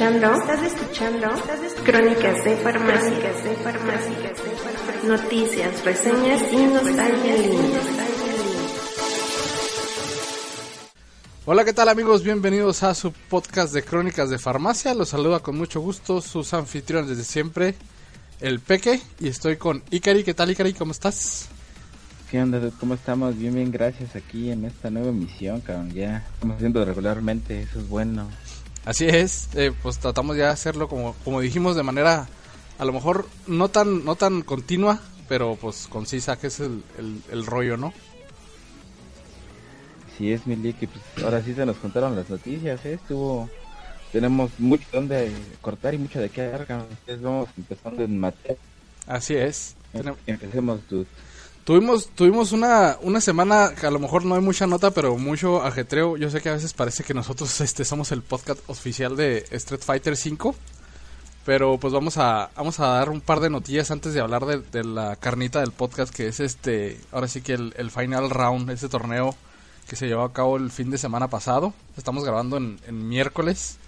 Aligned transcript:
Estás 0.00 0.62
escuchando, 0.62 1.30
estás 1.34 1.60
escuchando, 1.60 1.84
Crónicas 1.84 2.42
de 2.42 2.56
Farmacia, 2.56 3.10
de 3.10 3.54
Farmacia, 3.56 4.32
Noticias, 5.06 5.84
reseñas 5.84 6.40
y 6.50 6.56
nostalgia 6.56 7.34
Hola, 11.44 11.66
¿qué 11.66 11.74
tal 11.74 11.90
amigos? 11.90 12.24
Bienvenidos 12.24 12.82
a 12.82 12.94
su 12.94 13.12
podcast 13.12 13.74
de 13.74 13.82
Crónicas 13.82 14.30
de 14.30 14.38
Farmacia. 14.38 14.94
Los 14.94 15.10
saluda 15.10 15.40
con 15.40 15.58
mucho 15.58 15.82
gusto 15.82 16.22
sus 16.22 16.54
anfitriones 16.54 17.10
desde 17.10 17.24
siempre, 17.24 17.74
el 18.40 18.60
Peque, 18.60 19.02
y 19.18 19.28
estoy 19.28 19.58
con 19.58 19.82
Ikari. 19.90 20.24
¿Qué 20.24 20.32
tal, 20.32 20.50
Ikari? 20.50 20.72
¿Cómo 20.72 20.92
estás? 20.92 21.50
¿Qué 22.30 22.40
onda? 22.40 22.58
¿Cómo 22.80 22.94
estamos? 22.94 23.36
Bien, 23.36 23.54
bien, 23.54 23.70
gracias 23.70 24.16
aquí 24.16 24.50
en 24.50 24.64
esta 24.64 24.88
nueva 24.88 25.10
emisión, 25.10 25.60
cabrón. 25.60 25.92
Ya 25.92 26.26
estamos 26.32 26.56
haciendo 26.56 26.82
regularmente, 26.86 27.60
eso 27.60 27.80
es 27.80 27.86
bueno. 27.86 28.30
Así 28.84 29.06
es, 29.06 29.48
eh, 29.54 29.72
pues 29.82 29.98
tratamos 29.98 30.36
ya 30.36 30.46
de 30.46 30.52
hacerlo 30.52 30.88
como, 30.88 31.14
como 31.24 31.40
dijimos, 31.40 31.76
de 31.76 31.82
manera 31.82 32.28
a 32.78 32.84
lo 32.84 32.92
mejor 32.92 33.28
no 33.46 33.68
tan, 33.68 34.04
no 34.06 34.16
tan 34.16 34.40
continua, 34.40 35.00
pero 35.28 35.56
pues 35.56 35.86
concisa, 35.86 36.38
que 36.38 36.46
es 36.46 36.60
el, 36.60 36.82
el, 37.30 37.46
rollo, 37.46 37.76
¿no? 37.76 37.92
Sí 40.16 40.32
es, 40.32 40.46
Milik, 40.46 40.88
pues 40.88 41.24
ahora 41.24 41.42
sí 41.42 41.54
se 41.54 41.66
nos 41.66 41.76
contaron 41.76 42.16
las 42.16 42.28
noticias, 42.30 42.84
¿eh? 42.86 42.94
Estuvo... 42.94 43.48
Tenemos 44.12 44.50
mucho 44.58 44.84
donde 44.92 45.30
cortar 45.60 45.94
y 45.94 45.98
mucho 45.98 46.18
de 46.18 46.30
qué 46.30 46.42
hablar, 46.42 46.66
Entonces 46.68 47.22
vamos 47.22 47.48
empezando 47.56 48.02
en 48.02 48.18
materia. 48.18 48.56
Así 49.06 49.36
es. 49.36 49.76
Empecemos, 50.26 50.80
tú. 50.88 51.06
Tuvimos, 51.70 52.08
tuvimos 52.08 52.50
una, 52.50 52.98
una 53.00 53.20
semana 53.20 53.70
que 53.80 53.86
a 53.86 53.92
lo 53.92 54.00
mejor 54.00 54.24
no 54.24 54.34
hay 54.34 54.40
mucha 54.40 54.66
nota, 54.66 54.90
pero 54.90 55.16
mucho 55.16 55.62
ajetreo. 55.62 56.16
Yo 56.16 56.28
sé 56.28 56.40
que 56.40 56.48
a 56.48 56.54
veces 56.54 56.72
parece 56.72 57.04
que 57.04 57.14
nosotros 57.14 57.60
este, 57.60 57.84
somos 57.84 58.10
el 58.10 58.22
podcast 58.22 58.58
oficial 58.66 59.14
de 59.14 59.46
Street 59.52 59.80
Fighter 59.80 60.14
V. 60.14 60.52
Pero 61.46 61.78
pues 61.78 61.92
vamos 61.92 62.18
a, 62.18 62.50
vamos 62.56 62.80
a 62.80 62.88
dar 62.88 63.08
un 63.08 63.20
par 63.20 63.38
de 63.38 63.50
noticias 63.50 63.92
antes 63.92 64.14
de 64.14 64.20
hablar 64.20 64.46
de, 64.46 64.82
la 64.82 65.14
carnita 65.14 65.60
del 65.60 65.70
podcast, 65.70 66.12
que 66.12 66.26
es 66.26 66.40
este, 66.40 66.98
ahora 67.12 67.28
sí 67.28 67.40
que 67.40 67.52
el, 67.52 67.90
final 67.92 68.30
round, 68.30 68.68
ese 68.70 68.88
torneo 68.88 69.36
que 69.86 69.94
se 69.94 70.08
llevó 70.08 70.24
a 70.24 70.32
cabo 70.32 70.56
el 70.56 70.72
fin 70.72 70.90
de 70.90 70.98
semana 70.98 71.28
pasado. 71.28 71.72
Estamos 71.96 72.24
grabando 72.24 72.56
en, 72.56 72.80
en 72.88 73.08
miércoles, 73.08 73.78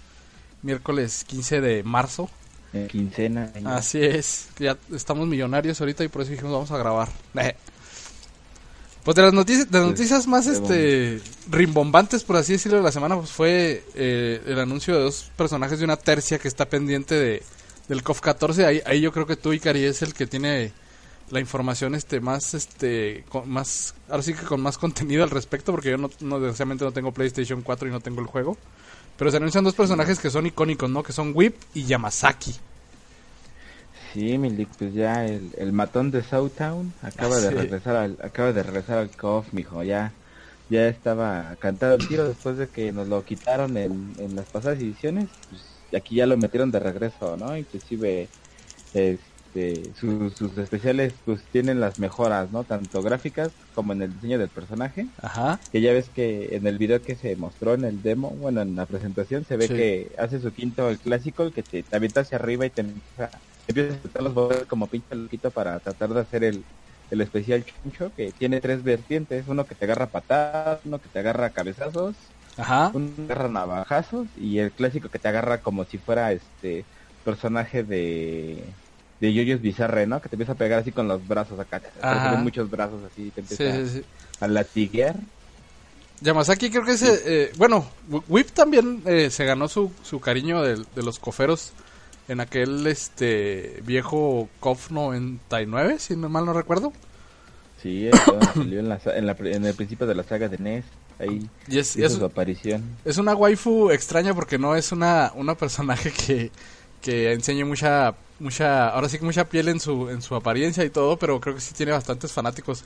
miércoles 0.61 1.25
15 1.25 1.59
de 1.59 1.83
marzo 1.83 2.29
quincena. 2.89 3.51
Así 3.65 4.03
es, 4.03 4.49
ya 4.57 4.77
estamos 4.93 5.27
millonarios 5.27 5.79
ahorita 5.79 6.03
y 6.03 6.07
por 6.07 6.21
eso 6.21 6.31
dijimos 6.31 6.53
vamos 6.53 6.71
a 6.71 6.77
grabar. 6.77 7.09
Pues 9.03 9.15
de 9.15 9.21
las 9.21 9.33
noticias, 9.33 9.69
de 9.69 9.79
las 9.79 9.87
noticias 9.89 10.27
más 10.27 10.47
este 10.47 11.19
rimbombantes, 11.49 12.23
por 12.23 12.37
así 12.37 12.53
decirlo, 12.53 12.77
de 12.77 12.83
la 12.83 12.91
semana 12.91 13.17
pues 13.17 13.31
fue 13.31 13.83
eh, 13.95 14.41
el 14.45 14.59
anuncio 14.59 14.95
de 14.95 15.01
dos 15.01 15.29
personajes 15.35 15.79
de 15.79 15.85
una 15.85 15.97
tercia 15.97 16.39
que 16.39 16.47
está 16.47 16.69
pendiente 16.69 17.15
de 17.15 17.43
del 17.89 18.01
COF 18.01 18.21
14. 18.21 18.65
Ahí, 18.65 18.81
ahí 18.85 19.01
yo 19.01 19.11
creo 19.11 19.25
que 19.25 19.35
tú, 19.35 19.51
Icari, 19.51 19.83
es 19.83 20.01
el 20.03 20.13
que 20.13 20.25
tiene 20.25 20.71
la 21.29 21.41
información 21.41 21.95
este 21.95 22.19
más 22.21 22.53
este 22.53 23.25
más 23.45 23.95
ahora 24.09 24.23
sí 24.23 24.33
que 24.33 24.43
con 24.43 24.61
más 24.61 24.77
contenido 24.77 25.23
al 25.23 25.31
respecto 25.31 25.71
porque 25.71 25.89
yo 25.89 25.97
no, 25.97 26.09
no 26.19 26.39
desgraciadamente 26.39 26.85
no 26.85 26.91
tengo 26.91 27.11
PlayStation 27.11 27.61
4 27.61 27.87
y 27.89 27.91
no 27.91 27.99
tengo 27.99 28.21
el 28.21 28.27
juego. 28.27 28.57
Pero 29.17 29.31
se 29.31 29.37
anuncian 29.37 29.65
dos 29.65 29.75
personajes 29.75 30.17
que 30.17 30.29
son 30.29 30.45
icónicos, 30.45 30.89
¿no? 30.89 31.03
Que 31.03 31.11
son 31.11 31.33
Whip 31.35 31.55
y 31.73 31.83
Yamazaki. 31.83 32.55
Sí, 34.13 34.37
Milik, 34.37 34.69
pues 34.77 34.93
ya 34.93 35.25
el, 35.25 35.73
matón 35.73 36.11
de 36.11 36.21
Southtown 36.21 36.93
acaba 37.01 37.39
de 37.39 37.49
regresar 37.49 37.95
al, 37.95 38.17
acaba 38.21 38.53
de 38.53 38.61
regresar 38.61 38.99
al 38.99 39.15
KOF, 39.15 39.53
mijo, 39.53 39.83
ya 39.83 40.13
ya 40.69 40.87
estaba 40.87 41.55
cantado 41.57 41.95
el 41.95 42.07
tiro 42.07 42.27
después 42.27 42.57
de 42.57 42.69
que 42.69 42.91
nos 42.91 43.07
lo 43.07 43.25
quitaron 43.25 43.75
en, 43.77 44.15
en 44.19 44.35
las 44.35 44.47
pasadas 44.49 44.79
ediciones, 44.79 45.29
pues 45.49 45.61
aquí 45.95 46.15
ya 46.15 46.25
lo 46.27 46.37
metieron 46.37 46.71
de 46.71 46.79
regreso, 46.79 47.37
¿no? 47.37 47.57
Inclusive 47.57 48.29
este 48.93 49.32
este, 49.53 49.93
sus, 49.95 50.57
especiales 50.57 51.13
pues 51.25 51.43
tienen 51.51 51.79
las 51.79 51.99
mejoras, 51.99 52.51
¿no? 52.51 52.63
Tanto 52.63 53.03
gráficas 53.03 53.51
como 53.75 53.93
en 53.93 54.01
el 54.01 54.13
diseño 54.13 54.39
del 54.39 54.49
personaje. 54.49 55.05
Ajá. 55.21 55.59
Que 55.71 55.81
ya 55.81 55.93
ves 55.93 56.09
que 56.09 56.55
en 56.55 56.65
el 56.65 56.77
video 56.77 57.03
que 57.03 57.15
se 57.15 57.35
mostró 57.35 57.75
en 57.75 57.85
el 57.85 58.01
demo, 58.01 58.31
bueno, 58.31 58.61
en 58.61 58.75
la 58.75 58.85
presentación, 58.85 59.45
se 59.45 59.57
ve 59.57 59.67
que 59.67 60.11
hace 60.17 60.39
su 60.39 60.51
quinto 60.51 60.89
el 60.89 60.97
clásico, 60.97 61.43
el 61.43 61.53
que 61.53 61.61
te, 61.63 61.85
avienta 61.91 62.21
hacia 62.21 62.37
arriba 62.37 62.65
y 62.65 62.71
te 62.71 62.81
empieza, 62.81 63.25
a 63.25 64.01
soltar 64.01 64.23
los 64.23 64.33
botones 64.33 64.65
como 64.65 64.87
pinche 64.87 65.15
loquito 65.15 65.51
para 65.51 65.79
tratar 65.79 66.13
de 66.13 66.21
hacer 66.21 66.43
el, 66.43 66.63
el 67.11 67.21
especial 67.21 67.63
chuncho, 67.63 68.11
que 68.15 68.31
tiene 68.31 68.59
tres 68.59 68.83
vertientes, 68.83 69.45
uno 69.47 69.65
que 69.65 69.75
te 69.75 69.85
agarra 69.85 70.07
patadas, 70.07 70.79
uno 70.83 70.99
que 70.99 71.09
te 71.09 71.19
agarra 71.19 71.51
cabezazos, 71.51 72.15
Ajá. 72.57 72.91
uno 72.93 73.07
que 73.15 73.21
te 73.21 73.33
agarra 73.33 73.49
navajazos, 73.49 74.27
y 74.35 74.57
el 74.57 74.71
clásico 74.71 75.09
que 75.09 75.19
te 75.19 75.27
agarra 75.27 75.59
como 75.59 75.85
si 75.85 75.97
fuera 75.99 76.31
este 76.31 76.85
personaje 77.23 77.83
de 77.83 78.63
de 79.23 79.33
Yoyos 79.33 79.61
Bizarre, 79.61 80.05
¿no? 80.05 80.21
Que 80.21 80.27
te 80.27 80.35
empieza 80.35 80.51
a 80.51 80.55
pegar 80.55 80.79
así 80.79 80.91
con 80.91 81.07
los 81.07 81.25
brazos 81.25 81.57
acá. 81.57 81.79
Te 81.79 82.37
muchos 82.39 82.69
brazos 82.69 82.99
así, 83.09 83.31
te 83.31 83.39
empieza 83.39 84.03
a 84.41 84.47
latiguear. 84.49 85.15
Yamazaki 86.19 86.69
creo 86.69 86.83
que 86.83 86.91
es, 86.91 87.03
eh, 87.03 87.53
bueno, 87.55 87.85
Whip 88.27 88.51
también 88.51 89.01
eh, 89.05 89.29
se 89.29 89.45
ganó 89.45 89.69
su, 89.69 89.93
su 90.03 90.19
cariño 90.19 90.61
de, 90.61 90.83
los 90.95 91.19
coferos 91.19 91.71
en 92.27 92.41
aquel 92.41 92.85
este 92.85 93.81
viejo 93.85 94.49
KOF 94.59 94.91
99, 94.91 95.99
si 95.99 96.17
no 96.17 96.27
mal 96.27 96.45
no 96.45 96.51
recuerdo. 96.51 96.91
Sí, 97.81 98.09
salió 98.55 98.79
en, 98.81 98.89
la, 98.89 98.99
en, 99.05 99.65
el 99.65 99.73
principio 99.73 100.05
de 100.05 100.15
la 100.15 100.23
saga 100.23 100.49
de 100.49 100.57
NES. 100.57 100.83
Ahí 101.19 101.47
y 101.69 101.79
es, 101.79 101.93
su 101.93 102.25
aparición. 102.25 102.83
Es 103.05 103.17
una 103.17 103.35
waifu 103.35 103.89
extraña 103.89 104.33
porque 104.33 104.57
no 104.57 104.75
es 104.75 104.91
una, 104.91 105.31
una 105.35 105.55
personaje 105.55 106.11
que, 106.11 106.51
que 107.01 107.31
enseñe 107.31 107.63
mucha 107.63 108.15
mucha, 108.43 108.89
ahora 108.89 109.09
sí 109.09 109.17
que 109.17 109.25
mucha 109.25 109.45
piel 109.45 109.69
en 109.69 109.79
su, 109.79 110.09
en 110.09 110.21
su 110.21 110.35
apariencia 110.35 110.83
y 110.83 110.89
todo, 110.89 111.17
pero 111.17 111.39
creo 111.39 111.55
que 111.55 111.61
sí 111.61 111.73
tiene 111.73 111.93
bastantes 111.93 112.31
fanáticos. 112.31 112.83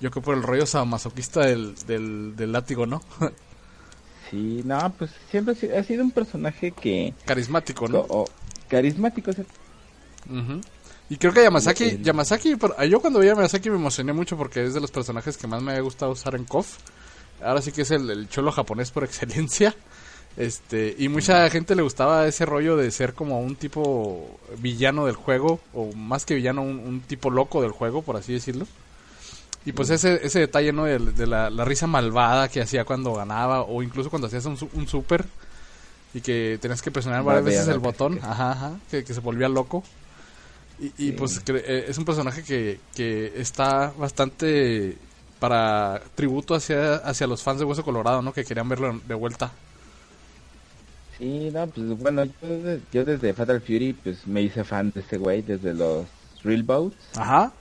Yo 0.00 0.10
creo 0.10 0.22
por 0.22 0.36
el 0.36 0.42
rollo 0.42 0.64
masoquista 0.84 1.40
del, 1.40 1.74
del, 1.86 2.36
del 2.36 2.52
látigo, 2.52 2.86
¿no? 2.86 3.02
sí, 4.30 4.62
no, 4.64 4.92
pues 4.96 5.10
siempre 5.30 5.54
ha 5.76 5.82
sido 5.82 6.04
un 6.04 6.10
personaje 6.12 6.70
que... 6.70 7.14
Carismático, 7.24 7.88
¿no? 7.88 8.06
carismático, 8.68 9.32
Y 11.08 11.16
creo 11.16 11.32
que 11.32 11.42
Yamazaki, 11.42 12.00
Yamazaki, 12.02 12.56
yo 12.88 13.00
cuando 13.00 13.18
vi 13.18 13.28
a 13.28 13.34
Yamazaki 13.34 13.70
me 13.70 13.76
emocioné 13.76 14.12
mucho 14.12 14.36
porque 14.36 14.64
es 14.64 14.74
de 14.74 14.80
los 14.80 14.90
personajes 14.90 15.38
que 15.38 15.46
más 15.46 15.62
me 15.62 15.72
ha 15.72 15.80
gustado 15.80 16.12
usar 16.12 16.34
en 16.34 16.44
KOF. 16.44 16.76
Ahora 17.42 17.62
sí 17.62 17.72
que 17.72 17.82
es 17.82 17.90
el, 17.90 18.10
el 18.10 18.28
cholo 18.28 18.52
japonés 18.52 18.90
por 18.90 19.04
excelencia. 19.04 19.74
Este, 20.38 20.94
y 20.96 21.08
mucha 21.08 21.50
gente 21.50 21.74
le 21.74 21.82
gustaba 21.82 22.28
ese 22.28 22.46
rollo 22.46 22.76
de 22.76 22.92
ser 22.92 23.12
como 23.12 23.40
un 23.40 23.56
tipo 23.56 24.38
villano 24.58 25.04
del 25.04 25.16
juego, 25.16 25.58
o 25.74 25.92
más 25.92 26.24
que 26.24 26.36
villano, 26.36 26.62
un, 26.62 27.00
tipo 27.00 27.28
loco 27.28 27.60
del 27.60 27.72
juego, 27.72 28.02
por 28.02 28.16
así 28.16 28.34
decirlo. 28.34 28.64
Y 29.64 29.72
pues 29.72 29.90
ese, 29.90 30.24
ese 30.24 30.38
detalle, 30.38 30.72
¿no? 30.72 30.84
De, 30.84 31.26
la, 31.26 31.50
risa 31.64 31.88
malvada 31.88 32.48
que 32.48 32.62
hacía 32.62 32.84
cuando 32.84 33.14
ganaba, 33.14 33.62
o 33.62 33.82
incluso 33.82 34.10
cuando 34.10 34.28
hacías 34.28 34.44
un, 34.44 34.56
un 34.74 34.86
super 34.86 35.26
y 36.14 36.20
que 36.20 36.56
tenías 36.62 36.82
que 36.82 36.92
presionar 36.92 37.24
varias 37.24 37.44
veces 37.44 37.68
el 37.68 37.80
botón, 37.80 38.20
ajá, 38.22 38.52
ajá, 38.52 38.76
que, 38.88 39.02
se 39.04 39.18
volvía 39.18 39.48
loco. 39.48 39.82
Y, 40.96 41.10
pues 41.10 41.42
eh, 41.48 41.86
es 41.88 41.98
un 41.98 42.04
personaje 42.04 42.44
que, 42.44 42.78
que 42.94 43.32
está 43.34 43.92
bastante 43.98 44.96
para 45.40 46.00
tributo 46.14 46.54
hacia, 46.54 46.94
hacia 46.94 47.26
los 47.26 47.42
fans 47.42 47.58
de 47.58 47.64
Hueso 47.64 47.82
Colorado, 47.82 48.22
¿no? 48.22 48.32
Que 48.32 48.44
querían 48.44 48.68
verlo 48.68 49.00
de 49.04 49.14
vuelta. 49.14 49.50
Sí, 51.18 51.50
no, 51.52 51.66
pues 51.66 51.98
bueno, 51.98 52.24
yo 52.92 53.04
desde, 53.04 53.34
Fatal 53.34 53.60
Fury 53.60 53.92
pues 53.92 54.26
me 54.26 54.42
hice 54.42 54.62
fan 54.62 54.92
de 54.94 55.00
este 55.00 55.18
güey 55.18 55.42
desde 55.42 55.74
los 55.74 56.06
Real 56.44 56.62
Boats. 56.62 56.96
Ajá. 57.16 57.52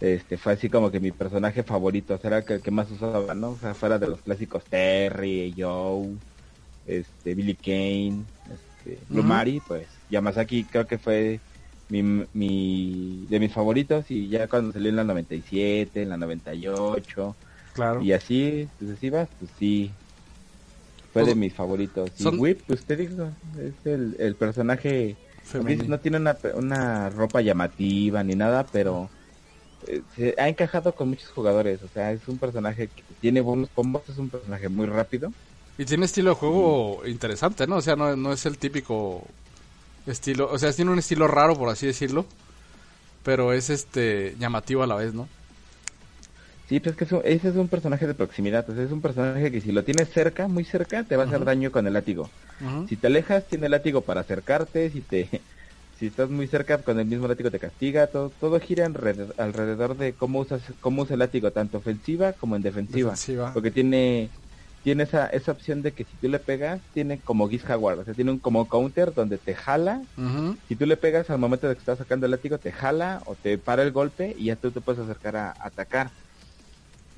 Este, 0.00 0.36
fue 0.36 0.52
así 0.52 0.68
como 0.68 0.90
que 0.90 1.00
mi 1.00 1.12
personaje 1.12 1.62
favorito, 1.62 2.14
o 2.14 2.18
sea, 2.18 2.28
era 2.28 2.54
el 2.54 2.60
que 2.60 2.70
más 2.70 2.90
usaba, 2.90 3.34
¿no? 3.34 3.50
O 3.50 3.56
sea, 3.56 3.74
fuera 3.74 3.98
de 3.98 4.08
los 4.08 4.20
clásicos 4.20 4.64
Terry, 4.64 5.54
Joe, 5.56 6.16
este, 6.86 7.34
Billy 7.34 7.54
Kane, 7.54 8.24
este, 8.52 8.98
Blue 9.08 9.24
pues 9.66 9.86
Yamazaki 10.10 10.64
creo 10.64 10.86
que 10.86 10.98
fue 10.98 11.40
mi, 11.88 12.02
mi, 12.34 13.26
de 13.28 13.40
mis 13.40 13.52
favoritos 13.52 14.10
y 14.10 14.28
ya 14.28 14.48
cuando 14.48 14.72
salió 14.72 14.90
en 14.90 14.96
la 14.96 15.04
97, 15.04 16.02
en 16.02 16.08
la 16.08 16.16
98, 16.16 17.36
claro. 17.72 18.02
y 18.02 18.12
así 18.12 18.68
sucesivas, 18.78 19.28
pues 19.38 19.50
sí, 19.58 19.90
fue 21.24 21.30
de 21.30 21.34
mis 21.34 21.54
favoritos. 21.54 22.10
Y 22.18 22.26
Whip, 22.26 22.62
pues 22.66 22.84
te 22.84 22.96
digo, 22.96 23.30
es 23.58 23.74
el, 23.84 24.16
el 24.18 24.34
personaje. 24.34 25.16
No 25.88 26.00
tiene 26.00 26.16
una, 26.18 26.36
una 26.54 27.10
ropa 27.10 27.40
llamativa 27.40 28.22
ni 28.24 28.34
nada, 28.34 28.66
pero 28.72 29.08
eh, 29.86 30.02
se 30.16 30.34
ha 30.38 30.48
encajado 30.48 30.92
con 30.94 31.10
muchos 31.10 31.28
jugadores. 31.30 31.82
O 31.82 31.88
sea, 31.88 32.12
es 32.12 32.26
un 32.26 32.38
personaje 32.38 32.88
que 32.88 33.02
tiene 33.20 33.40
buenos 33.40 33.70
combos, 33.74 34.02
es 34.08 34.18
un 34.18 34.28
personaje 34.28 34.68
muy 34.68 34.86
rápido. 34.86 35.32
Y 35.78 35.84
tiene 35.84 36.06
estilo 36.06 36.30
de 36.30 36.36
juego 36.36 37.02
interesante, 37.06 37.66
¿no? 37.66 37.76
O 37.76 37.82
sea, 37.82 37.96
no, 37.96 38.16
no 38.16 38.32
es 38.32 38.44
el 38.46 38.58
típico 38.58 39.22
estilo. 40.06 40.50
O 40.50 40.58
sea, 40.58 40.72
tiene 40.72 40.90
un 40.90 40.98
estilo 40.98 41.28
raro, 41.28 41.56
por 41.56 41.68
así 41.68 41.86
decirlo. 41.86 42.26
Pero 43.22 43.52
es 43.52 43.70
este 43.70 44.36
llamativo 44.38 44.82
a 44.82 44.86
la 44.86 44.94
vez, 44.94 45.12
¿no? 45.12 45.28
Sí, 46.68 46.80
pues 46.80 46.96
es 47.00 47.08
que 47.08 47.20
ese 47.24 47.48
es 47.48 47.54
un 47.56 47.68
personaje 47.68 48.06
de 48.08 48.14
proximidad, 48.16 48.68
es 48.78 48.90
un 48.90 49.00
personaje 49.00 49.52
que 49.52 49.60
si 49.60 49.70
lo 49.70 49.84
tienes 49.84 50.10
cerca, 50.10 50.48
muy 50.48 50.64
cerca, 50.64 51.06
te 51.06 51.16
va 51.16 51.22
a 51.22 51.26
hacer 51.26 51.44
daño 51.44 51.70
con 51.70 51.86
el 51.86 51.92
látigo. 51.92 52.34
Si 52.84 52.96
te 52.96 53.06
alejas, 53.06 53.46
tiene 53.48 53.66
el 53.66 53.72
látigo 53.72 54.04
para 54.04 54.22
acercarte, 54.22 54.90
si 54.90 55.02
te 55.02 55.46
si 55.92 56.06
estás 56.06 56.28
muy 56.28 56.46
cerca 56.48 56.82
con 56.82 56.98
el 56.98 57.06
mismo 57.06 57.28
látigo 57.28 57.50
te 57.52 57.60
castiga, 57.60 58.08
todo, 58.08 58.32
todo 58.32 58.58
gira 58.60 58.84
alrededor, 58.86 59.96
de 59.96 60.16
cómo 60.16 60.40
usas 60.40 60.74
cómo 60.80 61.02
usa 61.02 61.14
el 61.14 61.20
látigo, 61.20 61.52
tanto 61.52 61.78
ofensiva 61.78 62.32
como 62.34 62.56
en 62.56 62.62
defensiva, 62.62 63.20
porque 63.52 63.70
tiene 63.70 64.34
tiene 64.82 65.04
esa, 65.04 65.26
esa 65.28 65.52
opción 65.52 65.82
de 65.82 65.94
que 65.94 66.04
si 66.04 66.16
tú 66.18 66.28
le 66.28 66.38
pegas, 66.40 66.88
tiene 66.92 67.22
como 67.22 67.48
Giz 67.48 67.64
Jaguar, 67.64 67.98
o 67.98 68.04
sea, 68.04 68.14
tiene 68.14 68.30
un 68.32 68.40
como 68.40 68.68
counter 68.68 69.14
donde 69.14 69.38
te 69.38 69.54
jala, 69.54 70.06
si 70.68 70.76
tú 70.76 70.86
le 70.86 70.96
pegas 70.96 71.30
al 71.30 71.38
momento 71.38 71.68
de 71.68 71.74
que 71.74 71.80
estás 71.80 71.98
sacando 71.98 72.26
el 72.26 72.32
látigo, 72.32 72.58
te 72.60 72.72
jala 72.72 73.22
o 73.26 73.36
te 73.36 73.58
para 73.58 73.82
el 73.82 73.92
golpe 73.92 74.34
y 74.36 74.46
ya 74.46 74.56
tú 74.56 74.72
te 74.72 74.80
puedes 74.82 75.00
acercar 75.00 75.36
a, 75.36 75.56
atacar. 75.60 76.12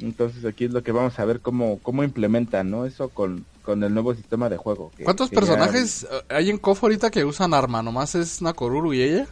Entonces 0.00 0.44
aquí 0.44 0.64
es 0.64 0.72
lo 0.72 0.82
que 0.82 0.92
vamos 0.92 1.18
a 1.18 1.24
ver 1.24 1.40
cómo, 1.40 1.80
cómo 1.82 2.04
implementan, 2.04 2.70
¿no? 2.70 2.86
Eso 2.86 3.08
con, 3.08 3.44
con 3.62 3.82
el 3.82 3.92
nuevo 3.92 4.14
sistema 4.14 4.48
de 4.48 4.56
juego. 4.56 4.92
¿Cuántos 5.02 5.30
personajes 5.30 6.06
hay 6.28 6.50
en 6.50 6.58
KOF 6.58 6.84
ahorita 6.84 7.10
que 7.10 7.24
usan 7.24 7.52
arma? 7.52 7.82
¿Nomás 7.82 8.14
es 8.14 8.40
Nakoruru 8.40 8.94
y 8.94 9.02
ella? 9.02 9.26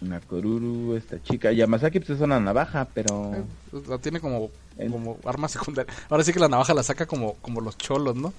Nakoruru, 0.00 0.96
esta 0.96 1.22
chica. 1.22 1.52
Yamazaki 1.52 2.00
pues 2.00 2.10
es 2.10 2.20
una 2.20 2.40
navaja, 2.40 2.88
pero... 2.92 3.32
Eh, 3.34 3.82
la 3.88 3.98
tiene 3.98 4.20
como, 4.20 4.50
como 4.90 5.18
arma 5.24 5.48
secundaria. 5.48 5.92
Ahora 6.08 6.24
sí 6.24 6.32
que 6.32 6.40
la 6.40 6.48
navaja 6.48 6.74
la 6.74 6.82
saca 6.82 7.06
como, 7.06 7.34
como 7.34 7.60
los 7.60 7.76
cholos, 7.78 8.16
¿no? 8.16 8.32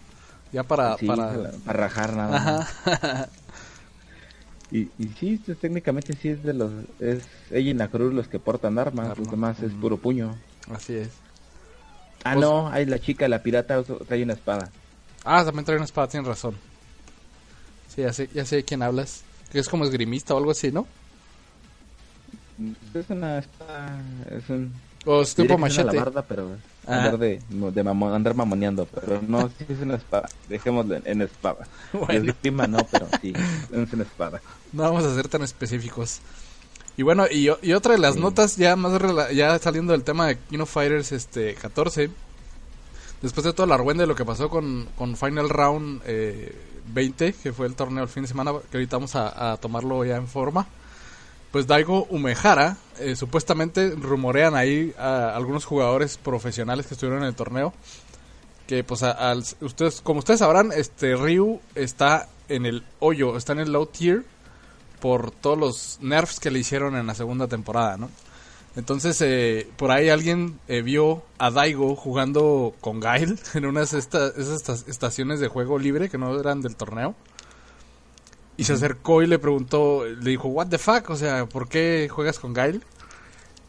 Ya 0.51 0.63
para... 0.63 0.95
para... 0.97 1.51
rajar 1.65 2.15
nada 2.15 2.67
Y, 4.71 4.89
y 4.97 5.07
sí, 5.19 5.41
pues, 5.45 5.57
técnicamente 5.59 6.15
sí 6.15 6.29
es 6.29 6.43
de 6.43 6.53
los... 6.53 6.71
Es 6.99 7.23
ella 7.51 7.71
y 7.71 7.73
Nakoruru 7.73 8.11
los 8.11 8.27
que 8.27 8.39
portan 8.39 8.79
armas, 8.79 9.17
los 9.17 9.29
demás 9.29 9.61
es 9.61 9.73
puro 9.73 9.97
puño. 9.97 10.35
Así 10.71 10.95
es. 10.95 11.09
Ah, 12.23 12.33
pues 12.33 12.45
no, 12.45 12.69
hay 12.69 12.85
la 12.85 12.99
chica, 12.99 13.27
la 13.27 13.43
pirata, 13.43 13.83
trae 13.83 14.23
una 14.23 14.33
espada. 14.33 14.69
Ah, 15.25 15.43
también 15.43 15.65
trae 15.65 15.77
una 15.77 15.85
espada, 15.85 16.07
tienes 16.07 16.27
razón. 16.27 16.55
Sí, 17.93 18.01
ya 18.01 18.13
sé, 18.13 18.29
ya 18.33 18.45
sé 18.45 18.57
de 18.57 18.63
quién 18.63 18.81
hablas. 18.81 19.23
Que 19.51 19.59
es 19.59 19.69
como 19.69 19.83
esgrimista 19.83 20.33
o 20.33 20.37
algo 20.37 20.51
así, 20.51 20.71
¿no? 20.71 20.87
Es 22.93 23.09
una 23.09 23.39
espada, 23.39 24.01
es 24.31 24.49
un... 24.49 24.73
O 25.05 25.21
es 25.21 25.35
tipo 25.35 25.57
machete. 25.57 25.99
pero 26.27 26.55
ah. 26.87 26.97
andar, 26.97 27.17
de, 27.17 27.41
de 27.49 27.81
andar 27.89 28.35
mamoneando, 28.35 28.85
pero 28.85 29.21
no, 29.27 29.49
sí 29.57 29.65
es 29.67 29.79
una 29.79 29.95
espada. 29.95 30.29
Dejémoslo 30.47 30.95
en, 31.03 31.21
espada. 31.21 31.67
Bueno. 31.91 32.33
Es 32.41 32.51
no, 32.53 32.77
pero 32.89 33.07
sí, 33.21 33.33
es 33.35 33.93
una 33.93 34.03
espada. 34.03 34.41
No 34.71 34.83
vamos 34.83 35.03
a 35.03 35.13
ser 35.13 35.27
tan 35.27 35.43
específicos. 35.43 36.21
Y 36.95 37.03
bueno, 37.03 37.25
y, 37.29 37.49
y 37.61 37.73
otra 37.73 37.93
de 37.93 37.99
las 37.99 38.17
notas 38.17 38.55
ya 38.55 38.75
más 38.75 39.01
ya 39.33 39.57
saliendo 39.59 39.93
del 39.93 40.03
tema 40.03 40.27
de 40.27 40.37
Kino 40.37 40.65
Fighters 40.65 41.11
este 41.11 41.55
14, 41.55 42.09
después 43.21 43.43
de 43.43 43.53
todo 43.53 43.65
el 43.65 43.71
argüende 43.71 44.03
de 44.03 44.07
lo 44.07 44.15
que 44.15 44.25
pasó 44.25 44.49
con, 44.49 44.87
con 44.95 45.17
Final 45.17 45.49
Round 45.49 46.01
eh, 46.05 46.55
20, 46.93 47.33
que 47.33 47.53
fue 47.53 47.65
el 47.65 47.75
torneo 47.75 48.03
el 48.03 48.09
fin 48.09 48.23
de 48.23 48.29
semana, 48.29 48.51
que 48.69 48.77
ahorita 48.77 48.97
vamos 48.97 49.15
a 49.15 49.57
tomarlo 49.59 50.05
ya 50.05 50.17
en 50.17 50.27
forma 50.27 50.67
pues 51.53 51.67
Daigo 51.67 52.07
Umehara, 52.09 52.77
eh, 52.97 53.15
supuestamente 53.15 53.91
rumorean 53.91 54.55
ahí 54.55 54.91
a 54.97 55.35
algunos 55.35 55.65
jugadores 55.65 56.17
profesionales 56.17 56.87
que 56.87 56.95
estuvieron 56.95 57.21
en 57.21 57.27
el 57.27 57.35
torneo, 57.35 57.75
que 58.65 58.83
pues 58.83 59.03
al, 59.03 59.43
ustedes, 59.61 60.01
como 60.01 60.17
ustedes 60.17 60.39
sabrán, 60.39 60.71
este 60.71 61.15
Ryu 61.15 61.61
está 61.75 62.27
en 62.49 62.65
el 62.65 62.83
hoyo, 62.97 63.37
está 63.37 63.53
en 63.53 63.59
el 63.59 63.71
low 63.71 63.85
tier 63.85 64.25
por 65.03 65.31
todos 65.31 65.57
los 65.57 65.97
nerfs 65.99 66.39
que 66.39 66.49
le 66.49 66.59
hicieron 66.59 66.95
en 66.95 67.05
la 67.05 67.13
segunda 67.13 67.49
temporada, 67.49 67.97
¿no? 67.97 68.09
Entonces, 68.77 69.19
eh, 69.19 69.67
por 69.75 69.91
ahí 69.91 70.07
alguien 70.07 70.57
eh, 70.69 70.81
vio 70.81 71.23
a 71.39 71.51
Daigo 71.51 71.97
jugando 71.97 72.73
con 72.79 73.01
Gail 73.01 73.37
en 73.53 73.65
unas 73.65 73.91
de 73.91 73.99
esas 73.99 74.87
estaciones 74.87 75.41
de 75.41 75.49
juego 75.49 75.77
libre 75.77 76.07
que 76.07 76.17
no 76.17 76.39
eran 76.39 76.61
del 76.61 76.77
torneo. 76.77 77.15
Y 78.55 78.63
se 78.63 78.71
acercó 78.71 79.21
y 79.21 79.27
le 79.27 79.39
preguntó, 79.39 80.05
le 80.05 80.29
dijo, 80.29 80.47
what 80.47 80.67
the 80.67 80.77
fuck, 80.77 81.09
o 81.09 81.17
sea, 81.17 81.47
¿por 81.47 81.67
qué 81.67 82.07
juegas 82.09 82.39
con 82.39 82.53
Gail? 82.53 82.81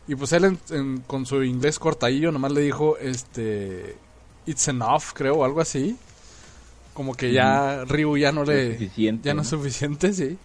Y 0.07 0.15
pues 0.15 0.33
él 0.35 0.57
con 1.09 1.27
su 1.27 1.43
inglés 1.43 1.81
cortadillo 1.81 2.31
nomás 2.31 2.53
le 2.53 2.61
dijo, 2.61 2.97
este, 2.99 3.97
it's 4.47 4.69
enough, 4.69 5.07
creo, 5.13 5.39
o 5.39 5.45
algo 5.45 5.61
así. 5.61 5.97
Como 6.93 7.17
que 7.17 7.33
ya 7.33 7.85
Ryu 7.87 8.19
ya 8.19 8.31
no 8.31 8.45
le... 8.45 8.89
ya 8.97 9.35
no, 9.35 9.43
es 9.43 9.49
suficiente, 9.49 10.13
sí. 10.13 10.39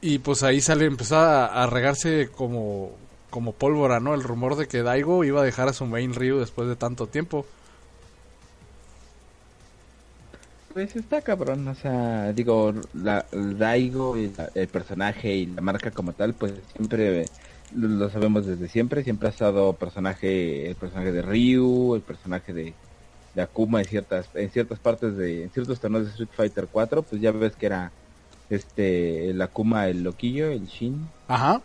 Y 0.00 0.18
pues 0.20 0.42
ahí 0.42 0.60
sale, 0.60 0.84
empezó 0.84 1.16
a, 1.18 1.66
regarse 1.66 2.28
como, 2.30 2.92
como 3.30 3.52
pólvora, 3.52 3.98
¿no? 3.98 4.14
El 4.14 4.22
rumor 4.22 4.56
de 4.56 4.68
que 4.68 4.82
Daigo 4.82 5.24
iba 5.24 5.40
a 5.40 5.44
dejar 5.44 5.68
a 5.68 5.72
su 5.72 5.86
main 5.86 6.14
Ryu 6.14 6.38
después 6.38 6.68
de 6.68 6.76
tanto 6.76 7.08
tiempo. 7.08 7.44
Pues 10.72 10.94
está 10.94 11.22
cabrón, 11.22 11.66
o 11.66 11.74
sea, 11.74 12.32
digo, 12.32 12.72
la, 12.94 13.26
Daigo, 13.32 14.14
el, 14.16 14.68
personaje 14.68 15.34
y 15.34 15.46
la 15.46 15.60
marca 15.60 15.90
como 15.90 16.12
tal, 16.12 16.34
pues 16.34 16.52
siempre 16.76 17.24
lo, 17.74 18.08
sabemos 18.10 18.46
desde 18.46 18.68
siempre, 18.68 19.02
siempre 19.02 19.28
ha 19.28 19.32
estado 19.32 19.72
personaje, 19.72 20.68
el 20.68 20.76
personaje 20.76 21.10
de 21.10 21.22
Ryu, 21.22 21.96
el 21.96 22.02
personaje 22.02 22.52
de, 22.52 22.74
Akuma 23.42 23.80
en 23.80 23.86
ciertas, 23.86 24.28
en 24.34 24.50
ciertas 24.50 24.78
partes 24.78 25.16
de, 25.16 25.44
en 25.44 25.50
ciertos 25.50 25.80
torneos 25.80 26.04
de 26.04 26.10
Street 26.10 26.30
Fighter 26.36 26.68
4, 26.70 27.02
pues 27.02 27.20
ya 27.20 27.32
ves 27.32 27.56
que 27.56 27.66
era 27.66 27.90
este, 28.50 29.30
el 29.30 29.40
Akuma 29.42 29.88
el 29.88 30.02
loquillo, 30.02 30.50
el 30.50 30.66
Shin. 30.66 31.08
Ajá. 31.28 31.62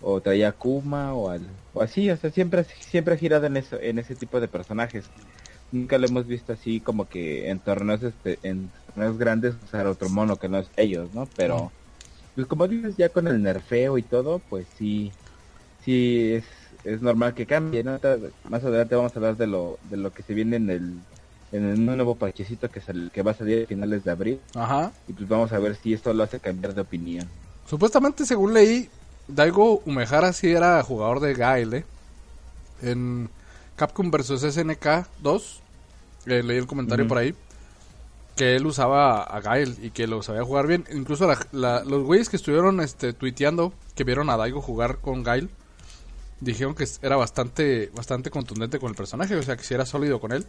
O 0.00 0.20
traía 0.20 0.48
Akuma 0.48 1.14
o 1.14 1.30
al, 1.30 1.42
o 1.74 1.82
así, 1.82 2.10
o 2.10 2.16
sea, 2.16 2.30
siempre, 2.30 2.64
siempre 2.64 3.14
ha 3.14 3.18
girado 3.18 3.46
en 3.46 3.56
eso, 3.56 3.80
en 3.80 3.98
ese 3.98 4.14
tipo 4.14 4.40
de 4.40 4.48
personajes 4.48 5.04
nunca 5.72 5.98
lo 5.98 6.06
hemos 6.06 6.26
visto 6.26 6.52
así 6.52 6.80
como 6.80 7.08
que 7.08 7.50
en 7.50 7.58
torneos 7.58 8.02
este, 8.02 8.38
en 8.42 8.70
torneos 8.86 9.18
grandes 9.18 9.54
usar 9.62 9.86
otro 9.86 10.08
mono 10.08 10.38
que 10.38 10.48
no 10.48 10.58
es 10.58 10.70
ellos, 10.76 11.12
¿no? 11.14 11.28
Pero 11.36 11.72
pues 12.34 12.46
como 12.46 12.68
dices 12.68 12.96
ya 12.96 13.08
con 13.08 13.26
el 13.26 13.42
nerfeo 13.42 13.98
y 13.98 14.02
todo, 14.02 14.40
pues 14.48 14.66
sí 14.78 15.12
sí 15.84 16.32
es, 16.34 16.44
es 16.84 17.02
normal 17.02 17.34
que 17.34 17.46
cambie, 17.46 17.82
¿no? 17.82 17.98
Más 18.48 18.64
adelante 18.64 18.94
vamos 18.94 19.12
a 19.12 19.16
hablar 19.16 19.36
de 19.36 19.46
lo 19.46 19.78
de 19.90 19.96
lo 19.96 20.12
que 20.12 20.22
se 20.22 20.34
viene 20.34 20.56
en 20.56 20.70
el 20.70 20.94
en 21.52 21.64
el 21.68 21.84
nuevo 21.84 22.14
parchecito 22.14 22.68
que 22.70 22.80
que 23.12 23.22
va 23.22 23.30
a 23.32 23.34
salir 23.34 23.64
a 23.64 23.66
finales 23.66 24.04
de 24.04 24.10
abril. 24.10 24.40
Ajá. 24.54 24.92
Y 25.06 25.12
pues 25.12 25.28
vamos 25.28 25.52
a 25.52 25.58
ver 25.58 25.76
si 25.76 25.92
esto 25.92 26.12
lo 26.12 26.24
hace 26.24 26.40
cambiar 26.40 26.74
de 26.74 26.82
opinión. 26.82 27.28
Supuestamente 27.66 28.24
según 28.24 28.54
leí 28.54 28.88
Daigo 29.28 29.82
Umehara 29.84 30.32
sí 30.32 30.50
era 30.50 30.82
jugador 30.82 31.20
de 31.20 31.34
Gael, 31.34 31.74
¿eh? 31.74 31.84
En 32.80 33.28
Capcom 33.76 34.10
vs 34.10 34.54
SNK 34.54 35.06
2, 35.22 35.60
eh, 36.26 36.42
leí 36.42 36.56
el 36.56 36.66
comentario 36.66 37.06
por 37.06 37.18
ahí, 37.18 37.34
que 38.36 38.56
él 38.56 38.66
usaba 38.66 39.22
a 39.22 39.40
Gael 39.40 39.76
y 39.82 39.90
que 39.90 40.06
lo 40.06 40.22
sabía 40.22 40.44
jugar 40.44 40.66
bien. 40.66 40.84
Incluso 40.92 41.30
los 41.52 42.04
güeyes 42.04 42.28
que 42.28 42.36
estuvieron 42.36 42.80
este, 42.80 43.12
tuiteando, 43.12 43.72
que 43.94 44.04
vieron 44.04 44.30
a 44.30 44.36
Daigo 44.36 44.62
jugar 44.62 44.98
con 44.98 45.22
Gael, 45.22 45.50
dijeron 46.40 46.74
que 46.74 46.86
era 47.02 47.16
bastante, 47.16 47.90
bastante 47.94 48.30
contundente 48.30 48.78
con 48.78 48.90
el 48.90 48.96
personaje, 48.96 49.36
o 49.36 49.42
sea, 49.42 49.56
que 49.56 49.64
si 49.64 49.74
era 49.74 49.84
sólido 49.84 50.20
con 50.20 50.32
él. 50.32 50.46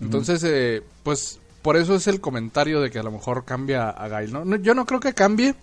Entonces, 0.00 0.42
eh, 0.44 0.82
pues 1.02 1.40
por 1.62 1.76
eso 1.76 1.94
es 1.94 2.06
el 2.06 2.20
comentario 2.20 2.80
de 2.80 2.90
que 2.90 2.98
a 2.98 3.02
lo 3.02 3.10
mejor 3.10 3.44
cambia 3.44 3.90
a 3.90 4.08
Gael. 4.08 4.32
¿no? 4.32 4.56
yo 4.56 4.74
no 4.74 4.86
creo 4.86 5.00
que 5.00 5.12
cambie, 5.12 5.54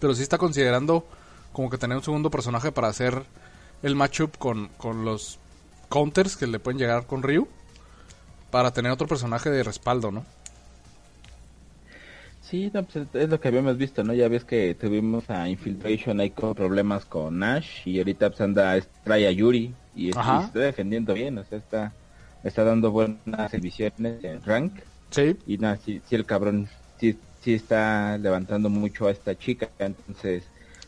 pero 0.00 0.14
sí 0.14 0.22
está 0.22 0.38
considerando 0.38 1.06
como 1.52 1.70
que 1.70 1.78
tener 1.78 1.96
un 1.96 2.02
segundo 2.02 2.30
personaje 2.30 2.72
para 2.72 2.88
hacer 2.88 3.22
el 3.82 3.94
matchup 3.94 4.36
con, 4.38 4.68
con 4.76 5.04
los 5.04 5.38
counters 5.88 6.36
que 6.36 6.46
le 6.46 6.58
pueden 6.58 6.78
llegar 6.78 7.06
con 7.06 7.22
Ryu 7.22 7.46
para 8.50 8.72
tener 8.72 8.90
otro 8.90 9.06
personaje 9.06 9.50
de 9.50 9.62
respaldo, 9.62 10.10
¿no? 10.10 10.24
Sí, 12.42 12.70
pues, 12.70 13.06
es 13.14 13.28
lo 13.28 13.40
que 13.40 13.48
habíamos 13.48 13.78
visto, 13.78 14.04
¿no? 14.04 14.12
Ya 14.12 14.28
ves 14.28 14.44
que 14.44 14.74
tuvimos 14.74 15.30
a 15.30 15.48
Infiltration 15.48 16.20
ahí 16.20 16.30
con 16.30 16.54
problemas 16.54 17.04
con 17.04 17.38
Nash 17.38 17.86
y 17.86 17.98
ahorita 17.98 18.28
pues 18.28 18.40
anda, 18.42 18.78
trae 19.02 19.26
a 19.26 19.30
Yuri 19.30 19.74
y, 19.96 20.10
está 20.10 20.50
defendiendo 20.52 21.14
bien, 21.14 21.38
o 21.38 21.44
sea, 21.44 21.58
está, 21.58 21.92
está 22.44 22.64
dando 22.64 22.90
buenas 22.90 23.52
visiones 23.60 24.22
en 24.22 24.42
rank. 24.42 24.80
Sí. 25.10 25.36
Y 25.46 25.58
nada, 25.58 25.78
sí, 25.84 26.00
el 26.10 26.26
cabrón 26.26 26.68
sí, 27.00 27.18
sí 27.42 27.54
está 27.54 28.18
levantando 28.18 28.68
mucho 28.68 29.06
a 29.06 29.10
esta 29.10 29.36
chica, 29.36 29.70
entonces 29.78 30.44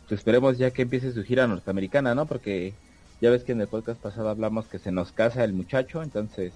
pues 0.08 0.20
esperemos 0.20 0.58
ya 0.58 0.70
que 0.70 0.82
empiece 0.82 1.12
su 1.12 1.24
gira 1.24 1.46
norteamericana, 1.46 2.14
¿no? 2.14 2.26
Porque 2.26 2.74
ya 3.20 3.30
ves 3.30 3.44
que 3.44 3.52
en 3.52 3.60
el 3.60 3.68
podcast 3.68 4.00
pasado 4.00 4.28
hablamos 4.28 4.66
que 4.66 4.78
se 4.78 4.92
nos 4.92 5.12
casa 5.12 5.42
el 5.42 5.52
muchacho, 5.52 6.02
entonces 6.02 6.52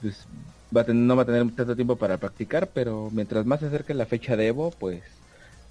pues 0.00 0.26
va 0.76 0.82
a 0.82 0.92
no 0.92 1.16
va 1.16 1.22
a 1.22 1.26
tener 1.26 1.50
tanto 1.52 1.76
tiempo 1.76 1.96
para 1.96 2.18
practicar, 2.18 2.68
pero 2.68 3.10
mientras 3.12 3.46
más 3.46 3.60
se 3.60 3.66
acerque 3.66 3.94
la 3.94 4.06
fecha 4.06 4.36
de 4.36 4.48
Evo, 4.48 4.70
pues 4.70 5.02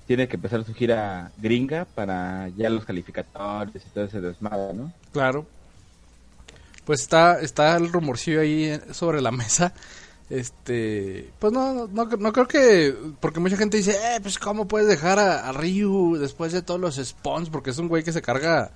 tiene 0.08 0.28
que 0.28 0.36
empezar 0.36 0.64
su 0.64 0.74
gira 0.74 1.32
gringa 1.38 1.86
para 1.96 2.50
ya 2.50 2.70
los 2.70 2.86
calificadores 2.86 3.86
y 3.86 3.90
todo 3.90 4.06
ese 4.06 4.22
desmadre, 4.22 4.74
¿no? 4.74 4.92
Claro. 5.12 5.46
Pues 6.86 7.02
está 7.02 7.42
está 7.42 7.76
el 7.76 7.92
rumorcillo 7.92 8.42
ahí 8.42 8.80
sobre 8.92 9.22
la 9.22 9.32
mesa. 9.32 9.74
Este, 10.30 11.32
pues 11.38 11.54
no, 11.54 11.88
no, 11.88 12.06
no 12.06 12.34
creo 12.34 12.48
que, 12.48 12.96
porque 13.20 13.40
mucha 13.40 13.58
gente 13.58 13.78
dice, 13.78 13.92
eh, 13.92 14.20
pues 14.22 14.40
cómo 14.40 14.68
puedes 14.68 14.88
dejar 14.88 15.20
a, 15.20 15.48
a 15.48 15.52
Ryu 15.52 16.18
después 16.18 16.52
de 16.52 16.64
todos 16.64 16.80
los 16.80 16.96
spawns, 16.96 17.50
porque 17.52 17.70
es 17.70 17.78
un 17.78 17.88
güey 17.88 18.04
que 18.04 18.12
se 18.12 18.24
carga 18.24 18.72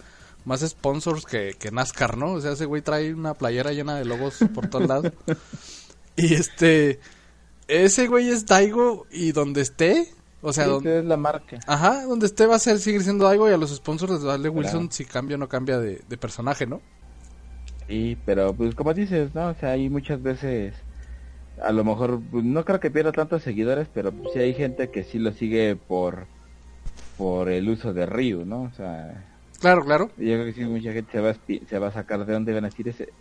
más 0.45 0.61
sponsors 0.61 1.25
que, 1.25 1.55
que 1.57 1.71
NASCAR, 1.71 2.17
¿no? 2.17 2.33
O 2.33 2.41
sea, 2.41 2.51
ese 2.51 2.65
güey 2.65 2.81
trae 2.83 3.13
una 3.13 3.33
playera 3.33 3.71
llena 3.71 3.95
de 3.95 4.05
logos 4.05 4.37
por 4.53 4.67
todos 4.69 4.87
lados. 4.87 5.11
y 6.15 6.35
este, 6.35 6.99
ese 7.67 8.07
güey 8.07 8.29
es 8.29 8.45
Daigo 8.45 9.07
y 9.11 9.31
donde 9.31 9.61
esté, 9.61 10.13
o 10.41 10.53
sea, 10.53 10.65
Sí, 10.65 10.69
donde, 10.69 10.99
es 10.99 11.05
la 11.05 11.17
marca. 11.17 11.59
ajá, 11.65 12.05
donde 12.05 12.27
esté 12.27 12.45
va 12.45 12.57
a 12.57 12.59
ser 12.59 12.79
seguir 12.79 13.03
siendo 13.03 13.25
Daigo 13.25 13.49
y 13.49 13.53
a 13.53 13.57
los 13.57 13.75
sponsors 13.75 14.13
les 14.13 14.23
vale 14.23 14.49
Wilson 14.49 14.91
si 14.91 15.03
cambia 15.03 15.35
o 15.35 15.39
no 15.39 15.49
cambia 15.49 15.79
de, 15.79 16.01
de 16.07 16.17
personaje, 16.17 16.67
¿no? 16.67 16.79
Sí, 17.89 18.21
pero 18.25 18.55
pues 18.55 18.75
como 18.75 18.93
dices, 18.93 19.33
¿no? 19.35 19.49
O 19.49 19.55
sea, 19.55 19.71
hay 19.71 19.89
muchas 19.89 20.21
veces, 20.21 20.75
a 21.61 21.71
lo 21.73 21.83
mejor, 21.85 22.21
pues, 22.31 22.43
no 22.45 22.65
creo 22.65 22.79
que 22.79 22.91
pierda 22.91 23.13
tantos 23.13 23.43
seguidores, 23.43 23.89
pero 23.93 24.11
pues, 24.13 24.33
sí 24.33 24.39
hay 24.39 24.53
gente 24.55 24.91
que 24.91 25.03
sí 25.03 25.19
lo 25.19 25.33
sigue 25.33 25.75
por 25.77 26.27
por 27.17 27.49
el 27.49 27.69
uso 27.69 27.93
de 27.93 28.05
Ryu, 28.07 28.45
¿no? 28.45 28.63
O 28.63 28.71
sea, 28.73 29.41
Claro, 29.59 29.83
claro. 29.83 30.09
yo 30.17 30.33
creo 30.35 30.45
que 30.45 30.53
sí 30.53 30.65
mucha 30.65 30.93
gente 30.93 31.11
se 31.13 31.21
va 31.21 31.31
a, 31.31 31.35
se 31.67 31.79
va 31.79 31.87
a 31.87 31.91
sacar 31.93 32.25
de 32.25 32.33
dónde 32.33 32.53
van 32.53 32.65
a 32.65 32.69
decir 32.69 32.87
ese 32.89 33.13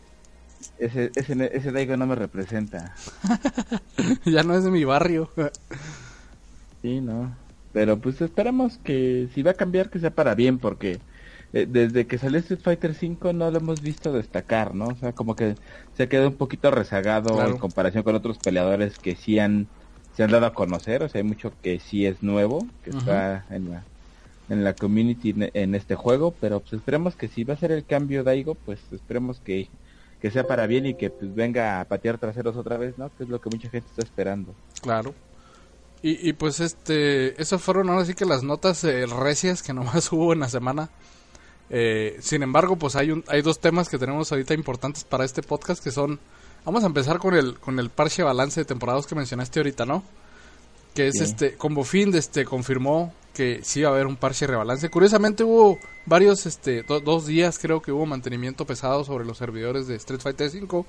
ese 0.79 1.13
ese, 1.17 1.51
ese 1.57 1.73
Daigo 1.73 1.97
no 1.97 2.07
me 2.07 2.15
representa. 2.17 2.95
ya 4.25 4.43
no 4.43 4.55
es 4.55 4.65
de 4.65 4.71
mi 4.71 4.85
barrio. 4.85 5.31
Sí, 6.83 7.01
no. 7.01 7.37
Pero 7.73 8.01
pues 8.01 8.21
esperamos 8.21 8.79
que 8.79 9.29
si 9.35 9.43
va 9.43 9.53
a 9.53 9.55
cambiar 9.55 9.91
que 9.91 9.99
sea 10.01 10.15
para 10.15 10.35
bien 10.35 10.59
porque 10.61 11.05
eh, 11.53 11.67
desde 11.69 12.07
que 12.07 12.19
salió 12.19 12.39
Street 12.41 12.61
Fighter 12.63 12.95
5 12.95 13.33
no 13.33 13.51
lo 13.51 13.59
hemos 13.59 13.81
visto 13.81 14.13
destacar, 14.13 14.75
¿no? 14.75 14.87
O 14.89 14.97
sea, 14.97 15.13
como 15.15 15.35
que 15.37 15.57
se 15.97 16.05
ha 16.05 16.09
quedado 16.09 16.29
un 16.29 16.37
poquito 16.37 16.71
rezagado 16.71 17.35
Claro. 17.35 17.51
en 17.51 17.59
comparación 17.59 18.03
con 18.05 18.15
otros 18.15 18.39
peleadores 18.39 18.99
que 18.99 19.17
sí 19.17 19.39
han 19.39 19.69
se 20.13 20.25
han 20.25 20.31
dado 20.33 20.47
a 20.47 20.55
conocer, 20.55 21.03
o 21.05 21.09
sea, 21.09 21.21
hay 21.21 21.27
mucho 21.29 21.53
que 21.63 21.79
sí 21.79 22.05
es 22.05 22.23
nuevo, 22.25 22.67
que 22.83 22.91
está 22.91 23.47
en 23.51 23.71
la 23.71 23.85
en 24.49 24.65
la 24.65 24.73
community 24.75 25.31
en, 25.31 25.51
en 25.55 25.75
este 25.75 25.95
juego, 25.95 26.33
pero 26.41 26.61
pues 26.61 26.73
esperemos 26.73 27.15
que 27.17 27.29
si 27.29 27.45
va 27.45 27.55
a 27.55 27.59
ser 27.59 27.71
el 27.71 27.85
cambio 27.85 28.25
Daigo, 28.25 28.55
pues 28.55 28.81
esperemos 28.93 29.41
que 29.41 29.69
que 30.21 30.31
sea 30.33 30.45
para 30.49 30.67
bien 30.67 30.87
y 30.87 30.95
que 30.95 31.11
pues 31.11 31.33
venga 31.35 31.81
a 31.81 31.85
patear 31.85 32.19
traseros 32.19 32.57
otra 32.57 32.77
vez, 32.77 32.99
¿no? 32.99 33.09
Que 33.17 33.23
es 33.23 33.29
lo 33.29 33.41
que 33.41 33.51
mucha 33.51 33.71
gente 33.71 33.89
está 33.91 34.03
esperando. 34.03 34.53
Claro. 34.83 35.15
Y, 36.03 36.29
y 36.29 36.33
pues 36.33 36.59
este, 36.61 37.41
esas 37.41 37.61
fueron 37.63 37.89
ahora 37.91 38.05
sí 38.05 38.15
que 38.15 38.25
las 38.25 38.43
notas 38.43 38.83
eh, 38.85 39.07
recias 39.07 39.63
que 39.63 39.73
nomás 39.73 40.11
hubo 40.13 40.33
en 40.33 40.41
la 40.41 40.49
semana. 40.49 40.91
Eh, 41.71 42.17
sin 42.21 42.43
embargo, 42.43 42.77
pues 42.77 42.97
hay 42.97 43.11
un, 43.11 43.25
hay 43.29 43.43
dos 43.43 43.59
temas 43.61 43.89
que 43.89 43.99
tenemos 43.99 44.31
ahorita 44.33 44.55
importantes 44.55 45.05
para 45.05 45.25
este 45.25 45.43
podcast 45.43 45.83
que 45.83 45.91
son, 45.91 46.19
vamos 46.65 46.83
a 46.83 46.87
empezar 46.87 47.19
con 47.19 47.35
el, 47.35 47.59
con 47.59 47.79
el 47.79 47.91
parche 47.91 48.23
balance 48.23 48.61
de 48.61 48.65
temporadas 48.65 49.07
que 49.07 49.15
mencionaste 49.15 49.61
ahorita, 49.61 49.85
¿no? 49.85 50.03
Que 50.95 51.09
es 51.09 51.21
este, 51.21 51.55
como 51.57 51.85
fin 51.85 52.11
de 52.11 52.19
este, 52.19 52.45
confirmó 52.45 53.13
que 53.35 53.61
sí 53.63 53.83
va 53.83 53.91
a 53.91 53.93
haber 53.93 54.07
un 54.07 54.17
parche 54.17 54.47
rebalance. 54.47 54.89
Curiosamente 54.91 55.45
hubo 55.45 55.79
varios, 56.07 56.47
este, 56.47 56.83
do- 56.83 57.01
dos 57.01 57.27
días 57.27 57.59
creo 57.59 57.81
que 57.83 57.93
hubo 57.93 58.05
mantenimiento 58.07 58.65
pesado 58.67 59.05
sobre 59.05 59.25
los 59.25 59.37
servidores 59.39 59.87
de 59.87 59.95
Street 59.97 60.21
Fighter 60.21 60.51
5 60.51 60.87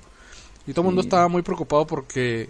y 0.66 0.72
todo 0.72 0.80
el 0.82 0.86
mundo 0.86 1.02
estaba 1.02 1.28
muy 1.28 1.42
preocupado 1.42 1.86
porque 1.86 2.48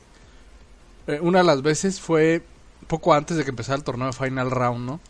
eh, 1.07 1.19
una 1.21 1.39
de 1.39 1.45
las 1.45 1.63
veces 1.63 2.01
fue 2.01 2.43
poco 2.87 3.13
antes 3.13 3.37
de 3.37 3.45
que 3.45 3.51
empezara 3.51 3.77
el 3.77 3.85
torneo 3.85 4.07
de 4.07 4.13
Final 4.13 4.51
Round, 4.51 4.87
¿no? 4.87 5.01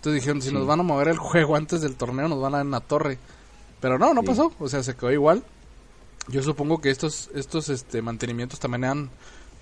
Entonces 0.00 0.22
dijeron, 0.22 0.40
si 0.42 0.48
Sí. 0.48 0.54
nos 0.54 0.66
van 0.66 0.80
a 0.80 0.82
mover 0.82 1.08
el 1.08 1.18
juego 1.18 1.56
antes 1.56 1.82
del 1.82 1.94
torneo, 1.96 2.26
nos 2.28 2.40
van 2.40 2.54
a 2.54 2.56
dar 2.58 2.66
en 2.66 2.72
la 2.72 2.80
torre. 2.80 3.18
Pero 3.80 3.98
no, 3.98 4.14
no 4.14 4.22
Sí. 4.22 4.26
pasó, 4.28 4.52
o 4.58 4.68
sea, 4.68 4.82
se 4.82 4.94
quedó 4.96 5.12
igual. 5.12 5.42
Yo 6.28 6.42
supongo 6.42 6.80
que 6.80 6.90
estos, 6.90 7.28
estos 7.34 7.68
este, 7.68 8.00
mantenimientos 8.02 8.58
también 8.60 8.84
eran 8.84 9.10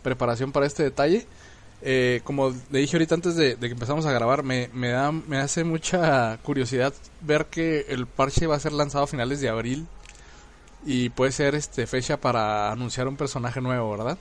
preparación 0.02 0.52
para 0.52 0.66
este 0.66 0.83
detalle. 0.85 1.26
Eh, 1.83 2.21
como 2.25 2.52
le 2.71 2.78
dije 2.80 2.97
ahorita 2.97 3.14
antes 3.14 3.37
de, 3.37 3.54
de 3.57 3.66
que 3.68 3.73
empezamos 3.73 4.04
a 4.07 4.12
grabar, 4.12 4.42
me, 4.42 4.68
me, 4.75 4.88
da, 4.88 5.12
me 5.12 5.38
hace 5.38 5.62
mucha 5.64 6.38
curiosidad 6.42 6.92
ver 7.21 7.47
que 7.47 7.87
el 7.88 8.07
parche 8.07 8.47
va 8.49 8.57
a 8.57 8.61
ser 8.61 8.73
lanzado 8.73 9.04
a 9.04 9.07
finales 9.07 9.40
de 9.40 9.49
abril 9.49 9.87
y 10.85 11.09
puede 11.11 11.30
ser 11.33 11.54
este 11.54 11.87
fecha 11.87 12.16
para 12.21 12.71
anunciar 12.73 13.07
un 13.09 13.16
personaje 13.16 13.61
nuevo, 13.61 13.90
¿verdad? 13.97 14.18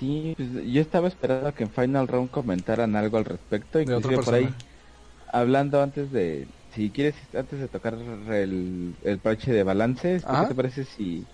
Sí, 0.00 0.32
pues 0.36 0.50
yo 0.72 0.80
estaba 0.80 1.08
esperando 1.08 1.52
que 1.52 1.64
en 1.64 1.70
Final 1.72 2.08
Round 2.08 2.30
comentaran 2.30 2.96
algo 2.96 3.18
al 3.18 3.26
respecto, 3.26 3.80
inclusive 3.80 4.18
por 4.18 4.34
ahí 4.34 4.56
hablando 5.26 5.82
antes 5.82 6.10
de 6.12 6.50
si 6.70 6.92
quieres 6.92 7.16
antes 7.34 7.60
de 7.60 7.68
tocar 7.68 7.94
el, 7.94 8.96
el 9.02 9.20
parche 9.20 9.52
de 9.52 9.64
balance, 9.64 10.22
Ajá. 10.22 10.40
¿qué 10.40 10.46
te 10.46 10.54
parece 10.56 10.84
si 10.84 11.30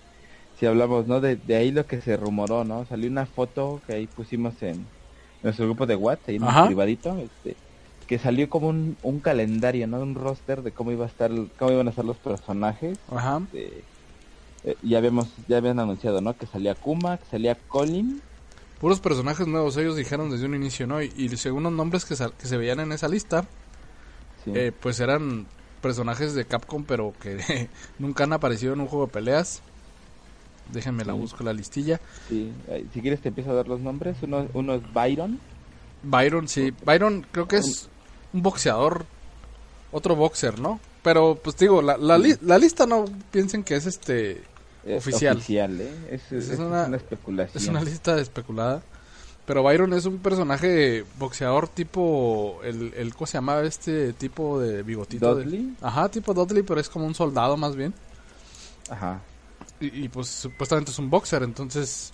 si 0.53 0.65
hablamos, 0.67 1.07
¿no? 1.07 1.21
De, 1.21 1.37
de 1.37 1.55
ahí 1.57 1.71
lo 1.71 1.87
que 1.87 2.01
se 2.01 2.17
rumoró, 2.17 2.65
¿no? 2.65 2.85
Salió 2.85 3.09
una 3.09 3.27
foto 3.27 3.83
que 3.85 3.93
ahí 3.93 4.07
pusimos 4.07 4.61
en 4.63 4.93
nuestro 5.41 5.65
grupo 5.65 5.85
de 5.87 5.95
WhatsApp, 5.97 6.29
ahí 6.29 6.35
en 6.37 6.57
privadito, 6.59 7.17
este, 7.19 7.61
que 8.07 8.19
salió 8.19 8.49
como 8.49 8.69
un, 8.69 8.97
un 9.01 9.21
calendario, 9.21 9.87
¿no? 9.87 10.01
Un 10.01 10.15
roster 10.15 10.63
de 10.63 10.73
cómo 10.73 10.91
iba 10.93 11.05
a 11.05 11.09
estar, 11.09 11.31
cómo 11.57 11.71
iban 11.71 11.87
a 11.89 11.93
ser 11.93 12.05
los 12.05 12.19
personajes. 12.21 12.99
Ajá. 13.07 13.47
este, 13.51 13.87
eh, 14.63 14.77
ya 14.81 14.97
habíamos, 14.99 15.35
ya 15.47 15.57
habían 15.57 15.79
anunciado, 15.79 16.21
¿no? 16.21 16.37
Que 16.37 16.47
salía 16.47 16.75
Kuma, 16.75 17.17
que 17.19 17.25
salía 17.25 17.61
Colin, 17.67 18.23
Puros 18.79 18.99
personajes 18.99 19.47
nuevos, 19.47 19.75
ellos 19.77 19.95
dijeron 19.95 20.29
desde 20.29 20.45
un 20.45 20.53
inicio, 20.55 20.85
¿no? 20.87 21.01
Y, 21.01 21.11
y 21.17 21.29
según 21.37 21.63
los 21.63 21.71
nombres 21.73 22.05
que, 22.05 22.15
sal- 22.15 22.33
que 22.39 22.45
se 22.47 22.57
veían 22.57 22.79
en 22.79 22.91
esa 22.91 23.07
lista, 23.07 23.45
sí. 24.45 24.51
eh, 24.53 24.71
pues 24.79 24.99
eran 24.99 25.47
personajes 25.81 26.33
de 26.35 26.45
Capcom, 26.45 26.83
pero 26.83 27.13
que 27.19 27.69
nunca 27.99 28.25
han 28.25 28.33
aparecido 28.33 28.73
en 28.73 28.81
un 28.81 28.87
juego 28.87 29.07
de 29.07 29.11
peleas. 29.13 29.61
Déjenme 30.71 31.05
la 31.05 31.13
Sí. 31.13 31.19
busco 31.19 31.43
la 31.43 31.53
listilla. 31.53 31.99
Sí, 32.27 32.51
si 32.93 33.01
quieres 33.01 33.21
te 33.21 33.29
empiezo 33.29 33.51
a 33.51 33.55
dar 33.55 33.67
los 33.67 33.79
nombres. 33.79 34.17
Uno, 34.21 34.47
uno 34.53 34.73
es 34.75 34.93
Byron. 34.93 35.39
Byron, 36.03 36.47
sí. 36.47 36.73
Byron 36.85 37.25
creo 37.31 37.47
que 37.47 37.57
es 37.57 37.89
un 38.33 38.41
boxeador, 38.43 39.05
otro 39.91 40.15
boxer, 40.15 40.59
¿no? 40.59 40.79
Pero, 41.03 41.39
pues 41.41 41.55
digo, 41.57 41.81
la, 41.81 41.95
la, 41.97 42.17
li- 42.17 42.35
la 42.41 42.57
lista 42.57 42.85
no 42.85 43.05
piensen 43.31 43.63
que 43.63 43.75
es 43.77 43.85
este... 43.85 44.43
eh, 44.87 44.97
Oficial. 44.97 45.37
Oficial, 45.37 45.81
¿eh? 45.81 45.91
Es, 46.11 46.31
Es 46.31 46.45
es- 46.45 46.49
es 46.51 46.59
una- 46.59 46.85
una, 46.85 46.97
especulación. 46.97 47.61
Es 47.63 47.69
una 47.69 47.81
lista 47.83 48.19
especulada. 48.19 48.81
Pero 49.45 49.63
Byron 49.63 49.93
es 49.93 50.05
un 50.05 50.17
personaje 50.17 51.05
boxeador 51.17 51.69
tipo... 51.69 52.59
El, 52.63 52.93
el, 52.97 53.13
¿Cómo 53.13 53.27
se 53.27 53.37
llamaba 53.37 53.63
este 53.63 54.11
tipo 54.13 54.59
de 54.59 54.83
bigotito? 54.83 55.35
de- 55.35 55.43
Dudley. 55.45 55.73
Ajá, 55.81 56.09
tipo 56.09 56.33
Dudley, 56.33 56.63
pero 56.63 56.79
es 56.81 56.89
como 56.89 57.05
un 57.05 57.15
soldado 57.15 57.55
más 57.55 57.75
bien. 57.75 57.93
Ajá. 58.89 59.21
Y, 59.79 60.03
y, 60.05 60.09
pues 60.09 60.27
supuestamente 60.27 60.91
es 60.91 60.99
un 60.99 61.09
boxer, 61.09 61.43
entonces... 61.43 62.11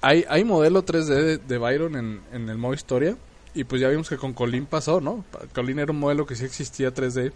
Hay, 0.00 0.24
hay 0.28 0.44
modelo 0.44 0.84
3D 0.84 1.04
de, 1.06 1.38
de 1.38 1.58
Byron 1.58 1.96
en, 1.96 2.20
en 2.32 2.48
el 2.50 2.58
modo 2.58 2.74
historia. 2.74 3.16
Y 3.54 3.64
pues 3.64 3.80
ya 3.80 3.88
vimos 3.88 4.08
que 4.08 4.16
con 4.16 4.32
Colin 4.34 4.66
pasó, 4.66 5.00
¿no? 5.00 5.24
Colin 5.54 5.78
era 5.78 5.92
un 5.92 6.00
modelo 6.00 6.26
que 6.26 6.34
sí 6.34 6.44
existía 6.44 6.92
3D 6.92 7.32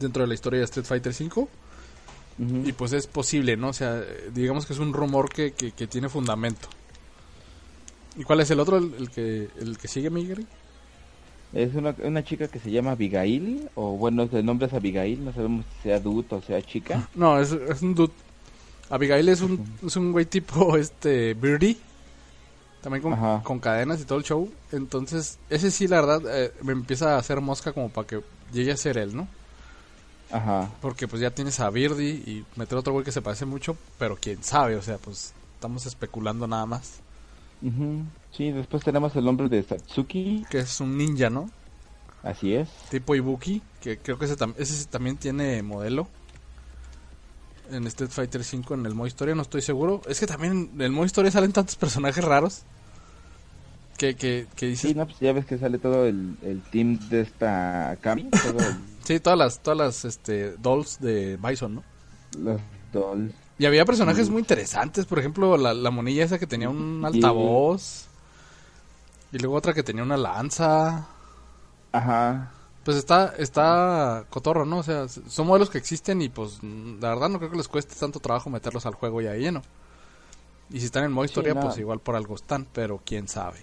dentro 0.00 0.22
de 0.22 0.28
la 0.28 0.34
historia 0.34 0.58
de 0.60 0.64
Street 0.64 0.86
Fighter 0.86 1.12
Y 2.38 2.72
pues 2.72 2.92
es 2.92 3.08
posible, 3.08 3.56
¿no? 3.56 3.68
O 3.68 3.72
sea, 3.72 4.00
digamos 4.32 4.64
que 4.64 4.72
es 4.72 4.78
un 4.78 4.92
rumor 4.92 5.28
que, 5.28 5.52
que, 5.52 5.72
que 5.72 5.86
tiene 5.88 6.08
fundamento. 6.08 6.68
¿Y 8.16 8.22
cuál 8.22 8.40
es 8.40 8.50
el 8.50 8.60
otro, 8.60 8.76
el, 8.76 8.94
el 8.98 9.10
que 9.10 9.48
el 9.60 9.76
que 9.76 9.88
sigue, 9.88 10.10
Miguel? 10.10 10.46
Es 11.52 11.74
una, 11.74 11.94
una 12.02 12.22
chica 12.22 12.48
que 12.48 12.58
se 12.58 12.70
llama 12.70 12.92
Abigail. 12.92 13.68
O 13.74 13.96
bueno, 13.96 14.28
el 14.30 14.44
nombre 14.44 14.66
es 14.66 14.72
Abigail. 14.72 15.24
No 15.24 15.32
sabemos 15.32 15.64
si 15.76 15.84
sea 15.84 15.96
adulto 15.96 16.36
o 16.36 16.42
sea 16.42 16.60
chica. 16.62 17.08
No, 17.14 17.40
es, 17.40 17.52
es 17.52 17.82
un 17.82 17.94
dude. 17.94 18.12
Abigail 18.90 19.28
es 19.28 19.40
un, 19.40 19.64
es 19.84 19.96
un 19.96 20.12
güey 20.12 20.26
tipo 20.26 20.76
este 20.78 21.34
Birdie. 21.34 21.76
También 22.82 23.02
con, 23.02 23.40
con 23.42 23.58
cadenas 23.58 24.00
y 24.00 24.04
todo 24.04 24.18
el 24.18 24.24
show. 24.24 24.48
Entonces, 24.70 25.38
ese 25.50 25.70
sí, 25.70 25.88
la 25.88 26.00
verdad, 26.00 26.22
eh, 26.42 26.52
me 26.62 26.72
empieza 26.72 27.16
a 27.16 27.18
hacer 27.18 27.40
mosca 27.40 27.72
como 27.72 27.88
para 27.88 28.06
que 28.06 28.20
llegue 28.52 28.70
a 28.70 28.76
ser 28.76 28.98
él, 28.98 29.16
¿no? 29.16 29.26
Ajá. 30.30 30.70
Porque 30.82 31.08
pues 31.08 31.22
ya 31.22 31.30
tienes 31.30 31.58
a 31.60 31.70
Birdie 31.70 32.10
y 32.10 32.44
meter 32.56 32.76
otro 32.78 32.92
güey 32.92 33.04
que 33.04 33.12
se 33.12 33.22
parece 33.22 33.46
mucho, 33.46 33.76
pero 33.98 34.16
quién 34.20 34.42
sabe, 34.42 34.76
o 34.76 34.82
sea, 34.82 34.98
pues 34.98 35.32
estamos 35.54 35.86
especulando 35.86 36.46
nada 36.46 36.66
más. 36.66 37.00
Ujú. 37.62 38.02
Sí, 38.30 38.52
después 38.52 38.84
tenemos 38.84 39.16
el 39.16 39.24
nombre 39.24 39.48
de 39.48 39.62
Satsuki. 39.62 40.44
Que 40.50 40.58
es 40.60 40.80
un 40.80 40.96
ninja, 40.98 41.30
¿no? 41.30 41.50
Así 42.22 42.52
es. 42.54 42.68
tipo 42.90 43.14
Ibuki, 43.14 43.62
que 43.80 43.98
creo 43.98 44.18
que 44.18 44.24
ese, 44.26 44.36
tam- 44.36 44.54
ese 44.58 44.84
también 44.86 45.16
tiene 45.16 45.62
modelo. 45.62 46.08
En 47.70 47.86
Street 47.86 48.10
Fighter 48.10 48.42
5 48.44 48.74
en 48.74 48.86
el 48.86 48.94
modo 48.94 49.06
historia, 49.06 49.34
no 49.34 49.42
estoy 49.42 49.60
seguro. 49.62 50.00
Es 50.08 50.18
que 50.20 50.26
también 50.26 50.70
en 50.74 50.80
el 50.80 50.90
modo 50.90 51.04
historia 51.06 51.30
salen 51.30 51.52
tantos 51.52 51.76
personajes 51.76 52.24
raros. 52.24 52.62
Que, 53.98 54.46
que 54.54 54.66
dices... 54.66 54.90
Sí, 54.92 54.94
no, 54.96 55.04
pues 55.06 55.18
ya 55.18 55.32
ves 55.32 55.44
que 55.44 55.58
sale 55.58 55.78
todo 55.78 56.06
el, 56.06 56.36
el 56.42 56.62
team 56.70 56.98
de 57.10 57.20
esta 57.20 57.92
el- 57.94 58.30
Sí, 59.04 59.18
todas 59.20 59.38
las, 59.38 59.60
todas 59.60 59.76
las 59.78 60.04
este, 60.04 60.52
dolls 60.56 61.00
de 61.00 61.36
Bison, 61.36 61.74
¿no? 61.76 61.82
los 62.38 62.60
dolls. 62.92 63.34
Y 63.58 63.66
había 63.66 63.84
personajes 63.84 64.30
muy 64.30 64.40
interesantes. 64.40 65.04
Por 65.06 65.18
ejemplo, 65.18 65.56
la, 65.56 65.74
la 65.74 65.90
monilla 65.90 66.24
esa 66.24 66.38
que 66.38 66.46
tenía 66.46 66.68
un 66.70 67.02
altavoz. 67.04 68.06
Y 69.32 69.38
luego 69.38 69.56
otra 69.56 69.74
que 69.74 69.82
tenía 69.82 70.04
una 70.04 70.16
lanza. 70.16 71.06
Ajá. 71.90 72.52
Pues 72.84 72.96
está, 72.96 73.34
está 73.36 74.24
cotorro, 74.30 74.64
¿no? 74.64 74.78
O 74.78 74.82
sea, 74.84 75.08
son 75.08 75.46
modelos 75.48 75.70
que 75.70 75.78
existen 75.78 76.22
y 76.22 76.28
pues 76.28 76.60
la 76.62 77.08
verdad 77.08 77.28
no 77.28 77.38
creo 77.38 77.50
que 77.50 77.56
les 77.56 77.68
cueste 77.68 77.94
tanto 77.96 78.20
trabajo 78.20 78.48
meterlos 78.48 78.86
al 78.86 78.94
juego 78.94 79.20
ya 79.20 79.34
lleno. 79.34 79.60
Y 80.70 80.78
si 80.80 80.86
están 80.86 81.04
en 81.04 81.12
modo 81.12 81.24
Sí, 81.26 81.30
historia, 81.32 81.54
no. 81.54 81.62
pues 81.62 81.78
igual 81.78 81.98
por 82.00 82.14
algo 82.14 82.34
están, 82.36 82.66
pero 82.72 83.00
quién 83.04 83.26
sabe. 83.26 83.58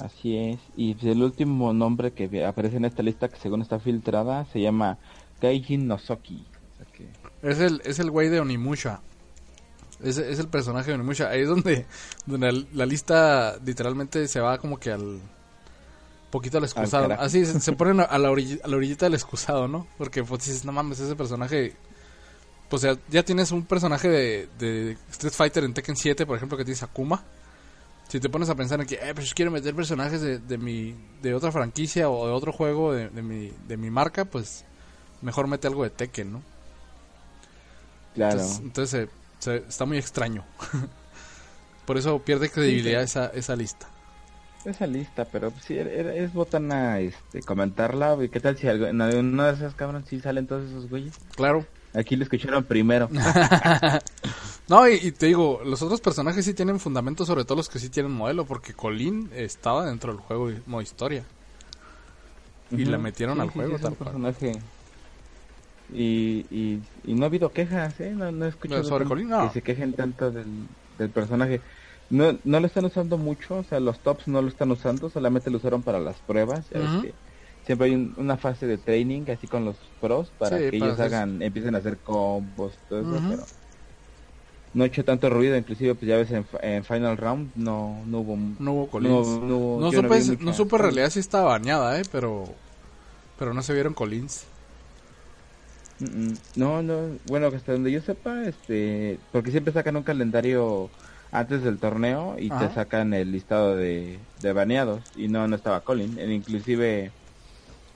Así 0.00 0.36
es. 0.36 0.58
Y 0.76 0.96
el 1.08 1.22
último 1.22 1.72
nombre 1.72 2.12
que 2.12 2.44
aparece 2.44 2.76
en 2.76 2.84
esta 2.84 3.02
lista, 3.02 3.28
que 3.28 3.36
según 3.38 3.62
está 3.62 3.78
filtrada, 3.78 4.44
se 4.52 4.60
llama 4.60 4.98
Gaijin 5.40 5.86
Nozoki. 5.86 6.44
O 6.74 6.76
sea 6.76 6.86
que- 6.92 7.48
Es 7.50 7.58
el, 7.60 7.80
es 7.84 7.98
el 7.98 8.10
güey 8.10 8.28
de 8.28 8.40
Onimusha. 8.40 9.00
Es, 10.02 10.16
es 10.18 10.38
el 10.38 10.48
personaje 10.48 10.90
de 10.90 10.94
Onimusha. 10.94 11.28
Ahí 11.28 11.42
es 11.42 11.48
donde, 11.48 11.86
donde 12.26 12.52
la, 12.52 12.64
la 12.72 12.86
lista 12.86 13.58
literalmente 13.64 14.26
se 14.28 14.40
va 14.40 14.58
como 14.58 14.78
que 14.78 14.90
al... 14.92 15.20
Poquito 16.30 16.58
al 16.58 16.64
excusado. 16.64 17.08
Así 17.20 17.44
se, 17.44 17.58
se 17.58 17.72
ponen 17.72 18.00
a, 18.00 18.04
a 18.04 18.18
la 18.18 18.30
orilla, 18.32 18.56
a 18.62 18.68
la 18.68 18.76
orillita 18.76 19.06
del 19.06 19.14
excusado, 19.14 19.66
¿no? 19.68 19.86
Porque 19.98 20.22
pues 20.22 20.44
dices, 20.46 20.64
no 20.64 20.72
mames, 20.72 21.00
ese 21.00 21.16
personaje... 21.16 21.74
Pues 22.68 22.82
ya, 22.82 22.96
ya 23.08 23.24
tienes 23.24 23.50
un 23.50 23.64
personaje 23.64 24.08
de, 24.08 24.48
de 24.60 24.96
Street 25.10 25.32
Fighter 25.34 25.64
en 25.64 25.74
Tekken 25.74 25.96
7, 25.96 26.24
por 26.24 26.36
ejemplo, 26.36 26.56
que 26.56 26.64
tienes 26.64 26.84
Akuma. 26.84 27.24
Si 28.10 28.18
te 28.20 28.28
pones 28.28 28.50
a 28.50 28.54
pensar 28.56 28.80
en 28.80 28.86
que, 28.86 28.96
eh, 28.96 29.12
pues 29.14 29.32
quiero 29.34 29.50
meter 29.50 29.74
personajes 29.74 30.20
de, 30.20 30.38
de 30.38 30.58
mi 30.58 30.94
de 31.22 31.32
otra 31.34 31.52
franquicia 31.52 32.10
o 32.10 32.26
de 32.26 32.32
otro 32.32 32.52
juego 32.52 32.92
de, 32.92 33.08
de 33.08 33.22
mi, 33.22 33.52
de 33.68 33.76
mi 33.76 33.88
marca, 33.90 34.24
pues 34.24 34.64
mejor 35.22 35.46
mete 35.46 35.68
algo 35.68 35.84
de 35.84 35.90
Tekken, 35.90 36.32
¿no? 36.32 36.42
Claro. 38.14 38.40
Entonces, 38.40 38.60
entonces, 38.60 39.08
se- 39.38 39.60
se- 39.60 39.68
está 39.68 39.84
muy 39.86 39.98
extraño. 39.98 40.44
Por 41.86 41.98
eso 41.98 42.18
pierde 42.20 42.50
credibilidad 42.50 43.02
esa, 43.02 43.26
esa 43.28 43.54
lista. 43.56 43.88
Esa 44.64 44.86
lista, 44.86 45.24
pero 45.24 45.50
pues, 45.50 45.64
sí, 45.64 45.78
es 45.78 46.32
botana 46.34 46.98
este, 47.00 47.40
comentarla. 47.42 48.16
y 48.22 48.28
¿Qué 48.28 48.40
tal 48.40 48.56
si 48.58 48.68
algo, 48.68 48.86
en 48.86 49.00
una 49.00 49.46
de 49.48 49.54
esas 49.54 49.74
cabrones 49.74 50.08
sí 50.08 50.20
salen 50.20 50.46
todos 50.46 50.68
esos 50.68 50.88
güeyes? 50.90 51.14
Claro. 51.34 51.64
Aquí 51.94 52.16
lo 52.16 52.24
escucharon 52.24 52.64
primero. 52.64 53.08
No, 54.68 54.88
y, 54.88 54.94
y 55.02 55.10
te 55.10 55.26
digo, 55.26 55.60
los 55.64 55.82
otros 55.82 56.00
personajes 56.00 56.44
sí 56.44 56.54
tienen 56.54 56.78
fundamento, 56.78 57.26
sobre 57.26 57.44
todo 57.44 57.56
los 57.56 57.68
que 57.68 57.80
sí 57.80 57.88
tienen 57.88 58.12
modelo, 58.12 58.44
porque 58.44 58.72
Colin 58.72 59.28
estaba 59.34 59.84
dentro 59.86 60.12
del 60.12 60.20
juego 60.22 60.50
y- 60.50 60.62
modo 60.66 60.80
historia. 60.82 61.24
Y 62.70 62.84
la 62.84 62.98
metieron 62.98 63.34
Sí, 63.34 63.40
al 63.40 63.48
sí, 63.48 63.54
juego 63.54 63.76
sí, 63.78 63.82
tal 63.82 63.94
personaje. 63.94 64.52
Y, 65.92 66.46
y, 66.50 66.80
y 67.02 67.14
no 67.14 67.24
ha 67.24 67.26
habido 67.26 67.52
quejas, 67.52 67.98
¿eh? 68.00 68.12
No, 68.14 68.30
no 68.30 68.44
he 68.44 68.48
escuchado 68.48 68.84
¿Sobre 68.84 69.04
tanto 69.04 69.08
Colin? 69.08 69.28
No. 69.28 69.48
que 69.48 69.54
se 69.54 69.62
quejen 69.62 69.92
tanto 69.94 70.30
del, 70.30 70.46
del 70.98 71.10
personaje. 71.10 71.60
No, 72.08 72.38
no 72.44 72.60
lo 72.60 72.66
están 72.66 72.84
usando 72.84 73.18
mucho, 73.18 73.56
o 73.58 73.64
sea, 73.64 73.80
los 73.80 73.98
tops 74.00 74.28
no 74.28 74.40
lo 74.40 74.48
están 74.48 74.70
usando, 74.70 75.10
solamente 75.10 75.50
lo 75.50 75.58
usaron 75.58 75.82
para 75.82 75.98
las 75.98 76.16
pruebas. 76.20 76.66
Siempre 77.64 77.88
hay 77.88 77.94
un- 77.94 78.14
una 78.16 78.36
fase 78.38 78.66
de 78.66 78.78
training 78.78 79.24
así 79.30 79.48
con 79.48 79.64
los 79.64 79.94
pros 80.00 80.32
para 80.32 80.58
Sí, 80.58 80.70
que 80.70 80.78
para 80.78 80.92
ellos 80.92 81.00
hagan, 81.00 81.42
empiecen 81.42 81.74
a 81.74 81.78
hacer 81.78 82.00
combos, 82.02 82.80
todo 82.88 83.02
eso, 83.02 83.24
pero 83.28 83.44
no 84.72 84.84
ha 84.84 84.86
hecho 84.86 85.04
tanto 85.04 85.28
ruido, 85.30 85.56
inclusive 85.56 85.94
pues 85.94 86.08
ya 86.08 86.16
ves 86.16 86.30
en, 86.30 86.46
en 86.62 86.84
Final 86.84 87.16
Round 87.16 87.52
no, 87.56 88.04
no 88.06 88.20
hubo... 88.20 88.36
No 88.36 88.72
hubo 88.72 88.90
Colin. 88.90 89.10
No, 89.12 89.46
No, 89.48 89.80
no, 89.80 89.92
supe, 89.92 90.20
no 90.44 90.52
supe 90.52 90.76
en 90.76 90.82
realidad 90.82 91.10
si 91.10 91.18
estaba 91.20 91.50
bañada, 91.50 91.98
¿eh? 91.98 92.04
Pero, 92.10 92.56
pero 93.36 93.54
no 93.54 93.62
se 93.62 93.74
vieron 93.74 93.94
Collins. 93.94 94.46
No, 96.54 96.82
no, 96.82 97.18
bueno, 97.24 97.48
hasta 97.48 97.72
donde 97.72 97.92
yo 97.92 98.00
sepa, 98.00 98.44
este, 98.46 99.20
porque 99.30 99.50
siempre 99.50 99.72
sacan 99.72 99.96
un 99.96 100.02
calendario 100.02 100.92
antes 101.30 101.62
del 101.62 101.78
torneo 101.78 102.36
y 102.38 102.50
Ajá. 102.50 102.68
te 102.68 102.70
sacan 102.70 103.12
el 103.14 103.32
listado 103.32 103.76
de, 103.76 104.26
de 104.36 104.52
baneados 104.54 105.10
y 105.14 105.28
no, 105.28 105.46
no 105.46 105.56
estaba 105.56 105.84
Colin, 105.84 106.18
en- 106.18 106.32
inclusive 106.32 107.14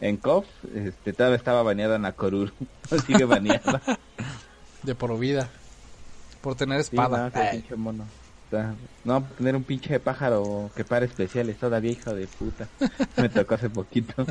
en 0.01 0.17
KOF, 0.17 0.47
este, 0.75 1.13
todavía 1.13 1.37
estaba 1.37 1.63
baneada 1.63 1.99
Nakoruru, 1.99 2.53
sigue 3.07 3.25
baneada. 3.25 3.81
De 4.83 4.95
por 4.95 5.19
vida. 5.19 5.49
Por 6.41 6.55
tener 6.57 6.83
Sí, 6.83 6.91
espada. 6.93 7.19
no, 7.19 7.27
ese 7.29 7.39
Ay, 7.39 7.59
pinche 7.61 7.77
mono. 7.77 8.05
Está- 8.45 8.75
No, 9.05 9.23
tener 9.39 9.57
un 9.57 9.65
pinche 9.65 9.99
pájaro 10.01 10.71
que 10.77 10.85
para 10.85 11.07
especiales 11.07 11.57
todavía, 11.59 11.93
hijo 11.93 12.15
de 12.15 12.27
puta. 12.27 12.69
Me 13.17 13.29
tocó 13.31 13.55
hace 13.55 13.71
poquito. 13.71 14.27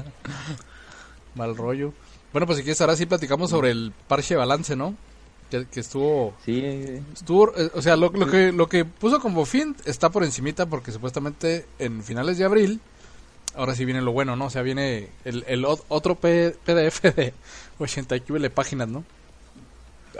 mal 1.35 1.55
rollo. 1.57 1.93
Bueno, 2.31 2.45
pues 2.47 2.57
si 2.57 2.63
quieres, 2.63 2.79
ahora 2.81 2.95
sí 2.95 3.05
platicamos 3.05 3.49
sobre 3.49 3.71
el 3.71 3.93
parche 4.07 4.35
balance, 4.35 4.75
¿no? 4.75 4.95
Que, 5.49 5.65
que 5.67 5.79
estuvo... 5.81 6.33
Sí, 6.45 6.63
Estuvo, 7.13 7.55
eh, 7.55 7.69
o 7.75 7.81
sea, 7.81 7.95
lo, 7.95 8.09
lo 8.11 8.27
que 8.27 8.51
lo 8.51 8.67
que 8.67 8.85
puso 8.85 9.19
como 9.19 9.45
fin 9.45 9.75
está 9.85 10.09
por 10.09 10.23
encimita 10.23 10.65
porque 10.67 10.91
supuestamente 10.91 11.65
en 11.79 12.03
finales 12.03 12.37
de 12.39 12.45
abril, 12.45 12.79
ahora 13.55 13.75
sí 13.75 13.85
viene 13.85 14.01
lo 14.01 14.11
bueno, 14.11 14.35
¿no? 14.35 14.45
O 14.45 14.49
sea, 14.49 14.61
viene 14.61 15.09
el, 15.25 15.43
el 15.47 15.63
ot- 15.65 15.83
otro 15.89 16.15
PDF 16.15 17.01
de 17.15 17.33
80 17.79 18.19
QL 18.21 18.45
páginas, 18.47 18.87
¿no? 18.87 19.03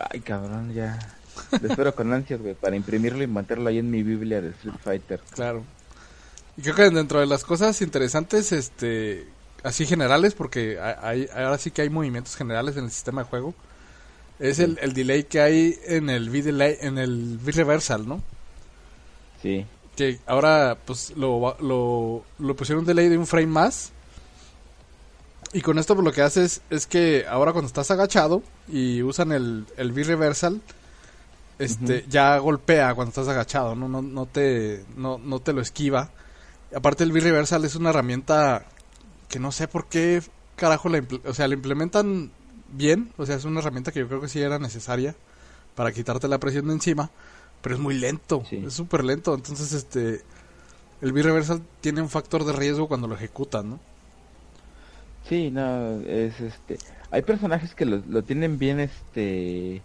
Ay, 0.10 0.20
cabrón, 0.22 0.74
ya. 0.74 0.98
Lo 1.62 1.68
espero 1.70 1.94
con 1.96 2.12
ansias, 2.14 2.42
güey, 2.42 2.54
para 2.56 2.76
imprimirlo 2.76 3.24
y 3.24 3.28
mantenerlo 3.28 3.70
ahí 3.70 3.80
en 3.80 3.90
mi 3.90 4.04
Biblia 4.04 4.42
de 4.42 4.50
Street 4.50 4.76
Fighter. 4.84 5.20
Claro. 5.32 5.64
Y 6.58 6.62
creo 6.62 6.76
que 6.76 6.90
dentro 6.90 7.20
de 7.20 7.26
las 7.26 7.44
cosas 7.44 7.82
interesantes, 7.82 8.52
este, 8.52 9.26
así 9.64 9.86
generales, 9.88 10.36
porque 10.36 10.80
hay, 10.80 11.28
ahora 11.34 11.58
sí 11.58 11.72
que 11.72 11.82
hay 11.82 11.90
movimientos 11.90 12.36
generales 12.36 12.78
en 12.78 12.86
el 12.86 12.92
sistema 12.92 13.24
de 13.24 13.30
juego, 13.30 13.56
es 14.40 14.60
el, 14.60 14.78
el 14.82 14.94
delay 14.94 15.24
que 15.24 15.42
hay 15.42 15.80
en 15.86 16.10
el 16.10 16.30
V-delay, 16.30 16.78
en 16.82 16.98
el 17.00 17.40
V-reversal, 17.44 18.08
¿no? 18.08 18.22
Sí. 19.42 19.66
Que 19.96 20.20
ahora 20.26 20.78
pues 20.86 21.14
lo, 21.16 21.56
lo, 21.60 22.24
lo 22.40 22.56
pusieron 22.56 22.82
un 22.82 22.86
delay 22.86 23.10
de 23.10 23.18
un 23.18 23.28
frame 23.28 23.48
más. 23.48 23.92
Y 25.54 25.62
con 25.62 25.78
esto 25.78 25.94
pues, 25.94 26.04
lo 26.04 26.12
que 26.12 26.22
haces 26.22 26.62
es 26.70 26.88
que 26.88 27.26
ahora 27.30 27.52
cuando 27.52 27.68
estás 27.68 27.92
agachado 27.92 28.42
y 28.68 29.04
usan 29.04 29.32
el, 29.32 29.66
el 29.78 29.92
V-reversal 29.92 30.62
este 31.60 32.04
ya 32.10 32.36
golpea 32.40 32.96
cuando 32.96 33.10
estás 33.10 33.28
agachado 33.28 33.76
no 33.76 33.88
no, 33.88 34.02
no 34.02 34.26
te 34.26 34.84
no, 34.98 35.20
no 35.20 35.40
te 35.40 35.54
lo 35.54 35.62
esquiva. 35.62 36.10
Aparte 36.76 37.04
el 37.04 37.12
V-reversal 37.12 37.64
es 37.66 37.76
una 37.76 37.92
herramienta 37.92 38.66
que 39.30 39.40
no 39.40 39.52
sé 39.52 39.68
por 39.68 39.86
qué 39.86 40.24
carajo 40.56 40.90
la 40.90 41.04
o 41.26 41.34
sea 41.34 41.48
la 41.48 41.54
implementan 41.54 42.32
bien. 42.70 43.12
O 43.18 43.26
sea 43.28 43.36
es 43.36 43.46
una 43.46 43.60
herramienta 43.60 43.92
que 43.92 44.00
yo 44.00 44.08
creo 44.08 44.22
que 44.22 44.30
sí 44.30 44.42
era 44.42 44.58
necesaria 44.58 45.16
para 45.76 45.92
quitarte 45.92 46.28
la 46.28 46.40
presión 46.40 46.68
de 46.68 46.74
encima 46.74 47.12
pero 47.64 47.74
es 47.76 47.82
muy 47.82 47.96
lento, 47.96 48.44
Sí. 48.48 48.62
es 48.68 48.74
súper 48.74 49.04
lento. 49.04 49.34
Entonces, 49.34 49.74
este, 49.74 50.22
el 51.02 51.12
B-Reversal 51.14 51.62
tiene 51.82 52.02
un 52.02 52.10
factor 52.10 52.44
de 52.46 52.54
riesgo 52.54 52.88
cuando 52.88 53.08
lo 53.08 53.16
ejecutan, 53.16 53.72
¿no? 53.72 53.80
Sí, 55.28 55.50
no, 55.50 56.02
es 56.02 56.40
este... 56.42 56.78
Hay 57.10 57.22
personajes 57.24 57.74
que 57.74 57.86
lo, 57.86 58.04
lo 58.08 58.22
tienen 58.24 58.60
bien, 58.60 58.80
este... 58.80 59.82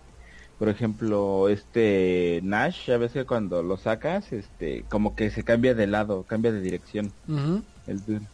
Por 0.58 0.68
ejemplo, 0.68 1.48
este 1.48 2.40
Nash, 2.42 2.90
a 2.90 2.96
veces 2.98 3.24
cuando 3.26 3.62
lo 3.62 3.76
sacas, 3.76 4.32
este, 4.32 4.84
como 4.88 5.14
que 5.14 5.30
se 5.30 5.44
cambia 5.44 5.72
de 5.72 5.86
lado, 5.86 6.24
cambia 6.24 6.50
de 6.50 6.60
dirección. 6.60 7.12
El 7.86 8.04
dude. 8.04 8.26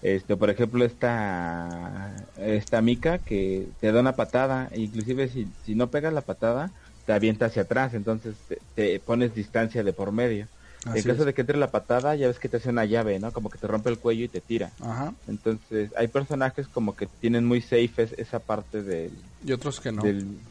Este, 0.00 0.36
por 0.36 0.48
ejemplo, 0.48 0.84
esta, 0.84 2.14
esta 2.38 2.80
Mika 2.82 3.18
que 3.18 3.66
te 3.80 3.90
da 3.90 3.98
una 4.00 4.14
patada, 4.14 4.70
inclusive 4.76 5.26
si, 5.28 5.48
si 5.64 5.74
no 5.74 5.88
pegas 5.90 6.12
la 6.12 6.20
patada, 6.20 6.70
te 7.06 7.14
avienta 7.14 7.46
hacia 7.46 7.64
atrás, 7.64 7.94
entonces 7.94 8.44
te, 8.46 8.62
te 8.74 9.00
pones 9.00 9.34
distancia 9.34 9.84
de 9.84 9.94
por 9.94 10.12
medio. 10.12 10.50
Así 10.84 11.02
en 11.02 11.04
caso 11.04 11.24
es. 11.24 11.26
de 11.26 11.34
que 11.34 11.42
entre 11.42 11.58
la 11.58 11.72
patada, 11.72 12.16
ya 12.16 12.28
ves 12.28 12.40
que 12.40 12.50
te 12.50 12.58
hace 12.58 12.70
una 12.70 12.86
llave, 12.86 13.20
¿no? 13.20 13.32
Como 13.32 13.50
que 13.50 13.58
te 13.58 13.68
rompe 13.68 13.90
el 13.90 14.00
cuello 14.00 14.24
y 14.26 14.30
te 14.30 14.42
tira. 14.42 14.74
Ajá. 14.78 15.14
Entonces, 15.26 15.92
hay 15.96 16.08
personajes 16.08 16.68
como 16.68 16.96
que 16.96 17.08
tienen 17.20 17.46
muy 17.46 17.62
safe 17.62 18.02
es- 18.04 18.14
esa 18.18 18.40
parte 18.40 18.82
del, 18.82 19.24
Y 19.40 19.52
otros 19.52 19.80
que 19.80 19.92
no. 19.92 20.02
del... 20.02 20.42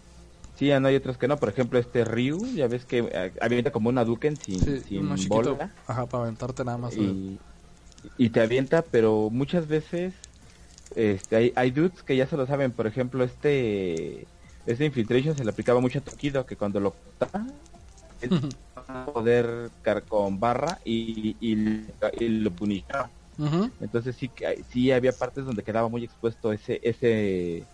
Sí, 0.55 0.69
no 0.79 0.87
hay 0.89 0.95
otros 0.97 1.17
que 1.17 1.27
no. 1.29 1.39
Por 1.39 1.49
ejemplo, 1.49 1.79
este 1.79 2.05
Ryu, 2.05 2.53
ya 2.55 2.67
ves 2.67 2.85
que 2.85 2.99
eh, 3.11 3.33
avienta 3.41 3.71
como 3.71 3.89
una 3.89 4.05
Duken 4.05 4.37
sin, 4.39 4.65
Sí, 4.65 4.81
sin 4.81 5.27
bola 5.29 5.75
Ajá, 5.85 6.07
para 6.09 6.23
aventarte 6.23 6.63
nada 6.65 6.77
más. 6.77 6.97
y, 6.97 7.41
y 8.01 8.29
te 8.31 8.41
avienta, 8.41 8.89
pero 8.89 9.29
muchas 9.31 9.67
veces 9.67 10.15
este, 10.91 11.35
hay, 11.37 11.53
hay 11.55 11.71
dudes 11.71 12.03
que 12.03 12.17
ya 12.17 12.27
se 12.27 12.37
lo 12.37 12.47
saben. 12.47 12.75
Por 12.75 12.87
ejemplo, 12.87 13.23
este 13.23 14.29
este 14.65 14.85
Infiltration 14.85 15.35
se 15.35 15.43
le 15.43 15.51
aplicaba 15.51 15.79
mucho 15.79 15.99
a 15.99 16.01
Tokido, 16.01 16.45
que 16.45 16.55
cuando 16.55 16.79
lo 16.79 16.93
cortaba, 16.93 17.45
él 18.21 18.55
a 18.75 19.05
poder 19.05 19.71
con 20.07 20.39
barra 20.39 20.79
y, 20.83 21.35
y, 21.39 21.53
y 22.19 22.29
lo. 22.29 22.51
Ujú. 23.37 23.69
Entonces 23.81 24.15
sí 24.15 24.29
que 24.29 24.63
sí 24.71 24.91
había 24.91 25.11
partes 25.11 25.45
donde 25.45 25.63
quedaba 25.63 25.89
muy 25.89 26.03
expuesto 26.03 26.53
ese 26.53 26.79
ese 26.83 27.65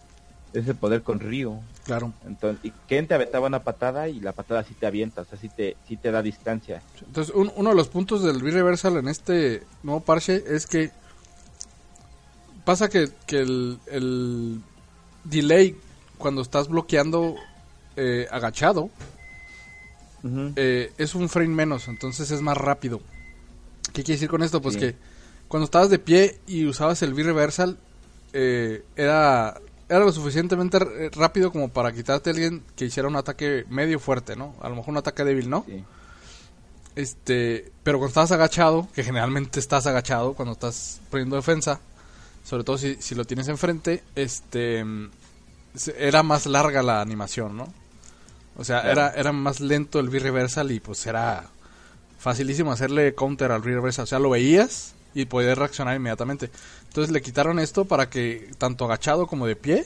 ese 0.53 0.73
poder 0.73 1.01
con 1.03 1.19
Ryu. 1.19 1.61
Claro. 1.85 2.13
Entonces, 2.25 2.59
y 2.65 2.71
Ken 2.87 3.07
te 3.07 3.13
aventaba 3.13 3.47
una 3.47 3.63
patada 3.63 4.09
y 4.09 4.19
la 4.19 4.33
patada 4.33 4.63
sí 4.63 4.73
te 4.73 4.85
avienta, 4.85 5.21
o 5.21 5.25
sea, 5.25 5.37
sí 5.37 5.49
te, 5.49 5.77
sí 5.87 5.95
te 5.97 6.11
da 6.11 6.21
distancia. 6.21 6.83
Entonces, 7.05 7.33
un- 7.33 7.51
uno 7.55 7.69
de 7.69 7.75
los 7.75 7.87
puntos 7.87 8.23
del 8.23 8.41
B-Reversal 8.43 8.97
en 8.97 9.07
este 9.07 9.63
nuevo 9.83 10.01
parche 10.01 10.43
es 10.47 10.67
que 10.67 10.91
pasa 12.65 12.89
que, 12.89 13.09
que 13.25 13.39
el, 13.39 13.79
el 13.87 14.61
delay 15.23 15.75
cuando 16.21 16.41
estás 16.41 16.69
bloqueando 16.69 17.35
eh, 17.97 18.27
agachado 18.31 18.89
eh, 20.55 20.93
es 20.97 21.15
un 21.15 21.27
frame 21.29 21.49
menos, 21.49 21.87
entonces 21.87 22.29
es 22.31 22.41
más 22.41 22.55
rápido. 22.57 23.01
¿Qué 23.93 24.03
quiere 24.03 24.17
decir 24.17 24.29
con 24.29 24.43
esto? 24.43 24.61
Pues 24.61 24.75
Sí. 24.75 24.79
que 24.79 24.95
cuando 25.47 25.65
estabas 25.65 25.89
de 25.89 25.99
pie 25.99 26.39
y 26.47 26.65
usabas 26.65 27.01
el 27.01 27.13
V-Reversal, 27.13 27.77
eh, 28.33 28.83
era, 28.95 29.59
era 29.89 29.99
lo 29.99 30.11
suficientemente 30.13 30.77
r- 30.77 31.09
rápido 31.09 31.51
como 31.51 31.69
para 31.69 31.91
quitarte 31.91 32.29
a 32.29 32.33
alguien 32.33 32.63
que 32.75 32.85
hiciera 32.85 33.09
un 33.09 33.15
ataque 33.17 33.65
medio 33.69 33.99
fuerte, 33.99 34.35
¿no? 34.35 34.55
A 34.61 34.69
lo 34.69 34.75
mejor 34.75 34.91
un 34.91 34.97
ataque 34.97 35.23
débil, 35.25 35.49
¿no? 35.49 35.65
Sí. 35.67 35.83
Este, 36.95 37.71
pero 37.83 37.97
cuando 37.97 38.09
estás 38.09 38.31
agachado, 38.31 38.87
que 38.93 39.03
generalmente 39.03 39.59
estás 39.59 39.87
agachado 39.87 40.33
cuando 40.33 40.53
estás 40.53 40.99
poniendo 41.09 41.35
defensa, 41.35 41.79
sobre 42.43 42.63
todo 42.63 42.77
si, 42.77 42.95
si 42.99 43.15
lo 43.15 43.25
tienes 43.25 43.47
enfrente, 43.47 44.03
este, 44.15 44.85
era 45.97 46.23
más 46.23 46.45
larga 46.45 46.83
la 46.83 47.01
animación, 47.01 47.57
¿no? 47.57 47.67
O 48.57 48.63
sea, 48.63 48.81
era, 48.91 49.09
era 49.11 49.31
más 49.31 49.59
lento 49.59 49.99
el 49.99 50.09
V-Reversal 50.09 50.71
y 50.71 50.79
pues 50.79 51.05
era 51.05 51.49
facilísimo 52.19 52.71
hacerle 52.71 53.15
counter 53.15 53.51
al 53.51 53.61
V-Reversal. 53.61 54.03
O 54.03 54.07
sea, 54.07 54.19
lo 54.19 54.29
veías 54.29 54.93
y 55.13 55.25
podías 55.25 55.57
reaccionar 55.57 55.95
inmediatamente. 55.95 56.51
Entonces 56.87 57.11
le 57.11 57.21
quitaron 57.21 57.59
esto 57.59 57.85
para 57.85 58.09
que 58.09 58.51
tanto 58.57 58.85
agachado 58.85 59.27
como 59.27 59.47
de 59.47 59.55
pie, 59.55 59.85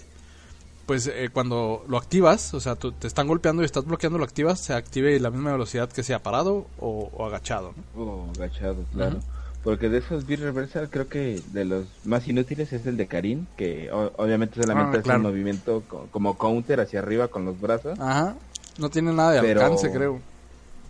pues 0.85 1.07
eh, 1.07 1.29
cuando 1.31 1.85
lo 1.87 1.97
activas, 1.97 2.53
o 2.53 2.59
sea, 2.59 2.75
te 2.75 3.07
están 3.07 3.27
golpeando 3.27 3.61
y 3.61 3.65
estás 3.65 3.85
bloqueando, 3.85 4.17
lo 4.17 4.25
activas, 4.25 4.59
se 4.59 4.73
active 4.73 5.19
la 5.19 5.29
misma 5.29 5.51
velocidad 5.51 5.89
que 5.89 6.03
sea 6.03 6.21
parado 6.21 6.67
o, 6.79 7.25
agachado. 7.25 7.73
¿no? 7.95 8.01
O 8.03 8.31
agachado, 8.35 8.83
claro. 8.93 9.19
Porque 9.65 9.89
de 9.89 9.97
esos 9.97 10.27
Beat 10.27 10.41
Reversal 10.41 10.91
creo 10.91 11.09
que 11.09 11.41
de 11.51 11.65
los 11.65 11.87
más 12.03 12.27
inútiles 12.27 12.71
es 12.71 12.85
el 12.85 12.97
de 12.97 13.07
Karin, 13.07 13.47
que 13.57 13.89
obviamente 13.91 14.61
solamente 14.61 14.97
ah, 14.97 15.01
hace 15.01 15.15
un 15.15 15.23
movimiento 15.23 15.81
como 16.11 16.37
counter 16.37 16.79
hacia 16.81 16.99
arriba 16.99 17.29
con 17.29 17.45
los 17.45 17.59
brazos. 17.59 17.99
Ajá. 17.99 18.35
No 18.77 18.91
tiene 18.91 19.11
nada 19.11 19.41
de 19.41 19.51
alcance, 19.53 19.91
creo. 19.91 20.21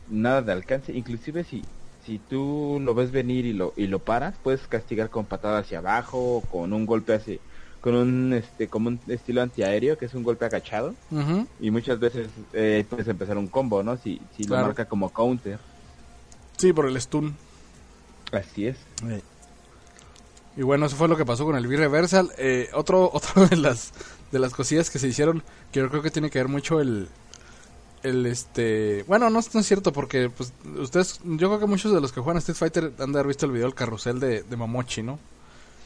Nada 0.09 0.41
de 0.41 0.51
alcance, 0.51 0.91
inclusive 0.91 1.45
si 1.45 1.63
si 2.05 2.19
tú 2.19 2.79
lo 2.83 2.93
ves 2.93 3.11
venir 3.11 3.45
y 3.45 3.53
lo 3.53 3.73
y 3.77 3.88
lo 3.88 3.99
paras, 3.99 4.35
puedes 4.43 4.67
castigar 4.67 5.09
con 5.09 5.23
patada 5.23 5.59
hacia 5.59 5.77
abajo 5.77 6.35
o 6.35 6.41
con 6.41 6.73
un 6.73 6.85
golpe 6.85 7.13
así 7.13 7.39
con 7.79 7.95
un 7.95 8.33
este 8.33 8.67
como 8.67 8.89
un 8.89 8.99
estilo 9.07 9.41
antiaéreo 9.41 9.97
que 9.97 10.05
es 10.07 10.13
un 10.13 10.23
golpe 10.23 10.43
agachado. 10.43 10.93
Y 11.61 11.71
muchas 11.71 11.97
veces 12.01 12.27
eh, 12.51 12.85
puedes 12.89 13.07
empezar 13.07 13.38
un 13.38 13.47
combo 13.47 13.83
no 13.83 13.95
si 13.95 14.21
si 14.35 14.43
lo 14.43 14.57
marca 14.57 14.83
como 14.83 15.13
counter. 15.13 15.59
Sí 16.57 16.73
por 16.73 16.88
el 16.88 16.99
stun 16.99 17.35
Así 18.31 18.67
es. 18.67 18.77
Y 20.57 20.61
bueno, 20.61 20.85
eso 20.85 20.95
fue 20.95 21.07
lo 21.07 21.17
que 21.17 21.25
pasó 21.25 21.45
con 21.45 21.55
el 21.55 21.67
V-Reversal. 21.67 22.31
Eh, 22.38 22.69
otro, 22.73 23.09
otro 23.13 23.47
de 23.47 23.57
las 23.57 23.91
de 24.31 24.39
las 24.39 24.53
cosillas 24.53 24.89
que 24.89 24.99
se 24.99 25.07
hicieron, 25.07 25.43
que 25.71 25.79
yo 25.79 25.89
creo 25.89 26.01
que 26.01 26.11
tiene 26.11 26.29
que 26.29 26.39
ver 26.39 26.47
mucho 26.47 26.81
el 26.81 27.07
el 28.03 28.25
este, 28.27 29.03
bueno, 29.07 29.29
no, 29.29 29.39
es 29.39 29.49
cierto 29.63 29.91
porque 29.91 30.29
pues 30.29 30.53
ustedes 30.77 31.19
yo 31.23 31.47
creo 31.47 31.59
que 31.59 31.65
muchos 31.65 31.91
de 31.91 31.99
los 31.99 32.11
que 32.11 32.21
juegan 32.21 32.38
Street 32.38 32.57
Fighter 32.57 32.91
han 32.99 33.11
de 33.11 33.19
haber 33.19 33.27
visto 33.27 33.47
el 33.47 33.51
video 33.51 33.65
del 33.65 33.73
carrusel 33.73 34.19
de, 34.19 34.43
de 34.43 34.55
Momochi, 34.55 35.01
¿no? 35.01 35.17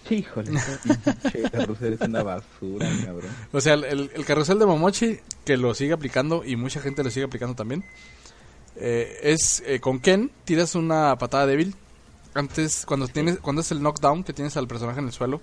Híjole, 0.10 0.52
el 1.34 1.52
carrusel 1.52 1.94
es 1.94 2.02
una 2.02 2.24
basura, 2.24 2.90
cabrón. 3.06 3.32
O 3.54 3.62
sea, 3.62 3.76
el, 3.76 4.12
el, 4.14 4.26
carrusel 4.26 4.60
de 4.60 4.66
Momochi 4.66 5.20
que 5.46 5.56
lo 5.56 5.74
sigue 5.74 5.94
aplicando 5.94 6.44
y 6.44 6.56
mucha 6.58 6.82
gente 6.82 7.04
lo 7.04 7.10
sigue 7.10 7.26
aplicando 7.26 7.56
también. 7.56 7.86
Eh, 8.76 9.20
es 9.24 9.64
eh, 9.66 9.80
con 9.80 10.00
Ken 10.00 10.32
tiras 10.46 10.76
una 10.76 11.18
patada 11.18 11.46
débil 11.46 11.76
antes 12.40 12.86
cuando 12.86 13.08
tienes 13.08 13.40
cuando 13.40 13.62
es 13.62 13.72
el 13.72 13.82
knockdown 13.82 14.24
que 14.24 14.34
tienes 14.34 14.58
al 14.58 14.68
personaje 14.68 15.00
en 15.00 15.06
el 15.06 15.12
suelo 15.12 15.42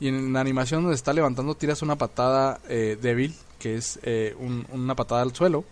y 0.00 0.08
en 0.08 0.32
la 0.32 0.40
animación 0.40 0.82
donde 0.82 0.96
está 0.96 1.12
levantando 1.12 1.54
tiras 1.54 1.82
una 1.82 1.96
patada 1.96 2.60
eh, 2.68 2.98
débil 3.00 3.34
que 3.58 3.76
es 3.76 4.00
eh, 4.02 4.34
una 4.72 4.94
patada 4.96 5.22
al 5.22 5.34
suelo. 5.34 5.64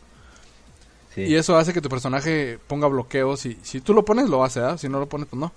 Y 1.17 1.35
eso 1.35 1.59
hace 1.59 1.73
que 1.73 1.81
tu 1.81 1.89
personaje 1.89 2.59
ponga 2.69 2.87
bloqueos 2.87 3.45
y 3.45 3.59
si 3.63 3.81
tú 3.81 3.93
lo 3.93 4.05
pones 4.05 4.29
lo 4.29 4.45
hace 4.45 4.61
si 4.79 4.89
no 4.89 5.01
lo 5.01 5.09
pones 5.09 5.27
pues 5.29 5.41
no. 5.41 5.53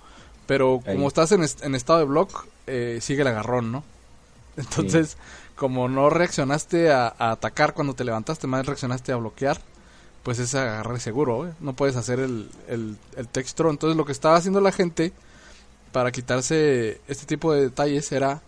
Pero 0.46 0.82
como 0.84 1.08
estás 1.08 1.32
en, 1.32 1.42
en, 1.62 1.74
estado 1.74 2.00
de 2.00 2.04
block 2.04 2.46
eh, 2.66 2.98
sigue 3.00 3.22
el 3.22 3.28
agarrón 3.28 3.72
no 3.72 3.84
entonces 4.56 5.16
como 5.54 5.88
no 5.88 6.10
reaccionaste 6.10 6.90
a, 6.90 7.06
a 7.06 7.30
atacar 7.30 7.72
cuando 7.72 7.94
te 7.94 8.04
levantaste 8.04 8.46
más 8.46 8.66
reaccionaste 8.66 9.12
a 9.12 9.16
bloquear 9.16 9.60
pues 10.24 10.38
es 10.40 10.54
agarrar 10.54 10.98
seguro, 10.98 11.46
¿eh? 11.46 11.52
no 11.60 11.74
puedes 11.74 11.94
hacer 11.94 12.18
el, 12.18 12.48
el, 12.66 12.96
el 13.16 13.28
texto. 13.28 13.70
Entonces 13.70 13.96
lo 13.96 14.04
que 14.04 14.12
estaba 14.12 14.36
haciendo 14.36 14.60
la 14.60 14.72
gente 14.72 15.12
para 15.92 16.10
quitarse 16.10 17.00
este 17.06 17.26
tipo 17.26 17.52
de 17.52 17.62
detalles 17.62 18.10
era 18.10 18.42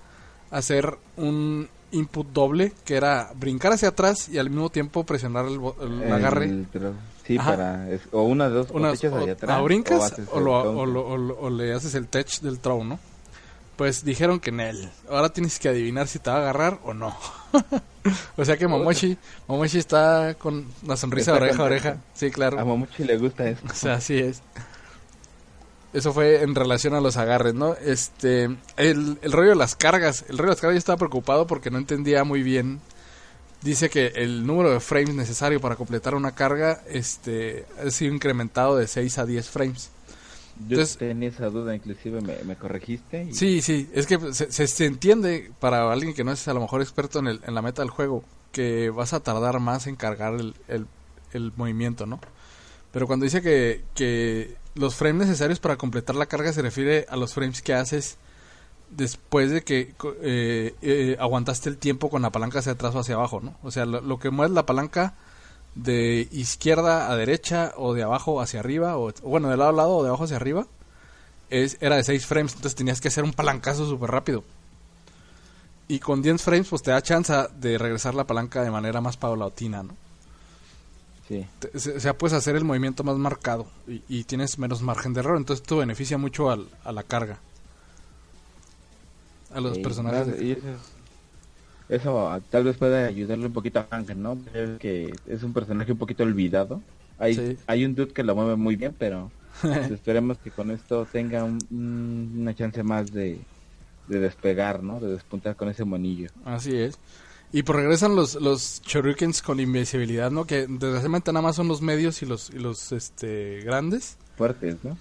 hacer 0.50 0.96
un 1.16 1.68
input 1.92 2.26
doble, 2.32 2.72
que 2.84 2.96
era 2.96 3.30
brincar 3.36 3.72
hacia 3.72 3.88
atrás 3.88 4.28
y 4.28 4.38
al 4.38 4.50
mismo 4.50 4.70
tiempo 4.70 5.04
presionar 5.04 5.46
el, 5.46 6.12
agarre. 6.12 6.64
sí, 7.24 7.38
para, 7.38 7.86
o 8.10 8.22
una 8.22 8.48
de 8.48 8.54
dos, 8.54 8.68
o, 8.72 8.84
hacia 8.84 9.10
atrás, 9.32 9.60
o 9.60 9.64
brincas 9.64 10.14
o, 10.32 10.38
o, 10.38 11.50
le 11.50 11.72
haces 11.72 11.94
el 11.94 12.08
touch 12.08 12.40
del 12.40 12.58
throw, 12.58 12.82
¿no? 12.84 12.98
Pues 13.76 14.04
dijeron 14.04 14.40
que 14.40 14.50
en 14.50 14.60
él. 14.60 14.90
Ahora 15.10 15.28
tienes 15.28 15.58
que 15.58 15.68
adivinar 15.68 16.08
si 16.08 16.18
te 16.18 16.30
va 16.30 16.36
a 16.36 16.40
agarrar 16.40 16.80
o 16.84 16.94
no. 16.94 17.16
o 18.36 18.44
sea 18.44 18.56
que 18.56 18.66
Momochi, 18.66 19.18
Momochi 19.46 19.78
está 19.78 20.34
con 20.38 20.66
una 20.82 20.96
sonrisa 20.96 21.32
de 21.32 21.38
oreja 21.38 21.62
a 21.62 21.66
oreja. 21.66 21.96
Sí, 22.14 22.30
claro. 22.30 22.58
A 22.58 22.64
Momochi 22.64 23.04
le 23.04 23.18
gusta 23.18 23.48
eso. 23.48 23.60
O 23.68 23.74
sea, 23.74 23.94
así 23.94 24.18
es. 24.18 24.42
Eso 25.92 26.12
fue 26.12 26.42
en 26.42 26.54
relación 26.54 26.94
a 26.94 27.00
los 27.00 27.16
agarres, 27.16 27.54
¿no? 27.54 27.74
Este, 27.74 28.44
el, 28.76 29.18
el 29.20 29.32
rollo 29.32 29.50
de 29.50 29.56
las 29.56 29.76
cargas. 29.76 30.24
El 30.28 30.38
rollo 30.38 30.50
de 30.50 30.54
las 30.54 30.60
cargas 30.60 30.74
yo 30.74 30.78
estaba 30.78 30.98
preocupado 30.98 31.46
porque 31.46 31.70
no 31.70 31.78
entendía 31.78 32.24
muy 32.24 32.42
bien. 32.42 32.80
Dice 33.62 33.90
que 33.90 34.12
el 34.14 34.46
número 34.46 34.70
de 34.70 34.80
frames 34.80 35.14
necesario 35.14 35.60
para 35.60 35.76
completar 35.76 36.14
una 36.14 36.34
carga 36.34 36.82
este, 36.88 37.66
ha 37.84 37.90
sido 37.90 38.14
incrementado 38.14 38.76
de 38.76 38.86
6 38.86 39.18
a 39.18 39.26
10 39.26 39.50
frames. 39.50 39.90
Yo 40.69 40.87
tenía 40.87 41.29
esa 41.29 41.51
duda, 41.51 41.75
inclusive 41.75 42.21
me, 42.21 42.57
corregiste. 42.57 43.33
Sí, 43.33 43.61
sí, 43.61 43.88
es 43.92 44.07
que 44.07 44.33
se, 44.33 44.66
se, 44.66 44.87
entiende 44.87 45.53
para 45.61 45.92
alguien 45.92 46.14
que 46.14 46.25
no 46.25 46.33
es 46.33 46.49
a 46.49 46.55
lo 46.55 46.61
mejor 46.61 46.81
experto 46.81 47.19
en, 47.19 47.27
el, 47.27 47.40
en 47.47 47.55
la 47.55 47.62
meta 47.62 47.83
del 47.83 47.90
juego 47.90 48.25
que 48.53 48.90
vas 48.90 49.12
a 49.12 49.21
tardar 49.21 49.61
más 49.61 49.87
en 49.87 49.97
cargar 49.97 50.35
el, 50.35 50.55
el, 51.33 51.53
movimiento, 51.57 52.07
¿no? 52.07 52.21
Pero 52.90 53.07
cuando 53.07 53.25
dice 53.25 53.42
que, 53.42 53.85
que 53.95 54.57
los 54.75 54.95
frames 54.95 55.27
necesarios 55.27 55.61
para 55.61 55.77
completar 55.77 56.16
la 56.16 56.27
carga 56.27 56.53
se 56.53 56.62
refiere 56.62 57.05
a 57.11 57.16
los 57.16 57.35
frames 57.35 57.61
que 57.61 57.75
haces 57.75 58.16
después 58.88 59.51
de 59.51 59.62
que 59.62 59.95
eh, 60.23 60.75
eh, 60.81 61.16
aguantaste 61.21 61.69
el 61.69 61.77
tiempo 61.77 62.09
con 62.09 62.23
la 62.23 62.31
palanca 62.31 62.61
hacia 62.61 62.73
atrás 62.73 62.95
o 62.95 63.01
hacia 63.01 63.16
abajo, 63.16 63.40
¿no? 63.40 63.59
O 63.62 63.71
sea, 63.71 63.85
lo, 63.85 64.01
lo 64.01 64.19
que 64.19 64.31
mueves 64.31 64.55
la 64.55 64.64
palanca 64.64 65.14
de 65.76 66.26
izquierda 66.32 67.10
a 67.10 67.16
derecha 67.16 67.72
o 67.76 67.94
de 67.94 68.02
abajo 68.02 68.40
hacia 68.40 68.60
arriba, 68.60 68.98
o 68.98 69.12
bueno, 69.22 69.48
de 69.48 69.56
lado 69.56 69.70
a 69.70 69.72
lado 69.72 69.96
o 69.96 70.02
de 70.02 70.08
abajo 70.08 70.24
hacia 70.24 70.36
arriba, 70.36 70.66
es, 71.50 71.76
era 71.80 71.96
de 71.96 72.02
6 72.02 72.26
frames, 72.26 72.54
entonces 72.54 72.74
tenías 72.74 73.00
que 73.00 73.08
hacer 73.08 73.22
un 73.22 73.32
palancazo 73.32 73.86
súper 73.86 74.10
rápido. 74.10 74.42
Y 75.86 76.00
con 76.00 76.22
10 76.22 76.42
frames, 76.42 76.68
pues 76.68 76.82
te 76.82 76.90
da 76.90 77.00
chance 77.02 77.32
de 77.60 77.78
regresar 77.78 78.14
la 78.14 78.26
palanca 78.26 78.62
de 78.62 78.70
manera 78.70 79.00
más 79.00 79.16
paulatina, 79.16 79.82
¿no? 79.82 79.94
Sí. 81.28 81.44
o 81.74 82.00
sea, 82.00 82.16
puedes 82.16 82.36
hacer 82.36 82.54
el 82.54 82.64
movimiento 82.64 83.02
más 83.02 83.16
marcado 83.16 83.66
y, 84.08 84.22
tienes 84.24 84.60
menos 84.60 84.80
margen 84.80 85.12
de 85.12 85.20
error, 85.20 85.36
entonces 85.36 85.60
esto 85.62 85.78
beneficia 85.78 86.18
mucho 86.18 86.50
al, 86.50 86.68
a 86.84 86.92
la 86.92 87.02
carga. 87.02 87.40
A 89.52 89.60
los 89.60 89.78
personajes. 89.78 90.36
Eso 91.88 92.40
tal 92.51 92.64
vez 92.64 92.77
pueda 92.77 93.07
ayudarle 93.07 93.46
un 93.46 93.53
poquito 93.53 93.79
a 93.81 93.87
Hank, 93.90 94.11
¿no? 94.11 94.38
que 94.79 95.14
es 95.27 95.42
un 95.42 95.53
personaje 95.53 95.92
un 95.92 95.99
poquito 95.99 96.25
olvidado. 96.25 96.83
Hay, 97.18 97.57
hay 97.66 97.85
un 97.85 97.94
dude 97.94 98.12
que 98.12 98.22
lo 98.22 98.35
mueve 98.35 98.57
muy 98.57 98.77
bien, 98.77 98.94
pero 98.99 99.31
pues, 99.61 99.90
esperemos 99.90 100.38
que 100.38 100.51
con 100.51 100.70
esto 100.70 101.07
tenga 101.11 101.44
una 101.44 102.55
chance 102.55 102.83
más 102.83 103.12
de, 103.12 103.38
despegar, 104.09 104.83
¿no? 104.83 105.01
De 105.01 105.09
despuntar 105.09 105.57
con 105.57 105.68
ese 105.68 105.85
monillo. 105.85 106.29
Así 106.44 106.77
es. 106.77 106.99
Y 107.53 107.62
pues 107.62 107.77
regresan 107.77 108.16
los, 108.16 108.35
los 108.35 108.83
Chorukens 108.83 109.40
con 109.40 109.61
invisibilidad, 109.61 110.31
¿no? 110.31 110.44
Que 110.44 110.66
desgraciadamente 110.66 111.33
nada 111.33 111.42
más 111.42 111.57
son 111.57 111.68
los 111.68 111.81
medios 111.81 112.20
y 112.22 112.27
los, 112.27 112.51
y 112.51 112.59
los 112.59 112.92
este, 112.92 113.61
grandes. 113.64 114.18
Fuertes, 114.37 114.77
¿no? 114.83 114.99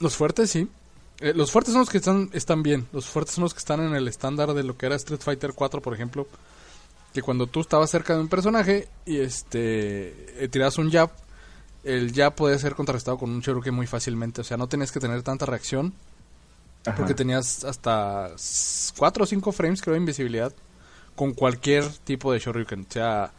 Los 0.00 0.16
fuertes, 0.16 0.50
sí. 0.50 0.68
Eh, 1.20 1.34
los 1.34 1.52
fuertes 1.52 1.72
son 1.72 1.80
los 1.80 1.90
que 1.90 1.98
están, 1.98 2.30
están 2.32 2.62
bien. 2.62 2.88
Los 2.92 3.06
fuertes 3.06 3.34
son 3.34 3.42
los 3.42 3.52
que 3.52 3.58
están 3.58 3.80
en 3.80 3.94
el 3.94 4.08
estándar 4.08 4.54
de 4.54 4.62
lo 4.62 4.76
que 4.76 4.86
era 4.86 4.96
Street 4.96 5.20
Fighter 5.20 5.52
4, 5.54 5.82
por 5.82 5.94
ejemplo. 5.94 6.26
Que 7.12 7.22
cuando 7.22 7.46
tú 7.46 7.60
estabas 7.60 7.90
cerca 7.90 8.14
de 8.14 8.20
un 8.20 8.28
personaje 8.28 8.88
y 9.04 9.18
este 9.18 10.44
eh, 10.44 10.48
tiras 10.48 10.78
un 10.78 10.90
jab, 10.90 11.10
el 11.84 12.12
jab 12.14 12.34
podía 12.34 12.58
ser 12.58 12.74
contrarrestado 12.74 13.18
con 13.18 13.30
un 13.30 13.40
Shoryuken 13.40 13.74
muy 13.74 13.86
fácilmente. 13.86 14.40
O 14.40 14.44
sea, 14.44 14.56
no 14.56 14.68
tenías 14.68 14.92
que 14.92 15.00
tener 15.00 15.22
tanta 15.22 15.46
reacción. 15.46 15.92
Porque 16.96 17.12
tenías 17.12 17.62
hasta 17.64 18.30
4 18.96 19.24
o 19.24 19.26
5 19.26 19.52
frames, 19.52 19.82
creo, 19.82 19.92
de 19.92 20.00
invisibilidad. 20.00 20.54
Con 21.14 21.34
cualquier 21.34 21.86
tipo 21.86 22.32
de 22.32 22.38
Shoryuken. 22.38 22.86
Sea, 22.88 23.32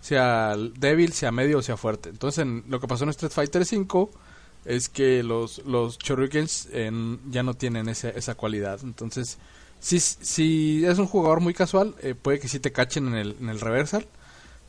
sea 0.00 0.56
débil, 0.56 1.12
sea 1.12 1.30
medio 1.30 1.58
o 1.58 1.62
sea 1.62 1.76
fuerte. 1.76 2.08
Entonces, 2.08 2.42
en 2.42 2.64
lo 2.66 2.80
que 2.80 2.88
pasó 2.88 3.04
en 3.04 3.10
Street 3.10 3.30
Fighter 3.30 3.64
5 3.64 4.10
es 4.70 4.88
que 4.88 5.24
los, 5.24 5.58
los 5.66 5.98
ya 5.98 7.42
no 7.42 7.54
tienen 7.54 7.88
esa, 7.88 8.10
esa 8.10 8.36
cualidad. 8.36 8.78
Entonces, 8.84 9.38
si, 9.80 9.98
si 9.98 10.84
es 10.86 10.98
un 10.98 11.06
jugador 11.06 11.40
muy 11.40 11.54
casual, 11.54 11.96
eh, 12.02 12.14
puede 12.14 12.38
que 12.38 12.46
sí 12.46 12.60
te 12.60 12.70
cachen 12.70 13.08
en 13.08 13.14
el, 13.14 13.36
en 13.40 13.48
el 13.48 13.60
reversal. 13.60 14.06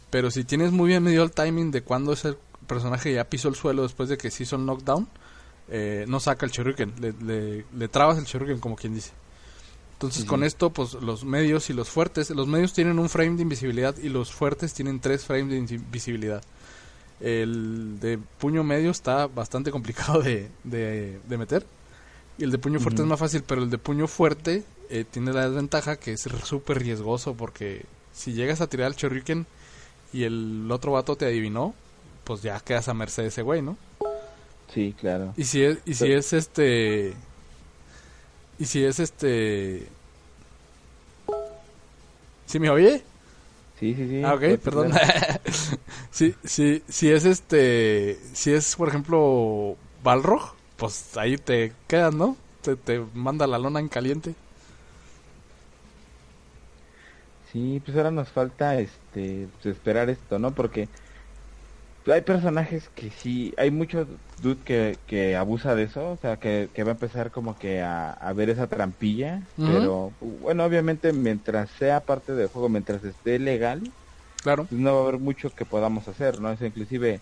Pero 0.09 0.31
si 0.31 0.43
tienes 0.43 0.71
muy 0.71 0.87
bien 0.87 1.03
medio 1.03 1.21
el 1.21 1.31
timing 1.31 1.69
de 1.69 1.83
cuando 1.83 2.13
ese 2.13 2.35
personaje 2.65 3.13
ya 3.13 3.29
pisó 3.29 3.47
el 3.47 3.55
suelo 3.55 3.83
después 3.83 4.09
de 4.09 4.17
que 4.17 4.31
se 4.31 4.43
hizo 4.43 4.55
el 4.55 4.65
knockdown, 4.65 5.07
eh, 5.69 6.05
no 6.07 6.19
saca 6.19 6.47
el 6.47 6.51
Choruken, 6.51 6.93
le, 6.99 7.63
le, 7.71 7.87
trabas 7.87 8.17
el 8.17 8.25
Choruken 8.25 8.59
como 8.59 8.75
quien 8.75 8.95
dice. 8.95 9.11
Entonces 9.93 10.25
con 10.25 10.43
esto, 10.43 10.71
pues 10.71 10.93
los 10.93 11.23
medios 11.23 11.69
y 11.69 11.73
los 11.73 11.89
fuertes, 11.89 12.31
los 12.31 12.47
medios 12.47 12.73
tienen 12.73 12.97
un 12.97 13.07
frame 13.07 13.35
de 13.35 13.43
invisibilidad 13.43 13.95
y 13.99 14.09
los 14.09 14.31
fuertes 14.31 14.73
tienen 14.73 14.99
tres 14.99 15.25
frames 15.25 15.51
de 15.51 15.75
invisibilidad. 15.75 16.43
El 17.21 17.99
de 17.99 18.17
puño 18.17 18.63
medio 18.63 18.91
está 18.91 19.27
bastante 19.27 19.71
complicado 19.71 20.21
de, 20.21 20.49
de, 20.63 21.37
meter. 21.37 21.65
Y 22.37 22.43
el 22.43 22.51
de 22.51 22.57
puño 22.57 22.79
fuerte 22.79 23.03
es 23.03 23.07
más 23.07 23.19
fácil, 23.19 23.43
pero 23.45 23.61
el 23.61 23.69
de 23.69 23.77
puño 23.77 24.07
fuerte 24.07 24.63
eh, 24.89 25.05
tiene 25.09 25.31
la 25.31 25.47
desventaja 25.47 25.97
que 25.97 26.13
es 26.13 26.21
súper 26.43 26.79
riesgoso 26.79 27.35
porque 27.35 27.85
si 28.13 28.33
llegas 28.33 28.61
a 28.61 28.67
tirar 28.67 28.87
el 28.87 28.95
Shoryuken 28.95 29.45
y 30.13 30.23
el 30.23 30.67
otro 30.71 30.93
vato 30.93 31.15
te 31.15 31.25
adivinó, 31.25 31.75
pues 32.23 32.41
ya 32.41 32.59
quedas 32.59 32.87
a 32.87 32.93
merced 32.93 33.23
de 33.23 33.29
ese 33.29 33.41
güey, 33.41 33.61
¿no? 33.61 33.77
Sí, 34.73 34.95
claro. 34.99 35.33
Y 35.37 35.43
si 35.43 35.63
es, 35.63 35.79
y 35.85 35.93
si 35.93 36.11
es 36.11 36.33
este... 36.33 37.13
Y 38.57 38.65
si 38.65 38.83
es 38.83 38.99
este... 38.99 39.87
¿Sí 42.45 42.59
me 42.59 42.69
oye? 42.69 43.03
Sí, 43.79 43.95
sí, 43.95 44.07
sí. 44.07 44.21
Ah, 44.23 44.35
ok, 44.35 44.59
perdón. 44.63 44.91
si, 46.11 46.35
si, 46.43 46.83
si 46.87 47.11
es 47.11 47.25
este... 47.25 48.19
Si 48.33 48.53
es, 48.53 48.75
por 48.75 48.89
ejemplo, 48.89 49.75
Balrog, 50.03 50.53
pues 50.77 51.17
ahí 51.17 51.37
te 51.37 51.73
quedas, 51.87 52.13
¿no? 52.13 52.37
Te, 52.61 52.75
te 52.75 53.03
manda 53.13 53.47
la 53.47 53.57
lona 53.57 53.79
en 53.79 53.87
caliente. 53.87 54.35
Sí, 57.51 57.81
pues 57.83 57.97
ahora 57.97 58.11
nos 58.11 58.29
falta 58.29 58.79
este 58.79 59.47
pues, 59.61 59.75
esperar 59.75 60.09
esto, 60.09 60.39
¿no? 60.39 60.51
Porque 60.51 60.87
hay 62.07 62.21
personajes 62.21 62.89
que 62.95 63.11
sí, 63.11 63.53
hay 63.57 63.69
mucho 63.71 64.07
dude 64.41 64.57
que, 64.63 64.97
que 65.05 65.35
abusa 65.35 65.75
de 65.75 65.83
eso, 65.83 66.11
o 66.11 66.17
sea, 66.17 66.37
que, 66.37 66.69
que 66.73 66.83
va 66.83 66.91
a 66.91 66.93
empezar 66.93 67.29
como 67.29 67.57
que 67.59 67.81
a, 67.81 68.11
a 68.11 68.33
ver 68.33 68.49
esa 68.49 68.67
trampilla, 68.67 69.43
pero 69.57 70.13
bueno, 70.19 70.63
obviamente 70.63 71.13
mientras 71.13 71.69
sea 71.71 71.99
parte 71.99 72.33
del 72.33 72.47
juego, 72.47 72.69
mientras 72.69 73.03
esté 73.03 73.37
legal, 73.37 73.91
claro, 74.41 74.65
pues 74.65 74.79
no 74.79 74.93
va 74.93 74.99
a 74.99 75.03
haber 75.03 75.19
mucho 75.19 75.53
que 75.53 75.65
podamos 75.65 76.07
hacer, 76.07 76.39
¿no? 76.39 76.51
Es 76.51 76.61
inclusive 76.61 77.21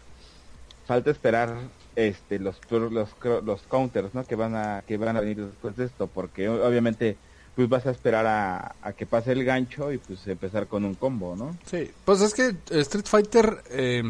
falta 0.85 1.11
esperar 1.11 1.55
este 1.95 2.39
los 2.39 2.59
los 2.69 3.09
los 3.43 3.61
counters, 3.63 4.13
¿no? 4.13 4.23
Que 4.25 4.35
van 4.35 4.55
a 4.55 4.83
que 4.87 4.97
van 4.97 5.17
a 5.17 5.21
venir 5.21 5.37
después 5.45 5.75
de 5.75 5.85
esto, 5.85 6.07
porque 6.07 6.49
obviamente 6.49 7.17
pues 7.55 7.67
vas 7.67 7.85
a 7.85 7.91
esperar 7.91 8.25
a, 8.25 8.93
que 8.93 9.05
pase 9.05 9.33
el 9.33 9.43
gancho 9.43 9.91
y 9.91 9.97
pues 9.97 10.25
empezar 10.27 10.67
con 10.67 10.85
un 10.85 10.95
combo, 10.95 11.35
¿no? 11.35 11.57
Sí, 11.65 11.91
pues 12.05 12.21
es 12.21 12.33
que 12.33 12.55
Street 12.79 13.05
Fighter, 13.05 13.63
eh, 13.69 14.01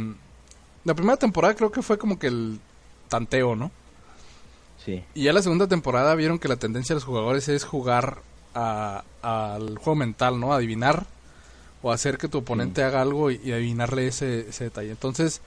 la 0.83 0.93
primera 0.93 1.17
temporada 1.17 1.55
creo 1.55 1.71
que 1.71 1.81
fue 1.81 1.97
como 1.97 2.19
que 2.19 2.27
el 2.27 2.59
tanteo, 3.07 3.55
¿no? 3.55 3.71
Sí. 4.85 5.03
Y 5.15 5.23
ya 5.23 5.33
la 5.33 5.41
segunda 5.41 5.67
temporada 5.67 6.13
vieron 6.13 6.37
que 6.37 6.47
la 6.47 6.57
tendencia 6.57 6.93
de 6.93 6.97
los 6.97 7.05
jugadores 7.05 7.49
es 7.49 7.63
jugar 7.63 8.21
al 8.53 9.77
juego 9.77 9.95
mental, 9.95 10.39
¿no? 10.39 10.53
Adivinar 10.53 11.07
o 11.81 11.91
hacer 11.91 12.17
que 12.17 12.27
tu 12.27 12.39
oponente 12.39 12.83
haga 12.83 13.01
algo 13.01 13.31
y, 13.31 13.51
adivinarle 13.51 14.07
ese, 14.07 14.49
ese 14.49 14.65
detalle. 14.65 14.91
Entonces 14.91 15.41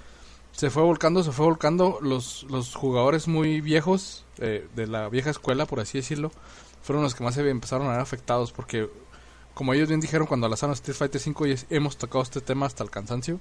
se 0.53 0.71
fue 0.71 0.83
volcando, 0.83 1.23
se 1.23 1.33
fue 1.33 1.47
volcando. 1.47 1.99
Los, 2.01 2.45
los 2.45 2.75
jugadores 2.75 3.29
muy 3.29 3.61
viejos, 3.61 4.25
eh, 4.39 4.67
de 4.75 4.87
la 4.87 5.09
vieja 5.09 5.31
escuela, 5.31 5.67
por 5.67 5.81
así 5.81 5.99
decirlo, 5.99 6.31
fueron 6.83 7.03
los 7.03 7.15
que 7.15 7.25
más 7.25 7.35
se 7.35 7.49
empezaron 7.49 7.89
a 7.89 7.93
ver 7.93 8.01
afectados 8.01 8.53
porque 8.53 8.89
como 9.55 9.75
ellos 9.75 9.89
bien 9.89 10.01
dijeron 10.01 10.27
cuando 10.27 10.49
lanzaron 10.49 10.75
Street 10.75 10.97
Fighter 10.97 11.21
5 11.21 11.47
y 11.47 11.57
hemos 11.71 11.97
tocado 11.97 12.23
este 12.23 12.41
tema 12.41 12.67
hasta 12.67 12.83
el 12.83 12.91
cansancio 12.91 13.39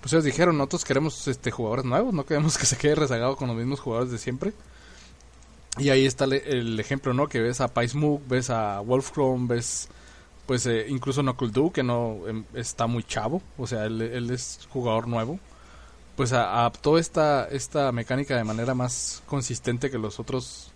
pues 0.00 0.12
ellos 0.12 0.24
dijeron 0.24 0.56
nosotros 0.56 0.84
queremos 0.84 1.28
este 1.28 1.50
jugadores 1.50 1.84
nuevos 1.84 2.12
no 2.12 2.24
queremos 2.24 2.58
que 2.58 2.66
se 2.66 2.76
quede 2.76 2.94
rezagado 2.94 3.36
con 3.36 3.48
los 3.48 3.56
mismos 3.56 3.80
jugadores 3.80 4.10
de 4.10 4.18
siempre 4.18 4.52
y 5.78 5.90
ahí 5.90 6.04
está 6.04 6.24
el, 6.24 6.80
ejemplo 6.80 7.14
no 7.14 7.28
que 7.28 7.40
ves 7.40 7.60
a 7.60 7.68
Paismook 7.68 8.26
ves 8.26 8.50
a 8.50 8.80
Wolfchrome 8.80 9.46
ves 9.46 9.88
pues 10.46 10.66
eh, 10.66 10.86
incluso 10.88 11.22
Knuckle 11.22 11.70
que 11.72 11.82
no 11.82 12.26
em, 12.26 12.44
está 12.54 12.86
muy 12.86 13.04
chavo 13.04 13.42
o 13.58 13.66
sea 13.66 13.84
él, 13.84 14.30
es 14.30 14.66
jugador 14.70 15.06
nuevo 15.08 15.38
pues 16.16 16.32
adaptó 16.32 16.98
esta 16.98 17.46
esta 17.48 17.92
mecánica 17.92 18.36
de 18.36 18.44
manera 18.44 18.74
más 18.74 19.22
consistente 19.26 19.90
que 19.90 19.98
los 19.98 20.20
otros 20.20 20.72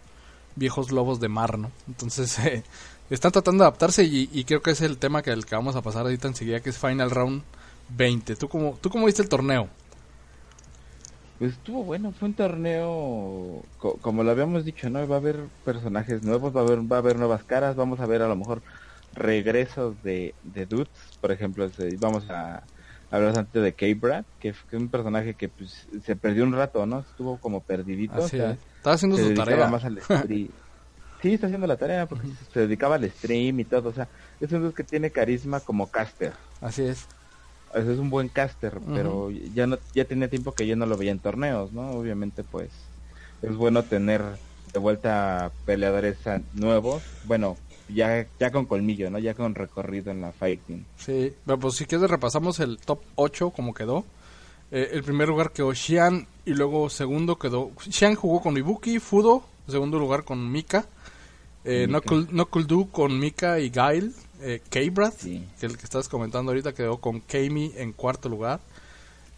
viejos 0.56 0.92
lobos 0.92 1.20
de 1.20 1.28
mar, 1.28 1.58
¿no? 1.58 1.70
Entonces, 1.88 2.38
eh, 2.46 2.62
están 3.10 3.32
tratando 3.32 3.64
de 3.64 3.68
adaptarse 3.68 4.04
y, 4.04 4.44
creo 4.44 4.62
que 4.62 4.70
es 4.70 4.80
el 4.80 4.98
tema 4.98 5.22
que 5.22 5.30
el 5.30 5.44
que 5.44 5.54
vamos 5.54 5.76
a 5.76 5.82
pasar 5.82 6.02
ahorita 6.02 6.28
enseguida, 6.28 6.60
que 6.60 6.70
es 6.70 6.78
Final 6.78 7.10
Round 7.10 7.42
20. 7.90 8.36
¿Tú 8.36 8.48
cómo, 8.48 8.78
¿Tú 8.80 8.90
cómo 8.90 9.06
viste 9.06 9.22
el 9.22 9.28
torneo? 9.28 9.68
Pues 11.38 11.52
estuvo 11.52 11.82
bueno, 11.82 12.12
fue 12.12 12.28
un 12.28 12.34
torneo, 12.34 13.62
como 14.00 14.22
lo 14.22 14.30
habíamos 14.30 14.64
dicho, 14.64 14.88
¿no? 14.88 15.06
Va 15.06 15.16
a 15.16 15.18
haber 15.18 15.44
personajes 15.64 16.22
nuevos, 16.22 16.54
va 16.54 16.60
a 16.60 16.64
haber, 16.64 16.80
va 16.80 16.96
a 16.96 17.00
haber 17.00 17.18
nuevas 17.18 17.44
caras, 17.44 17.76
vamos 17.76 18.00
a 18.00 18.06
ver 18.06 18.22
a 18.22 18.28
lo 18.28 18.36
mejor 18.36 18.62
regresos 19.14 20.02
de, 20.02 20.34
de 20.42 20.66
dudes, 20.66 20.88
por 21.20 21.32
ejemplo, 21.32 21.70
vamos 21.98 22.28
a 22.30 22.62
hablar 23.10 23.38
antes 23.38 23.62
de 23.62 23.72
K-Brad, 23.72 24.24
que, 24.40 24.50
es 24.50 24.56
un 24.72 24.88
personaje 24.88 25.34
que 25.34 25.48
pues, 25.48 25.86
se 26.04 26.16
perdió 26.16 26.44
un 26.44 26.52
rato, 26.52 26.84
¿no? 26.86 27.00
Estuvo 27.00 27.38
como 27.38 27.60
perdidito. 27.60 28.24
Así 28.24 28.38
estaba 28.84 28.94
haciendo 28.94 29.16
su 29.16 29.34
tarea. 29.34 29.68
Más 29.68 29.84
al 29.84 30.00
sí, 30.28 30.50
está 31.22 31.46
haciendo 31.46 31.66
la 31.66 31.76
tarea 31.76 32.06
porque 32.06 32.28
se 32.52 32.60
dedicaba 32.60 32.96
al 32.96 33.10
stream 33.10 33.60
y 33.60 33.64
todo. 33.64 33.88
O 33.88 33.92
sea, 33.92 34.08
es 34.40 34.52
un 34.52 34.72
que 34.72 34.84
tiene 34.84 35.10
carisma 35.10 35.60
como 35.60 35.90
caster. 35.90 36.32
Así 36.60 36.82
es. 36.82 37.06
es 37.74 37.98
un 37.98 38.10
buen 38.10 38.28
caster, 38.28 38.78
pero 38.94 39.30
ya 39.30 39.66
no 39.66 39.78
ya 39.94 40.04
tenía 40.04 40.28
tiempo 40.28 40.52
que 40.52 40.66
yo 40.66 40.76
no 40.76 40.86
lo 40.86 40.96
veía 40.96 41.12
en 41.12 41.20
torneos, 41.20 41.72
¿no? 41.72 41.92
Obviamente, 41.92 42.44
pues 42.44 42.70
es 43.42 43.54
bueno 43.56 43.84
tener 43.84 44.22
de 44.72 44.78
vuelta 44.78 45.50
peleadores 45.64 46.18
nuevos. 46.52 47.02
Bueno, 47.24 47.56
ya, 47.88 48.26
ya 48.38 48.50
con 48.50 48.66
colmillo, 48.66 49.10
¿no? 49.10 49.18
Ya 49.18 49.34
con 49.34 49.54
recorrido 49.54 50.10
en 50.10 50.20
la 50.20 50.32
fighting. 50.32 50.84
Sí, 50.96 51.32
pues 51.60 51.74
si 51.74 51.86
quieres 51.86 52.10
repasamos 52.10 52.60
el 52.60 52.78
top 52.78 53.00
8 53.16 53.50
como 53.50 53.74
quedó. 53.74 54.04
Eh, 54.70 54.90
el 54.92 55.02
primer 55.02 55.28
lugar 55.28 55.52
quedó 55.52 55.72
Xian 55.72 56.26
y 56.44 56.54
luego 56.54 56.88
segundo 56.90 57.38
quedó... 57.38 57.70
Xian 57.78 58.14
jugó 58.14 58.40
con 58.40 58.56
Ibuki, 58.56 58.98
Fudo, 58.98 59.44
segundo 59.68 59.98
lugar 59.98 60.24
con 60.24 60.50
Mika. 60.50 60.86
Eh, 61.64 61.86
Knuckle, 61.88 62.66
con 62.92 63.18
Mika 63.18 63.58
y 63.58 63.70
Gail. 63.70 64.14
Eh, 64.40 64.60
K-Brad, 64.68 65.14
que 65.14 65.66
el 65.66 65.78
que 65.78 65.84
estás 65.84 66.08
comentando 66.08 66.50
ahorita, 66.50 66.74
quedó 66.74 66.98
con 66.98 67.20
Kami 67.20 67.72
en 67.76 67.92
cuarto 67.92 68.28
lugar. 68.28 68.60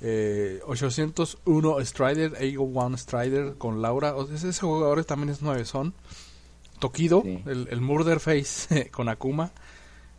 Eh, 0.00 0.60
801 0.66 1.84
Strider, 1.84 2.34
Ego 2.40 2.64
One 2.64 2.98
Strider 2.98 3.54
con 3.56 3.80
Laura. 3.80 4.14
ese 4.34 4.52
jugador 4.52 5.04
también 5.04 5.30
es 5.30 5.42
nueve 5.42 5.64
son. 5.64 5.94
Tokido, 6.78 7.22
el, 7.24 7.68
el 7.70 7.80
Murder 7.80 8.20
Face 8.20 8.90
con 8.92 9.08
Akuma. 9.08 9.52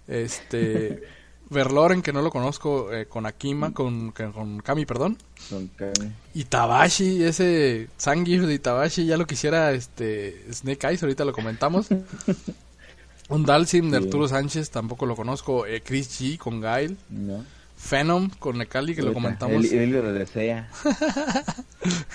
Este 0.08 1.04
Verloren, 1.50 2.02
que 2.02 2.12
no 2.12 2.22
lo 2.22 2.30
conozco, 2.30 2.92
eh, 2.94 3.06
con 3.06 3.26
Akima, 3.26 3.74
con, 3.74 4.12
con 4.12 4.60
Kami, 4.60 4.86
perdón. 4.86 5.18
Con 5.50 5.68
Kami. 5.68 6.12
Itabashi, 6.34 7.24
ese 7.24 7.88
Sangif 7.98 8.44
de 8.44 8.54
Itabashi, 8.54 9.06
ya 9.06 9.18
lo 9.18 9.26
quisiera 9.26 9.72
este 9.72 10.46
Snake 10.52 10.88
Eyes, 10.88 11.04
ahorita 11.04 11.24
lo 11.24 11.34
comentamos. 11.34 11.88
Un 13.30 13.46
Dalsim 13.46 13.92
de 13.92 13.98
Arturo 13.98 14.28
Sánchez, 14.28 14.70
tampoco 14.70 15.06
lo 15.06 15.16
conozco. 15.16 15.66
Eh, 15.66 15.82
Chris 15.84 16.20
G 16.20 16.38
con 16.38 16.62
Gail. 16.62 16.98
No. 17.10 17.44
Phenom 17.78 18.30
con 18.40 18.58
Nekali, 18.58 18.96
que 18.96 19.04
lo 19.04 19.14
comentamos. 19.14 19.66
El, 19.66 19.94
el 19.96 20.14
desea. 20.18 20.70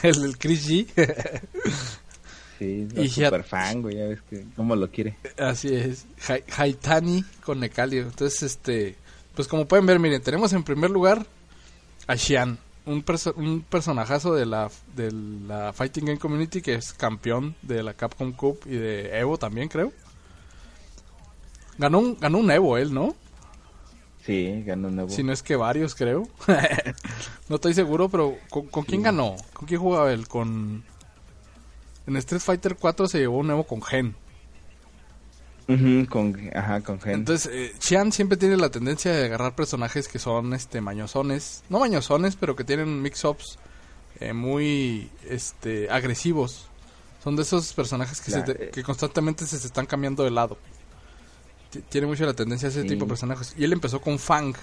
el, 0.02 0.24
el 0.24 0.38
Chris 0.38 0.68
G. 0.68 0.86
sí, 2.62 2.88
es 2.96 3.12
super 3.12 3.44
fan, 3.44 3.82
güey, 3.82 3.96
ya 3.96 4.06
ves 4.06 4.20
que 4.28 4.44
cómo 4.56 4.76
lo 4.76 4.90
quiere. 4.90 5.16
Así 5.38 5.74
es. 5.74 6.06
Haitani 6.56 7.24
con 7.44 7.60
Nekali. 7.60 7.98
Entonces, 7.98 8.42
este 8.42 8.96
pues 9.34 9.48
como 9.48 9.66
pueden 9.66 9.86
ver, 9.86 9.98
miren, 9.98 10.22
tenemos 10.22 10.52
en 10.52 10.62
primer 10.62 10.90
lugar 10.90 11.24
a 12.06 12.16
Xian, 12.16 12.58
un, 12.84 13.04
un 13.36 13.62
personajazo 13.62 14.34
de 14.34 14.46
la, 14.46 14.70
de 14.94 15.10
la 15.12 15.72
Fighting 15.72 16.04
Game 16.04 16.18
Community 16.18 16.60
que 16.60 16.74
es 16.74 16.92
campeón 16.92 17.54
de 17.62 17.82
la 17.82 17.94
Capcom 17.94 18.32
Cup 18.32 18.60
y 18.66 18.76
de 18.76 19.18
Evo 19.18 19.38
también, 19.38 19.68
creo. 19.68 19.92
Ganó 21.78 22.00
un, 22.00 22.18
ganó 22.18 22.38
un 22.38 22.50
Evo 22.50 22.76
él, 22.76 22.92
¿no? 22.92 23.16
Sí, 24.26 24.62
ganó 24.66 24.88
un 24.88 25.00
Evo. 25.00 25.08
Si 25.08 25.22
no 25.22 25.32
es 25.32 25.42
que 25.42 25.56
varios, 25.56 25.94
creo. 25.94 26.28
no 27.48 27.56
estoy 27.56 27.72
seguro, 27.72 28.08
pero 28.10 28.36
¿con, 28.50 28.84
quién 28.84 29.02
ganó? 29.02 29.36
¿Con 29.54 29.66
quién 29.66 29.80
jugaba 29.80 30.12
él? 30.12 30.28
Con... 30.28 30.84
En 32.06 32.16
Street 32.16 32.40
Fighter 32.40 32.76
4 32.76 33.08
se 33.08 33.18
llevó 33.18 33.38
un 33.38 33.50
Evo 33.50 33.64
con 33.64 33.82
Gen 33.82 34.14
con, 36.08 36.50
ajá, 36.54 36.80
con 36.80 37.00
gente. 37.00 37.32
Entonces, 37.32 37.50
eh, 37.52 38.10
siempre 38.10 38.36
tiene 38.36 38.56
la 38.56 38.70
tendencia 38.70 39.12
de 39.12 39.26
agarrar 39.26 39.54
personajes 39.54 40.08
que 40.08 40.18
son 40.18 40.52
este 40.54 40.80
mañosones, 40.80 41.62
no 41.68 41.78
mañosones, 41.78 42.36
pero 42.36 42.56
que 42.56 42.64
tienen 42.64 43.02
mix-ups 43.02 43.58
eh, 44.20 44.32
muy 44.32 45.10
este 45.28 45.90
agresivos. 45.90 46.68
Son 47.22 47.36
de 47.36 47.42
esos 47.42 47.72
personajes 47.72 48.20
que, 48.20 48.32
eh. 48.32 48.70
que 48.72 48.82
constantemente 48.82 49.46
se, 49.46 49.56
están 49.56 49.86
cambiando 49.86 50.24
de 50.24 50.30
lado. 50.30 50.58
tiene 51.88 52.06
mucho 52.06 52.26
la 52.26 52.34
tendencia 52.34 52.68
a 52.68 52.70
ese 52.70 52.82
tipo 52.82 53.04
de 53.04 53.08
personajes. 53.08 53.54
Y 53.56 53.64
él 53.64 53.72
empezó 53.72 54.00
con 54.00 54.18
Fang. 54.18 54.54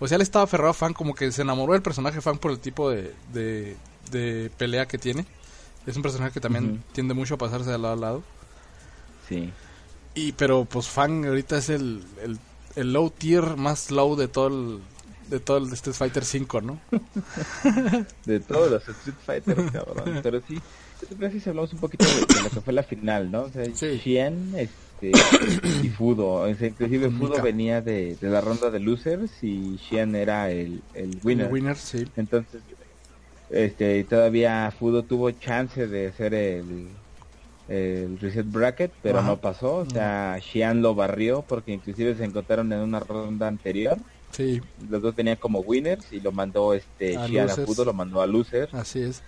O 0.00 0.08
sea, 0.08 0.16
él 0.16 0.22
estaba 0.22 0.44
aferrado 0.44 0.70
a 0.70 0.74
Fang, 0.74 0.94
como 0.94 1.14
que 1.14 1.30
se 1.30 1.42
enamoró 1.42 1.74
del 1.74 1.82
personaje 1.82 2.20
Fang 2.20 2.38
por 2.38 2.50
el 2.50 2.58
tipo 2.58 2.90
de, 2.90 3.14
de, 3.32 4.50
pelea 4.58 4.86
que 4.86 4.98
tiene. 4.98 5.24
Es 5.86 5.96
un 5.96 6.02
personaje 6.02 6.32
que 6.32 6.40
también 6.40 6.82
tiende 6.92 7.14
mucho 7.14 7.34
a 7.34 7.38
pasarse 7.38 7.70
de 7.70 7.78
lado 7.78 7.94
a 7.94 7.96
lado. 7.96 8.22
Sí. 9.28 9.50
Y 10.14 10.32
pero 10.32 10.64
pues 10.64 10.88
Fang 10.88 11.24
ahorita 11.24 11.58
es 11.58 11.70
el, 11.70 12.02
el, 12.76 12.92
low 12.92 13.10
tier 13.10 13.56
más 13.56 13.90
low 13.90 14.14
de 14.14 14.28
todo 14.28 14.48
el 14.48 14.80
de 15.28 15.40
todo 15.40 15.56
el 15.58 15.72
Street 15.72 15.94
Fighter 15.94 16.24
5, 16.24 16.60
¿no? 16.60 16.78
de 18.26 18.40
todos 18.40 18.70
los 18.70 18.86
Street 18.86 19.16
Fighter, 19.24 19.56
cabrón. 19.72 20.20
Pero 20.22 20.42
sí, 20.46 20.60
yo 21.18 21.30
si 21.30 21.48
hablamos 21.48 21.72
un 21.72 21.78
poquito 21.78 22.04
de, 22.04 22.42
lo 22.42 22.50
que 22.50 22.60
fue 22.60 22.72
la 22.72 22.82
final, 22.82 23.30
¿no? 23.30 23.42
O 23.42 23.50
sea, 23.50 23.64
sí. 23.64 24.18
Este 24.56 25.12
y 25.82 25.88
Fudo. 25.88 26.42
O 26.42 26.54
sea, 26.54 26.68
inclusive 26.68 27.10
Fudo 27.10 27.42
venía 27.42 27.80
de, 27.80 28.16
de 28.20 28.28
la 28.28 28.40
ronda 28.40 28.70
de 28.70 28.78
losers 28.78 29.42
y 29.42 29.78
Xian 29.78 30.14
era 30.14 30.50
el, 30.50 30.82
el 30.94 31.18
winner. 31.24 31.46
El 31.46 31.52
winner, 31.52 31.76
sí. 31.76 32.04
Entonces, 32.16 32.60
este, 33.52 33.98
y 33.98 34.04
todavía 34.04 34.72
Fudo 34.76 35.02
tuvo 35.02 35.30
chance 35.30 35.86
de 35.86 36.08
hacer 36.08 36.34
el, 36.34 36.88
el 37.68 38.18
reset 38.18 38.46
bracket, 38.50 38.92
pero 39.02 39.18
Ajá. 39.18 39.28
no 39.28 39.36
pasó. 39.36 39.76
O 39.76 39.90
sea, 39.90 40.38
Xian 40.40 40.82
lo 40.82 40.94
barrió 40.94 41.42
porque 41.42 41.72
inclusive 41.72 42.14
se 42.14 42.24
encontraron 42.24 42.72
en 42.72 42.80
una 42.80 43.00
ronda 43.00 43.48
anterior. 43.48 43.98
Sí, 44.30 44.62
Los 44.88 45.02
dos 45.02 45.14
tenían 45.14 45.36
como 45.36 45.60
winners 45.60 46.10
y 46.12 46.20
lo 46.20 46.32
mandó 46.32 46.72
este 46.72 47.16
A 47.16 47.26
Xian 47.26 47.50
a. 47.50 47.54
Fudo, 47.54 47.84
lo 47.84 47.92
mandó 47.92 48.22
a 48.22 48.26
loser. 48.26 48.68
así 48.72 49.02
es. 49.02 49.22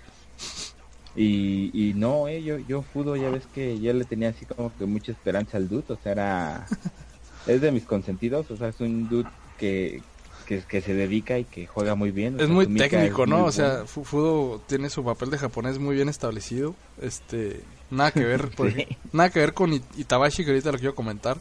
Y, 1.16 1.70
y 1.72 1.94
no, 1.94 2.26
eh, 2.26 2.42
yo, 2.42 2.58
yo 2.58 2.82
Fudo 2.82 3.14
ya 3.14 3.30
ves 3.30 3.46
que 3.54 3.78
yo 3.78 3.92
le 3.92 4.04
tenía 4.04 4.30
así 4.30 4.46
como 4.46 4.76
que 4.76 4.84
mucha 4.86 5.12
esperanza 5.12 5.58
al 5.58 5.68
dude, 5.68 5.84
o 5.92 5.98
sea, 6.02 6.12
era... 6.12 6.66
es 7.46 7.60
de 7.60 7.70
mis 7.70 7.84
consentidos, 7.84 8.50
o 8.50 8.56
sea, 8.56 8.68
es 8.68 8.80
un 8.80 9.08
dude 9.08 9.28
que, 9.58 10.02
que, 10.44 10.60
que 10.62 10.80
se 10.80 10.94
dedica 10.94 11.38
y 11.38 11.44
que 11.44 11.66
juega 11.66 11.94
muy 11.94 12.10
bien. 12.10 12.34
o 12.34 12.38
Es 12.38 12.46
sea, 12.46 12.54
muy 12.54 12.66
técnico, 12.66 13.24
es 13.24 13.28
¿no? 13.30 13.38
muy 13.40 13.48
O 13.48 13.52
sea, 13.52 13.84
Fudo 13.86 14.60
tiene 14.66 14.90
su 14.90 15.04
papel 15.04 15.30
de 15.30 15.38
japonés 15.38 15.78
muy 15.78 15.94
bien 15.96 16.08
establecido. 16.08 16.74
Este, 17.00 17.60
nada 17.90 18.10
que 18.12 18.24
ver, 18.24 18.50
por 18.50 18.70
Sí. 18.72 18.80
ej- 18.80 18.96
nada 19.12 19.30
que 19.30 19.40
ver 19.40 19.54
con 19.54 19.72
It- 19.72 19.82
Itabashi, 19.98 20.44
que 20.44 20.50
ahorita 20.50 20.72
lo 20.72 20.78
quiero 20.78 20.94
comentar. 20.94 21.38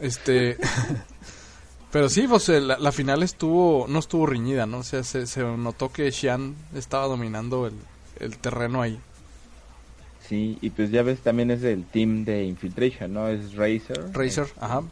Este, 0.00 0.56
pero 1.92 2.08
sí, 2.08 2.26
pues 2.28 2.48
eh, 2.48 2.60
la, 2.60 2.78
la 2.78 2.92
final 2.92 3.22
estuvo, 3.22 3.86
no 3.88 3.98
estuvo 3.98 4.26
riñida, 4.26 4.66
¿no? 4.66 4.78
O 4.78 4.82
sea, 4.84 5.02
se, 5.04 5.26
se 5.26 5.42
notó 5.42 5.90
que 5.92 6.10
Xian 6.12 6.54
estaba 6.74 7.06
dominando 7.06 7.66
el, 7.66 7.74
el 8.20 8.36
terreno 8.38 8.82
ahí. 8.82 8.98
Sí, 10.28 10.58
y 10.60 10.68
pues 10.70 10.90
ya 10.90 11.02
ves, 11.02 11.20
también 11.20 11.50
es 11.50 11.62
el 11.62 11.84
team 11.86 12.24
de 12.26 12.44
Infiltration, 12.44 13.12
¿no? 13.14 13.28
Es 13.28 13.54
Razer. 13.54 14.12
Razer, 14.12 14.46
ajá. 14.60 14.82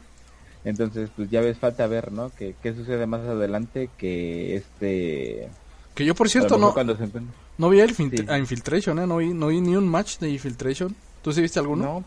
Entonces, 0.66 1.08
pues 1.14 1.30
ya 1.30 1.40
ves, 1.40 1.56
falta 1.58 1.86
ver, 1.86 2.10
¿no? 2.12 2.30
Que, 2.30 2.54
qué 2.62 2.74
sucede 2.74 3.06
más 3.06 3.20
adelante 3.20 3.88
que 3.96 4.56
este... 4.56 5.48
Que 5.94 6.04
yo, 6.04 6.14
por 6.14 6.28
cierto, 6.28 6.58
no, 6.58 6.74
cuando 6.74 6.96
se 6.96 7.04
encuentre- 7.04 7.32
no 7.56 7.70
vi 7.70 7.80
el 7.80 7.94
Sí. 7.94 8.10
a 8.28 8.36
Infiltration, 8.36 8.98
¿eh? 8.98 9.06
No 9.06 9.16
vi, 9.18 9.32
no 9.32 9.46
vi 9.46 9.60
ni 9.60 9.76
un 9.76 9.88
match 9.88 10.18
de 10.18 10.28
Infiltration. 10.28 10.94
¿Tú 11.22 11.32
sí 11.32 11.40
viste 11.40 11.58
alguno? 11.60 12.04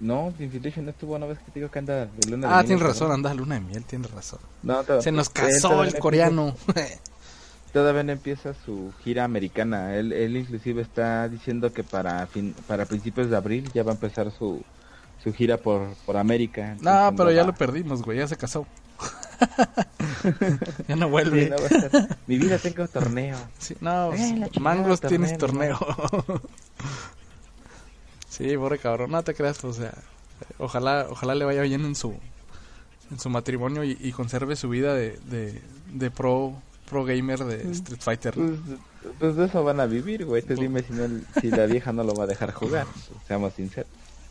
No, 0.00 0.28
no, 0.30 0.32
Infiltration 0.42 0.84
no 0.86 0.92
estuvo 0.92 1.16
una 1.16 1.26
vez 1.26 1.38
que 1.40 1.50
te 1.50 1.58
digo 1.60 1.70
que 1.70 1.80
anda 1.80 2.06
de 2.06 2.30
luna 2.30 2.46
de 2.48 2.52
ah, 2.54 2.56
miel, 2.58 2.66
tienes 2.66 2.82
¿no? 2.82 2.88
razón, 2.88 3.12
anda 3.12 3.34
luna 3.34 3.56
de 3.56 3.60
miel, 3.60 3.84
tienes 3.84 4.10
razón. 4.12 4.38
No, 4.62 4.82
Se 5.02 5.10
nos 5.12 5.26
él 5.26 5.32
casó 5.34 5.82
el 5.82 5.92
no 5.92 5.98
coreano. 5.98 6.56
empieza- 6.68 7.00
todavía 7.72 8.02
no 8.04 8.12
empieza 8.12 8.54
su 8.64 8.92
gira 9.04 9.24
americana. 9.24 9.96
Él, 9.96 10.12
él 10.12 10.36
inclusive 10.36 10.80
está 10.82 11.28
diciendo 11.28 11.72
que 11.72 11.84
para 11.84 12.26
fin, 12.28 12.54
para 12.66 12.86
principios 12.86 13.28
de 13.30 13.36
abril 13.36 13.68
ya 13.74 13.82
va 13.82 13.90
a 13.90 13.94
empezar 13.94 14.30
su, 14.30 14.62
su 15.22 15.32
gira 15.32 15.56
por, 15.58 15.94
por 16.06 16.16
América. 16.16 16.76
No, 16.80 16.90
Entonces, 16.90 17.14
pero 17.16 17.30
ya 17.32 17.40
va- 17.42 17.46
lo 17.48 17.54
perdimos, 17.54 18.02
güey, 18.02 18.18
ya 18.18 18.28
se 18.28 18.36
casó. 18.36 18.66
ya 20.88 20.96
no 20.96 21.06
Sí, 21.06 21.10
vuelve. 21.10 21.48
no 21.50 21.56
estar- 21.56 22.18
Mi 22.26 22.38
vida 22.38 22.58
tengo 22.58 22.86
torneo. 22.88 23.36
Sí, 23.58 23.76
no, 23.80 24.12
Eh, 24.12 24.16
chingada, 24.18 24.50
Mangos 24.60 25.00
torneo, 25.00 25.18
tienes 25.20 25.38
torneo. 25.38 25.78
sí, 28.28 28.56
pobre 28.56 28.78
cabrón, 28.78 29.10
no 29.10 29.22
te 29.22 29.34
creas, 29.34 29.62
o 29.64 29.72
sea, 29.72 29.92
ojalá, 30.58 31.06
ojalá 31.10 31.34
le 31.34 31.44
vaya 31.44 31.62
bien 31.62 31.84
en 31.84 31.94
su 31.94 32.14
en 33.10 33.18
su 33.18 33.28
matrimonio 33.28 33.82
y, 33.82 33.98
y 34.00 34.12
conserve 34.12 34.54
su 34.54 34.68
vida 34.68 34.94
de, 34.94 35.18
de, 35.24 35.60
de 35.92 36.10
pro 36.12 36.54
pro 36.88 37.04
gamer 37.04 37.40
de 37.44 37.70
Street 37.72 38.00
Fighter. 38.00 38.34
Pues, 38.34 38.50
pues 39.18 39.36
de 39.36 39.46
eso 39.46 39.64
van 39.64 39.80
a 39.80 39.86
vivir, 39.86 40.24
güey. 40.26 40.42
Tú 40.42 40.54
dime 40.54 40.82
si, 40.82 40.92
no, 40.92 41.08
si 41.40 41.50
la 41.50 41.66
vieja 41.66 41.92
no 41.92 42.04
lo 42.04 42.14
va 42.14 42.24
a 42.24 42.26
dejar 42.28 42.52
jugar. 42.52 42.86
Seamos 43.26 43.54
sinceros. 43.54 43.90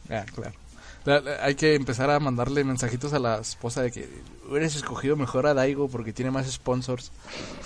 Ah, 0.10 0.25
claro. 0.34 0.54
La- 1.10 1.22
la- 1.22 1.43
hay 1.43 1.56
que 1.56 1.74
empezar 1.74 2.10
a 2.12 2.19
mandarle 2.19 2.63
mensajitos 2.63 3.13
a 3.13 3.19
la 3.19 3.39
esposa 3.39 3.82
de 3.82 3.91
que 3.91 4.08
hubieras 4.48 4.76
escogido 4.76 5.15
mejor 5.15 5.48
a 5.48 5.56
Daigo 5.56 5.88
porque 5.89 6.13
tiene 6.13 6.30
más 6.30 6.45
sponsors. 6.52 7.12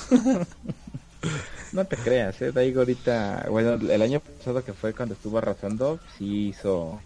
No 1.71 1.86
te 1.86 1.95
creas, 1.97 2.41
eh. 2.41 2.51
Daigo 2.51 2.82
ahorita, 2.82 3.47
bueno, 3.49 3.73
el 3.73 4.01
año 4.01 4.19
pasado 4.19 4.63
que 4.63 4.73
fue 4.73 4.93
cuando 4.93 5.15
estuvo 5.15 5.38
arrasando, 5.38 5.99
sí 6.17 6.49
hizo, 6.49 6.99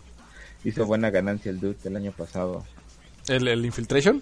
hizo 0.63 0.85
buena 0.85 1.09
ganancia 1.09 1.51
el 1.51 1.59
dude 1.59 1.77
el 1.85 1.95
año 1.95 2.11
pasado. 2.11 2.65
¿El, 3.27 3.47
el 3.47 3.65
Infiltration? 3.65 4.21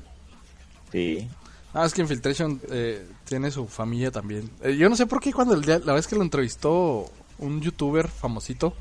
Sí. 0.91 1.28
Ah, 1.73 1.86
es 1.86 1.93
que 1.93 2.01
Infiltration 2.01 2.62
eh, 2.69 3.08
tiene 3.23 3.49
su 3.51 3.67
familia 3.67 4.12
también. 4.12 4.49
Eh, 4.62 4.75
yo 4.78 4.89
no 4.89 4.95
sé 4.95 5.06
por 5.08 5.19
qué 5.21 5.34
cuando 5.34 5.56
el 5.56 5.62
día- 5.63 5.80
la 5.84 5.93
vez 5.93 6.08
que 6.08 6.15
lo 6.15 6.21
entrevistó 6.21 7.10
un 7.39 7.62
youtuber 7.62 8.08
famosito 8.08 8.73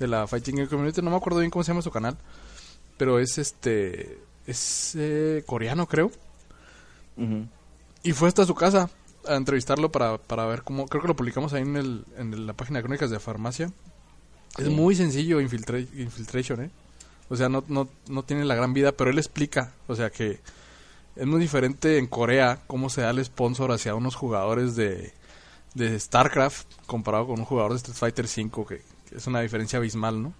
de 0.00 0.06
la 0.08 0.26
Fighting 0.26 0.56
Game 0.56 0.68
Community, 0.68 1.00
no 1.00 1.10
me 1.10 1.16
acuerdo 1.16 1.38
bien 1.38 1.50
cómo 1.50 1.62
se 1.62 1.70
llama 1.70 1.82
su 1.82 1.90
canal, 1.90 2.16
pero 3.00 3.18
es 3.18 3.38
este, 3.38 4.18
es 4.46 4.94
eh, 4.94 5.42
coreano 5.46 5.86
creo, 5.86 6.10
y 8.02 8.12
fue 8.12 8.28
hasta 8.28 8.44
su 8.44 8.54
casa 8.54 8.90
a 9.26 9.36
entrevistarlo 9.36 9.90
para, 9.90 10.18
para 10.18 10.44
ver 10.44 10.62
cómo, 10.64 10.86
creo 10.86 11.00
que 11.00 11.08
lo 11.08 11.16
publicamos 11.16 11.54
ahí 11.54 11.62
en, 11.62 11.76
el, 11.76 12.04
en 12.18 12.46
la 12.46 12.52
página 12.52 12.78
de 12.78 12.82
Crónicas 12.84 13.08
de 13.10 13.18
Farmacia. 13.20 13.72
Es 14.58 14.68
muy 14.68 14.94
sencillo 14.94 15.40
Infiltra- 15.40 15.78
Infiltration, 15.80 16.62
¿eh? 16.64 16.70
O 17.30 17.36
sea, 17.36 17.48
no, 17.48 17.64
no, 17.68 17.88
no 18.08 18.22
tiene 18.22 18.44
la 18.44 18.54
gran 18.54 18.74
vida, 18.74 18.92
pero 18.92 19.08
él 19.10 19.18
explica, 19.18 19.72
o 19.86 19.94
sea 19.96 20.10
que 20.10 20.40
es 21.16 21.26
muy 21.26 21.40
diferente 21.40 21.96
en 21.96 22.06
Corea 22.06 22.60
cómo 22.66 22.90
se 22.90 23.00
da 23.00 23.10
el 23.10 23.24
sponsor 23.24 23.72
hacia 23.72 23.94
unos 23.94 24.14
jugadores 24.14 24.76
de, 24.76 25.14
de 25.74 25.98
StarCraft 25.98 26.66
comparado 26.86 27.28
con 27.28 27.38
un 27.38 27.46
jugador 27.46 27.70
de 27.72 27.76
Street 27.78 27.96
Fighter 27.96 28.28
5, 28.28 28.66
que, 28.66 28.82
que 29.08 29.16
es 29.16 29.26
una 29.26 29.40
diferencia 29.40 29.78
abismal, 29.78 30.22
¿no? 30.22 30.34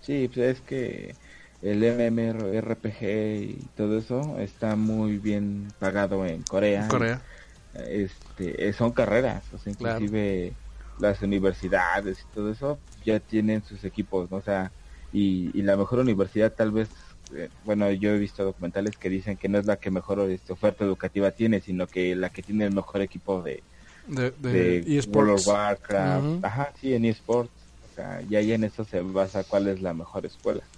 Sí, 0.00 0.30
pues 0.32 0.56
es 0.56 0.60
que 0.62 1.14
el 1.60 1.82
MMORPG 1.84 3.02
y 3.42 3.68
todo 3.70 3.98
eso 3.98 4.38
está 4.38 4.76
muy 4.76 5.18
bien 5.18 5.74
pagado 5.78 6.24
en 6.26 6.44
Corea. 6.44 6.84
En 6.84 6.84
Corea. 6.86 7.28
Este, 7.72 8.68
eh, 8.68 8.72
son 8.72 8.92
carreras, 8.92 9.52
o 9.52 9.58
sea, 9.58 9.72
Claro. 9.76 10.10
inclusive 10.10 10.58
las 10.96 11.22
universidades 11.22 12.24
y 12.24 12.28
todo 12.28 12.50
eso 12.50 12.82
ya 12.96 13.20
tienen 13.20 13.62
sus 13.62 13.84
equipos, 13.84 14.30
¿no? 14.30 14.38
O 14.38 14.42
sea, 14.42 14.74
y, 15.10 15.56
y 15.58 15.62
la 15.62 15.76
mejor 15.76 16.00
universidad 16.00 16.54
tal 16.54 16.72
vez, 16.72 16.92
eh, 17.36 17.50
bueno, 17.62 17.90
yo 17.92 18.10
he 18.10 18.18
visto 18.18 18.44
documentales 18.44 18.96
que 18.98 19.10
dicen 19.10 19.36
que 19.38 19.48
no 19.48 19.58
es 19.58 19.66
la 19.66 19.76
que 19.78 19.90
mejor 19.90 20.20
este, 20.30 20.52
oferta 20.52 20.84
educativa 20.84 21.30
tiene, 21.32 21.60
sino 21.60 21.88
que 21.88 22.16
la 22.16 22.30
que 22.30 22.42
tiene 22.42 22.64
el 22.66 22.72
mejor 22.72 23.02
equipo 23.02 23.42
de, 23.42 23.64
De, 24.02 24.32
de, 24.42 24.80
de 24.80 24.90
World 25.02 25.32
eSports. 25.38 25.42
of 25.42 25.46
Warcraft, 25.46 26.30
ajá, 26.42 26.72
sí, 26.76 26.94
en 26.94 27.04
eSports, 27.04 27.70
o 27.80 27.88
sea, 27.88 28.22
y 28.22 28.36
ahí 28.36 28.52
en 28.52 28.64
eso 28.64 28.84
se 28.84 29.02
basa 29.02 29.44
cuál 29.44 29.68
es 29.68 29.80
la 29.80 29.94
mejor 29.94 30.26
escuela. 30.26 30.68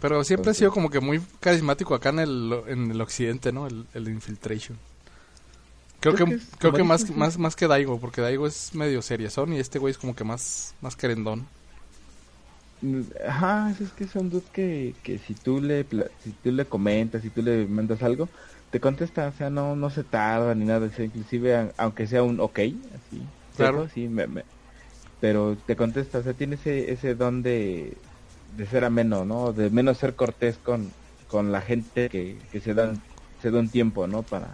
Pero 0.00 0.24
siempre 0.24 0.50
ha 0.50 0.54
sido 0.54 0.70
como 0.72 0.90
que 0.90 1.00
muy 1.00 1.20
carismático 1.40 1.94
acá 1.94 2.10
en 2.10 2.18
el, 2.20 2.52
en 2.68 2.90
el 2.90 3.00
occidente, 3.00 3.52
¿no? 3.52 3.66
El, 3.66 3.86
el 3.94 4.08
Infiltration. 4.08 4.78
Creo, 6.00 6.14
Creo 6.14 6.24
que, 6.24 6.24
que 6.24 6.34
es 6.34 6.50
creo 6.58 6.72
que 6.74 6.84
más, 6.84 7.08
sí. 7.08 7.14
más, 7.16 7.38
más 7.38 7.56
que 7.56 7.66
Daigo, 7.66 7.98
porque 7.98 8.20
Daigo 8.20 8.46
es 8.46 8.74
medio 8.74 9.00
seriezón 9.02 9.52
y 9.52 9.58
este 9.58 9.78
güey 9.78 9.90
es 9.92 9.98
como 9.98 10.14
que 10.14 10.24
más, 10.24 10.74
más 10.80 10.96
querendón. 10.96 11.48
Ajá, 13.26 13.70
es 13.80 13.94
que 13.94 14.06
son 14.06 14.28
dudes 14.28 14.50
que, 14.50 14.98
que 15.02 15.18
si 15.18 15.34
tú 15.36 15.60
le 15.60 15.88
si 16.18 16.34
tú 16.34 16.52
le 16.52 16.68
comentas, 16.68 17.22
si 17.22 17.30
tú 17.30 17.40
le 17.42 17.66
mandas 17.66 18.02
algo, 18.02 18.30
te 18.70 18.78
contesta, 18.80 19.28
o 19.28 19.32
sea, 19.32 19.48
no 19.48 19.74
no 19.74 19.88
se 19.90 20.04
tarda 20.04 20.54
ni 20.54 20.66
nada, 20.66 20.86
o 20.86 20.90
sea, 20.90 21.04
inclusive 21.06 21.72
aunque 21.78 22.06
sea 22.06 22.22
un 22.22 22.40
ok, 22.40 22.58
así, 22.94 23.34
Claro. 23.56 23.88
sí, 23.88 24.08
me- 24.08 24.26
me- 24.26 24.44
pero 25.20 25.58
te 25.58 25.76
contesta, 25.76 26.18
o 26.20 26.22
sea, 26.24 26.34
tiene 26.34 26.56
ese 26.56 26.92
ese 26.92 27.14
don 27.16 27.42
de, 27.42 28.02
de 28.56 28.66
ser 28.66 28.84
ameno, 28.84 29.24
¿no? 29.24 29.52
De 29.52 29.70
menos 29.70 29.98
ser 29.98 30.14
cortés 30.14 30.56
con, 30.62 30.90
con 31.28 31.52
la 31.52 31.60
gente 31.60 32.08
que, 32.08 32.36
que 32.52 32.60
se 32.60 32.74
dan 32.74 33.00
se 33.42 33.50
da 33.50 33.58
un 33.58 33.68
tiempo, 33.68 34.06
¿no? 34.06 34.22
Para 34.22 34.48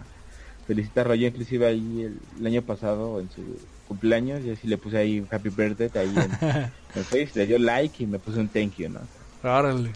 felicitarlo. 0.67 1.15
Yo 1.15 1.27
inclusive 1.27 1.65
ahí 1.67 2.01
el, 2.03 2.17
el 2.39 2.45
año 2.47 2.61
pasado 2.61 3.19
en 3.19 3.29
su 3.31 3.41
cumpleaños, 3.87 4.43
yo 4.43 4.55
sí 4.55 4.67
le 4.67 4.77
puse 4.77 4.97
ahí 4.97 5.25
Happy 5.31 5.49
Birthday 5.49 5.89
ahí 5.95 6.13
en, 6.15 6.31
en 6.95 7.03
Face, 7.05 7.31
le 7.35 7.45
dio 7.47 7.59
like 7.59 8.03
y 8.03 8.07
me 8.07 8.19
puse 8.19 8.39
un 8.39 8.47
thank 8.49 8.75
you, 8.77 8.89
¿no? 8.89 8.99
Órale. 9.43 9.91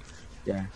Ya. 0.45 0.69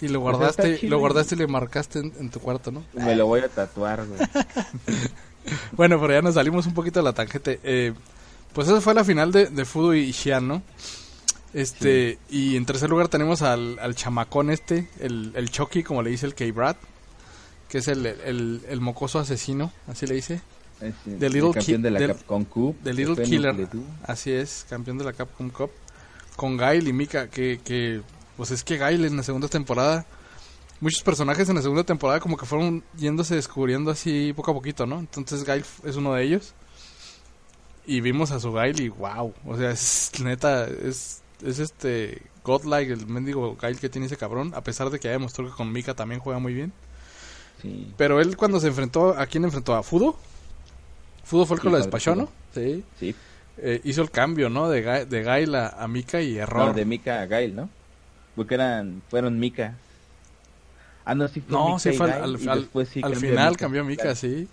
Y 0.00 0.08
lo 0.08 0.20
Pues 0.20 0.36
guardaste, 0.36 0.78
chido. 0.78 0.90
lo 0.90 0.98
guardaste 0.98 1.34
y 1.34 1.38
le 1.38 1.46
marcaste 1.46 2.00
en, 2.00 2.12
en 2.18 2.30
tu 2.30 2.40
cuarto, 2.40 2.72
¿no? 2.72 2.82
Me 2.92 3.14
lo 3.14 3.26
voy 3.26 3.40
a 3.40 3.48
tatuar, 3.48 4.04
güey. 4.06 4.20
Bueno, 5.72 6.00
pero 6.00 6.12
ya 6.12 6.22
nos 6.22 6.34
salimos 6.34 6.66
un 6.66 6.74
poquito 6.74 7.00
de 7.00 7.04
la 7.04 7.12
tangente. 7.12 7.58
Eh, 7.64 7.92
pues 8.52 8.68
esa 8.68 8.80
fue 8.80 8.94
la 8.94 9.02
final 9.04 9.32
de, 9.32 9.46
de 9.46 9.64
Fudo 9.64 9.92
y 9.94 10.12
Xian, 10.12 10.46
¿no? 10.46 10.62
Este, 11.54 12.18
y 12.30 12.56
en 12.56 12.64
tercer 12.64 12.88
lugar 12.88 13.08
tenemos 13.08 13.42
al, 13.42 13.78
al 13.78 13.94
chamacón 13.94 14.50
este, 14.50 14.88
el, 15.00 15.32
el 15.34 15.50
Chucky, 15.50 15.82
como 15.82 16.02
le 16.02 16.10
dice 16.10 16.24
el 16.26 16.34
K-Brad, 16.34 16.76
que 17.68 17.78
es 17.78 17.88
el, 17.88 18.06
el, 18.06 18.62
el 18.68 18.80
mocoso 18.80 19.18
asesino, 19.18 19.72
así 19.86 20.06
le 20.06 20.14
dice. 20.14 20.40
The 21.04 21.30
Little 21.30 21.52
campeón 21.52 21.82
de 21.82 21.90
la 21.90 22.00
del- 22.00 22.08
Capcom 22.12 22.44
Cup. 22.44 22.76
The 22.82 22.92
Little 22.92 23.22
Killer, 23.24 23.68
así 24.04 24.32
es, 24.32 24.66
campeón 24.68 24.98
de 24.98 25.04
la 25.04 25.12
Capcom 25.12 25.48
Cup, 25.50 25.70
con 26.36 26.56
Gail 26.56 26.88
y 26.88 26.92
Mika, 26.92 27.28
que, 27.28 27.60
que 27.62 28.00
pues 28.36 28.50
es 28.50 28.64
que 28.64 28.78
Gail 28.78 29.04
en 29.04 29.16
la 29.16 29.22
segunda 29.22 29.46
temporada, 29.46 30.06
muchos 30.80 31.02
personajes 31.02 31.48
en 31.48 31.54
la 31.54 31.62
segunda 31.62 31.84
temporada 31.84 32.18
como 32.18 32.36
que 32.36 32.46
fueron 32.46 32.82
yéndose 32.96 33.36
descubriendo 33.36 33.90
así 33.92 34.32
poco 34.32 34.50
a 34.50 34.54
poquito, 34.54 34.86
¿no? 34.86 34.98
Entonces 34.98 35.44
Gail 35.44 35.64
es 35.84 35.96
uno 35.96 36.14
de 36.14 36.24
ellos. 36.24 36.54
Y 37.86 38.00
vimos 38.00 38.30
a 38.32 38.40
su 38.40 38.52
Gail 38.52 38.80
y 38.80 38.88
wow, 38.88 39.32
o 39.46 39.56
sea, 39.56 39.70
es 39.70 40.10
neta, 40.20 40.66
es, 40.66 41.21
es 41.44 41.58
este 41.58 42.22
godlike, 42.44 42.90
el 42.92 43.06
mendigo 43.06 43.56
Gail 43.60 43.78
que 43.78 43.88
tiene 43.88 44.06
ese 44.06 44.16
cabrón, 44.16 44.52
a 44.54 44.62
pesar 44.62 44.90
de 44.90 44.98
que 44.98 45.08
ya 45.08 45.12
demostró 45.12 45.44
que 45.46 45.52
con 45.56 45.70
Mika 45.72 45.94
también 45.94 46.20
juega 46.20 46.38
muy 46.38 46.54
bien. 46.54 46.72
Sí. 47.60 47.92
Pero 47.96 48.20
él 48.20 48.36
cuando 48.36 48.58
se 48.60 48.68
enfrentó, 48.68 49.10
¿a 49.18 49.26
quién 49.26 49.44
enfrentó? 49.44 49.74
¿A 49.74 49.82
Fudo? 49.82 50.16
Fudo 51.24 51.46
fue 51.46 51.56
el 51.56 51.62
que 51.62 51.70
lo 51.70 51.76
despachó. 51.76 52.14
¿no? 52.14 52.28
Sí. 52.54 52.84
Sí. 52.98 53.14
Eh, 53.58 53.80
hizo 53.84 54.02
el 54.02 54.10
cambio, 54.10 54.48
¿no? 54.50 54.68
De, 54.68 54.84
Ga- 54.84 55.06
de 55.06 55.22
Gail 55.22 55.54
a, 55.54 55.68
a 55.68 55.86
Mika 55.86 56.20
y 56.20 56.38
error. 56.38 56.68
No, 56.68 56.72
de 56.72 56.84
Mika 56.84 57.20
a 57.22 57.26
Gail, 57.26 57.54
¿no? 57.54 57.68
Porque 58.34 58.54
eran, 58.54 59.02
fueron 59.08 59.38
Mika. 59.38 59.74
Ah, 61.04 61.14
no, 61.14 61.28
sí 61.28 61.40
fue 61.40 61.52
No, 61.52 61.66
Mika 61.68 61.78
sí 61.78 61.92
fue 61.92 62.10
al, 62.10 62.36
Gail, 62.38 62.48
al- 62.48 62.86
sí 62.86 63.02
final 63.02 63.50
Mika. 63.50 63.58
cambió 63.58 63.84
Mika, 63.84 64.02
Claro, 64.02 64.16
sí. 64.16 64.48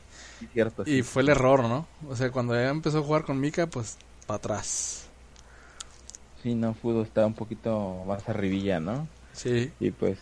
cierto. 0.53 0.83
Y 0.85 1.01
fue 1.01 1.21
el 1.23 1.29
error, 1.29 1.61
¿no? 1.63 1.87
O 2.07 2.15
sea, 2.15 2.29
cuando 2.31 2.53
ya 2.53 2.69
empezó 2.69 2.99
a 2.99 3.01
jugar 3.03 3.23
con 3.23 3.39
Mika, 3.39 3.67
pues 3.67 3.97
para 4.27 4.37
atrás. 4.37 5.05
Sí, 6.41 6.55
no, 6.55 6.73
Fudo 6.73 7.03
estaba 7.03 7.27
un 7.27 7.33
poquito 7.33 8.03
más 8.07 8.27
arribilla, 8.29 8.79
¿no? 8.79 9.07
Sí. 9.33 9.73
Y 9.79 9.91
pues 9.91 10.19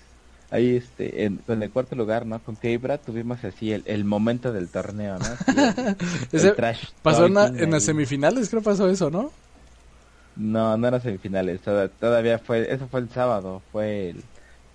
ahí 0.49 0.75
este 0.75 1.25
en, 1.25 1.43
en 1.47 1.63
el 1.63 1.71
cuarto 1.71 1.95
lugar, 1.95 2.25
¿no? 2.25 2.41
Con 2.43 2.55
Kebra 2.55 2.97
tuvimos 2.97 3.43
así 3.43 3.71
el, 3.71 3.83
el 3.85 4.03
momento 4.05 4.51
del 4.53 4.69
torneo, 4.69 5.17
¿no? 5.19 5.25
El- 5.55 5.97
Ese 6.31 6.47
el 6.49 6.55
trash 6.55 6.85
pasó 7.01 7.25
en, 7.25 7.33
la- 7.33 7.47
talking 7.47 7.63
en 7.63 7.71
las 7.71 7.83
semifinales, 7.83 8.49
creo 8.49 8.61
pasó 8.61 8.89
eso, 8.89 9.09
¿no? 9.09 9.31
No, 10.35 10.77
no 10.77 10.87
era 10.87 10.99
semifinales, 10.99 11.61
toda- 11.61 11.87
todavía 11.89 12.37
fue, 12.37 12.71
eso 12.71 12.87
fue 12.87 12.99
el 12.99 13.09
sábado, 13.09 13.63
fue 13.71 14.09
el, 14.11 14.23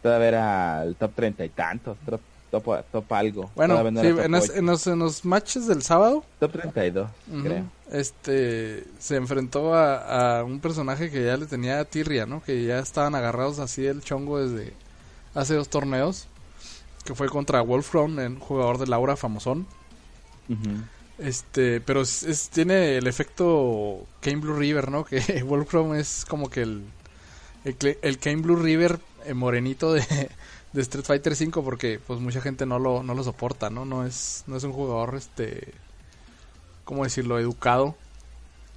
todavía 0.00 0.28
era 0.28 0.82
el 0.82 0.96
top 0.96 1.14
treinta 1.14 1.44
y 1.44 1.50
tantos, 1.50 1.96
top, 2.04 2.20
top, 2.50 2.84
top 2.90 3.12
algo. 3.12 3.50
Bueno, 3.54 3.74
no 3.82 4.00
en, 4.00 4.32
las- 4.32 4.50
en 4.50 4.66
los, 4.66 4.86
en 4.88 4.98
los 4.98 5.24
matches 5.24 5.68
del 5.68 5.82
sábado, 5.82 6.24
top 6.40 6.52
32, 6.52 7.08
ujú, 7.28 7.42
creo. 7.42 7.72
Este, 7.92 8.84
se 8.98 9.16
enfrentó 9.16 9.74
a, 9.74 10.40
a 10.40 10.44
un 10.44 10.60
personaje 10.60 11.10
que 11.10 11.24
ya 11.26 11.36
le 11.36 11.46
tenía 11.46 11.84
tirria, 11.84 12.26
¿no? 12.26 12.42
Que 12.42 12.64
ya 12.64 12.78
estaban 12.80 13.14
agarrados 13.14 13.58
así 13.60 13.82
del 13.82 14.02
chongo 14.02 14.40
desde 14.40 14.74
hace 15.34 15.54
dos 15.54 15.68
torneos, 15.68 16.28
que 17.04 17.14
fue 17.14 17.28
contra 17.28 17.62
Wolfram, 17.62 18.18
un 18.18 18.40
jugador 18.40 18.78
de 18.78 18.86
Laura 18.88 19.16
famosón. 19.16 19.66
Este, 21.18 21.80
pero 21.80 22.00
es, 22.02 22.22
es- 22.24 22.50
tiene 22.50 22.96
el 22.96 23.06
efecto 23.06 24.06
Kane 24.20 24.36
Blue 24.38 24.56
River, 24.56 24.90
¿no? 24.90 25.04
Que 25.04 25.42
Wolfram 25.46 25.94
es 25.94 26.24
como 26.24 26.50
que 26.50 26.62
el 26.62 26.84
el, 27.64 27.76
el 28.02 28.18
Kane 28.18 28.42
Blue 28.42 28.56
River 28.56 28.98
eh, 29.24 29.34
morenito 29.34 29.92
de, 29.92 30.02
de 30.72 30.82
Street 30.82 31.04
Fighter 31.04 31.36
5 31.36 31.62
porque 31.62 32.00
pues 32.04 32.18
mucha 32.20 32.40
gente 32.40 32.66
no 32.66 32.78
lo 32.78 33.02
no 33.02 33.14
lo 33.14 33.22
soporta, 33.24 33.70
¿no? 33.70 33.84
No 33.84 34.04
es 34.06 34.44
no 34.46 34.56
es 34.56 34.64
un 34.64 34.72
jugador 34.72 35.14
este 35.16 35.74
cómo 36.84 37.04
decirlo, 37.04 37.38
educado 37.38 37.96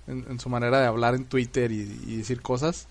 en, 0.08 0.26
en 0.30 0.40
su 0.40 0.50
manera 0.50 0.80
de 0.80 0.88
hablar 0.88 1.16
en 1.16 1.26
Twitter 1.26 1.72
y, 1.72 2.02
y 2.08 2.18
decir 2.18 2.42
cosas. 2.42 2.88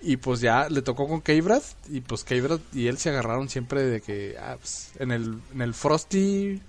Y 0.00 0.16
pues 0.16 0.40
ya 0.40 0.68
le 0.68 0.82
tocó 0.82 1.06
con 1.06 1.20
Keybrad 1.20 1.62
y 1.88 2.00
pues 2.00 2.24
Keybrad 2.24 2.58
y 2.72 2.88
él 2.88 2.98
se 2.98 3.10
agarraron 3.10 3.48
siempre 3.48 3.84
de 3.84 4.00
que 4.00 4.36
ah, 4.36 4.56
pues, 4.58 4.90
en 4.98 5.12
el 5.12 5.38
en 5.54 5.62
el 5.62 5.74
Frosty 5.74 6.60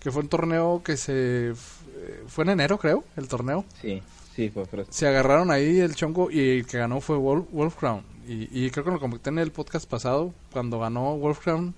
que 0.00 0.10
fue 0.10 0.22
un 0.22 0.28
torneo 0.28 0.82
que 0.82 0.96
se 0.96 1.50
eh, 1.50 2.24
fue 2.26 2.44
en 2.44 2.50
enero, 2.50 2.78
creo, 2.78 3.04
el 3.16 3.28
torneo. 3.28 3.64
Sí, 3.80 4.02
sí, 4.34 4.50
fue 4.50 4.66
Frost. 4.66 4.92
Se 4.92 5.06
agarraron 5.06 5.50
ahí 5.50 5.78
el 5.78 5.94
chongo 5.94 6.30
y 6.30 6.58
el 6.58 6.66
que 6.66 6.78
ganó 6.78 7.00
fue 7.00 7.16
Wolf, 7.16 7.46
Wolfcrown. 7.52 8.02
Y, 8.26 8.64
y 8.64 8.70
creo 8.70 8.84
que 8.84 8.90
lo 8.90 9.00
comenté 9.00 9.30
en 9.30 9.38
el 9.38 9.52
podcast 9.52 9.88
pasado, 9.88 10.32
cuando 10.52 10.78
ganó 10.80 11.16
Wolfcrown, 11.16 11.74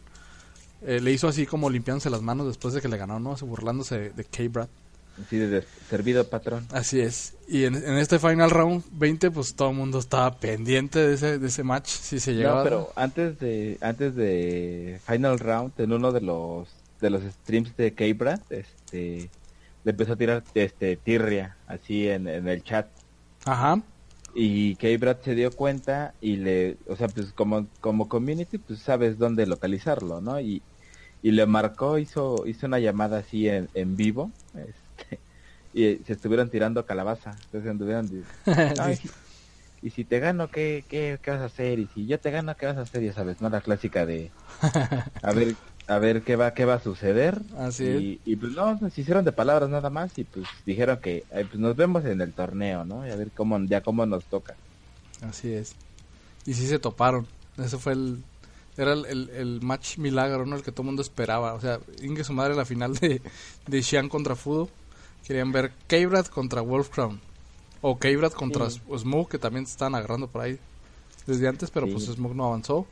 eh, 0.82 1.01
le 1.01 1.12
hizo 1.12 1.28
así 1.28 1.47
como 1.47 1.68
limpiándose 1.68 2.09
las 2.09 2.22
manos 2.22 2.47
después 2.47 2.72
de 2.72 2.80
que 2.80 2.89
le 2.89 2.97
ganó, 2.97 3.18
¿no? 3.18 3.35
Burlándose 3.35 3.99
de, 3.99 4.11
de 4.11 4.24
K-Brad. 4.24 4.68
Sí, 5.31 5.39
de 5.39 5.65
servido 5.89 6.29
patrón. 6.29 6.67
Así 6.73 7.01
es. 7.01 7.35
Y 7.49 7.65
en, 7.65 7.77
en 7.77 7.99
este 7.99 8.19
Final 8.19 8.51
Round 8.51 8.85
20, 8.93 9.31
pues 9.31 9.55
todo 9.55 9.71
el 9.71 9.77
mundo 9.77 9.99
estaba 9.99 10.39
pendiente 10.39 10.99
de 10.99 11.15
ese, 11.15 11.39
de 11.39 11.47
ese 11.47 11.62
match, 11.62 11.89
si 11.89 12.19
se 12.19 12.35
llegaba. 12.35 12.59
No, 12.59 12.65
pero 12.65 12.93
antes 12.97 13.39
de 13.39 13.79
antes 13.81 14.17
de 14.17 15.01
Final 15.07 15.39
Round 15.39 15.73
en 15.79 15.93
uno 15.93 16.11
de 16.11 16.21
los 16.21 16.69
de 17.01 17.11
los 17.11 17.23
streams 17.23 17.77
de 17.77 17.95
Kebra, 17.95 18.41
este 18.51 19.31
le 19.85 19.91
empezó 19.91 20.15
a 20.15 20.17
tirar 20.17 20.43
este 20.55 20.97
tirria 20.97 21.57
así 21.67 22.09
en, 22.09 22.27
en 22.27 22.49
el 22.49 22.65
chat 22.65 22.87
Ajá. 23.45 23.83
y 24.35 24.75
K-Brad 24.77 25.19
se 25.23 25.35
dio 25.35 25.51
cuenta 25.53 26.15
y 26.21 26.37
le, 26.37 26.79
o 26.89 26.97
sea, 26.97 27.09
pues 27.09 27.33
como, 27.35 27.67
como 27.81 28.09
community, 28.09 28.59
pues 28.59 28.81
sabes 28.81 29.19
dónde 29.19 29.47
localizarlo, 29.47 30.23
¿no? 30.23 30.41
Y, 30.41 30.62
y 31.23 31.31
le 31.33 31.45
marcó, 31.47 31.99
hizo, 31.99 32.47
hizo 32.47 32.67
una 32.67 32.79
llamada 32.79 33.19
así 33.19 33.49
en, 33.49 33.69
en 33.75 33.97
vivo, 33.97 34.31
este, 34.55 34.73
y 35.75 35.99
se 36.05 36.12
estuvieron 36.14 36.49
tirando 36.51 36.87
calabaza, 36.87 37.37
entonces 37.47 37.70
anduvieron, 37.70 38.09
di- 38.09 38.22
"Ay, 38.81 38.97
Sí. 38.97 39.11
y 39.83 39.91
si 39.91 40.05
te 40.05 40.20
gano, 40.20 40.49
¿qué, 40.49 40.85
qué, 40.89 41.18
¿qué 41.22 41.31
vas 41.33 41.41
a 41.41 41.47
hacer? 41.47 41.79
Y 41.81 41.87
si 41.89 42.07
yo 42.07 42.18
te 42.20 42.31
gano, 42.31 42.57
¿qué 42.57 42.66
vas 42.66 42.77
a 42.79 42.83
hacer? 42.83 43.03
Ya 43.03 43.12
sabes, 43.12 43.41
¿no? 43.41 43.51
La 43.51 43.61
clásica 43.61 44.07
de, 44.07 44.31
a 45.22 45.33
ver, 45.33 45.57
a 45.87 45.99
ver 45.99 46.22
qué 46.22 46.37
va, 46.37 46.55
qué 46.55 46.64
va 46.64 46.75
a 46.75 46.81
suceder. 46.81 47.43
Así 47.59 47.85
y, 48.25 48.33
y 48.33 48.37
pues 48.37 48.53
no, 48.53 48.79
se 48.91 49.01
hicieron 49.01 49.25
de 49.25 49.33
palabras 49.33 49.68
nada 49.68 49.91
más 49.91 50.16
y 50.16 50.25
pues 50.25 50.47
dijeron 50.64 51.01
que 51.03 51.25
"Ay, 51.33 51.45
pues 51.45 51.59
nos 51.59 51.77
vemos 51.77 52.05
en 52.05 52.20
el 52.20 52.33
torneo, 52.33 52.85
¿no? 52.85 53.07
Y 53.07 53.11
a 53.11 53.16
ver 53.16 53.33
cómo, 53.33 53.59
ya 53.66 53.83
cómo 53.83 54.07
nos 54.07 54.25
toca. 54.27 54.57
Así 55.22 55.53
es. 55.53 55.75
Y 56.47 56.55
sí 56.55 56.66
se 56.66 56.79
toparon. 56.79 57.27
Eso 57.59 57.79
fue 57.79 57.93
el. 57.95 58.18
Era 58.77 58.93
el, 58.93 59.05
el- 59.07 59.31
el 59.31 59.61
match 59.62 59.99
milagro, 59.99 60.47
¿no? 60.47 60.57
El 60.57 60.62
que 60.62 60.72
todo 60.72 60.83
el 60.83 60.87
mundo 60.87 61.03
esperaba. 61.03 61.55
O 61.55 61.61
sea, 61.61 61.79
Inge 62.03 62.25
su 62.25 62.33
madre 62.33 62.55
la 62.55 62.64
final 62.64 62.95
de, 62.95 63.20
de 63.66 63.83
Xian 63.83 64.09
contra 64.09 64.35
Fudo. 64.35 64.68
Querían 65.27 65.53
ver 65.53 65.72
Keybrad 65.87 66.27
contra 66.27 66.61
Wolfcrown. 66.61 67.20
O 67.81 67.99
Keybrad 67.99 68.33
contra 68.33 68.70
Sí. 68.70 68.81
Smoke, 68.99 69.31
que 69.33 69.39
también 69.39 69.66
se 69.66 69.72
estaban 69.72 69.95
agarrando 69.95 70.27
por 70.29 70.43
ahí 70.43 70.59
desde 71.27 71.49
antes, 71.49 71.70
pero 71.70 71.87
Sí. 71.87 71.93
pues 71.93 72.05
Smoke 72.07 72.35
no 72.35 72.47
avanzó. 72.47 72.87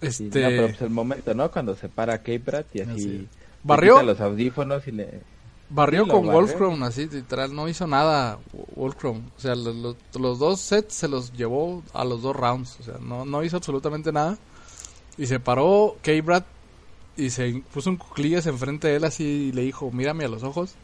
Este. 0.00 0.24
no, 0.40 0.48
pero 0.48 0.66
pues 0.68 0.80
el 0.82 0.90
momento, 0.90 1.34
¿no? 1.34 1.50
Cuando 1.50 1.76
se 1.76 1.88
para 1.88 2.22
K-Prat 2.22 2.66
y 2.74 2.80
así... 2.80 2.90
Así. 2.92 3.28
Barrió. 3.62 4.02
los 4.02 4.20
audífonos 4.20 4.86
y 4.88 4.92
le... 4.92 5.20
Barrió 5.68 6.04
Sí, 6.04 6.10
con. 6.10 6.26
Wolfcrown, 6.26 6.82
así 6.82 7.06
literal, 7.06 7.54
no 7.54 7.68
hizo 7.68 7.86
nada 7.86 8.38
Wolfcrown. 8.74 9.30
O 9.36 9.40
sea, 9.40 9.54
lo- 9.54 9.72
lo- 9.74 9.96
los 10.18 10.38
dos 10.38 10.60
sets 10.60 10.94
se 10.94 11.06
los 11.08 11.32
llevó 11.34 11.82
a 11.92 12.04
los 12.04 12.22
dos 12.22 12.34
rounds. 12.34 12.78
O 12.80 12.82
sea, 12.82 12.94
no, 13.00 13.24
no 13.26 13.44
hizo 13.44 13.58
absolutamente 13.58 14.10
nada. 14.10 14.36
Y 15.18 15.26
se 15.26 15.38
paró 15.38 15.96
K-Brad 16.02 16.42
y 17.20 17.30
se 17.30 17.62
puso 17.72 17.90
un 17.90 17.96
cuclillas 17.96 18.46
enfrente 18.46 18.88
de 18.88 18.96
él 18.96 19.04
así 19.04 19.24
y 19.24 19.52
le 19.52 19.62
dijo, 19.62 19.90
mírame 19.90 20.24
a 20.24 20.28
los 20.28 20.42
ojos. 20.42 20.74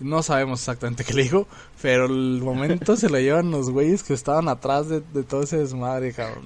No 0.00 0.22
sabemos 0.22 0.60
exactamente 0.60 1.04
qué 1.04 1.14
le 1.14 1.22
dijo, 1.22 1.46
pero 1.80 2.06
el 2.06 2.40
momento 2.42 2.96
se 2.96 3.08
lo 3.08 3.18
llevan 3.18 3.50
los 3.50 3.70
güeyes 3.70 4.02
que 4.02 4.12
estaban 4.14 4.48
atrás 4.48 4.88
de, 4.88 5.00
de 5.12 5.22
todo 5.22 5.42
ese 5.44 5.58
desmadre, 5.58 6.12
cabrón. 6.12 6.44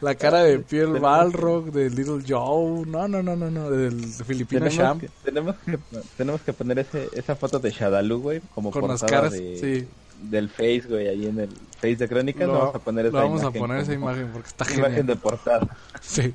La 0.00 0.14
cara 0.14 0.42
de 0.44 0.60
Pierre 0.60 0.98
Balrog, 0.98 1.72
de 1.72 1.90
Little 1.90 2.22
Joe, 2.26 2.86
no, 2.86 3.06
no, 3.08 3.22
no, 3.22 3.36
no, 3.36 3.50
no, 3.50 3.70
del 3.70 4.02
filipino 4.04 4.62
Tenemos 4.66 4.76
Champ. 4.76 5.00
que, 5.00 5.08
tenemos, 5.24 5.56
que, 5.64 5.78
tenemos 6.16 6.40
que 6.40 6.52
poner 6.52 6.78
ese, 6.78 7.08
esa 7.12 7.36
foto 7.36 7.58
de 7.58 7.70
Shadaloo, 7.70 8.18
güey, 8.20 8.40
como 8.54 8.70
Con 8.70 8.88
las 8.88 9.02
caras, 9.02 9.32
de- 9.32 9.56
sí. 9.82 9.86
del 10.30 10.48
Face, 10.48 10.84
güey, 10.88 11.08
ahí 11.08 11.26
en 11.26 11.40
el 11.40 11.50
Face 11.80 11.96
de 11.96 12.08
Crónicas. 12.08 12.46
Lo- 12.46 12.54
vamos 12.58 12.74
a 12.74 12.78
poner 12.78 13.06
esa 13.06 13.16
vamos 13.16 13.40
a 13.40 13.44
imagen 13.44 13.60
poner 13.60 13.78
esa 13.80 13.92
imagen 13.94 14.30
porque 14.32 14.48
está 14.48 14.64
imagen 14.66 14.84
genial. 14.84 15.06
de 15.06 15.16
portada. 15.16 15.76
Sí. 16.00 16.34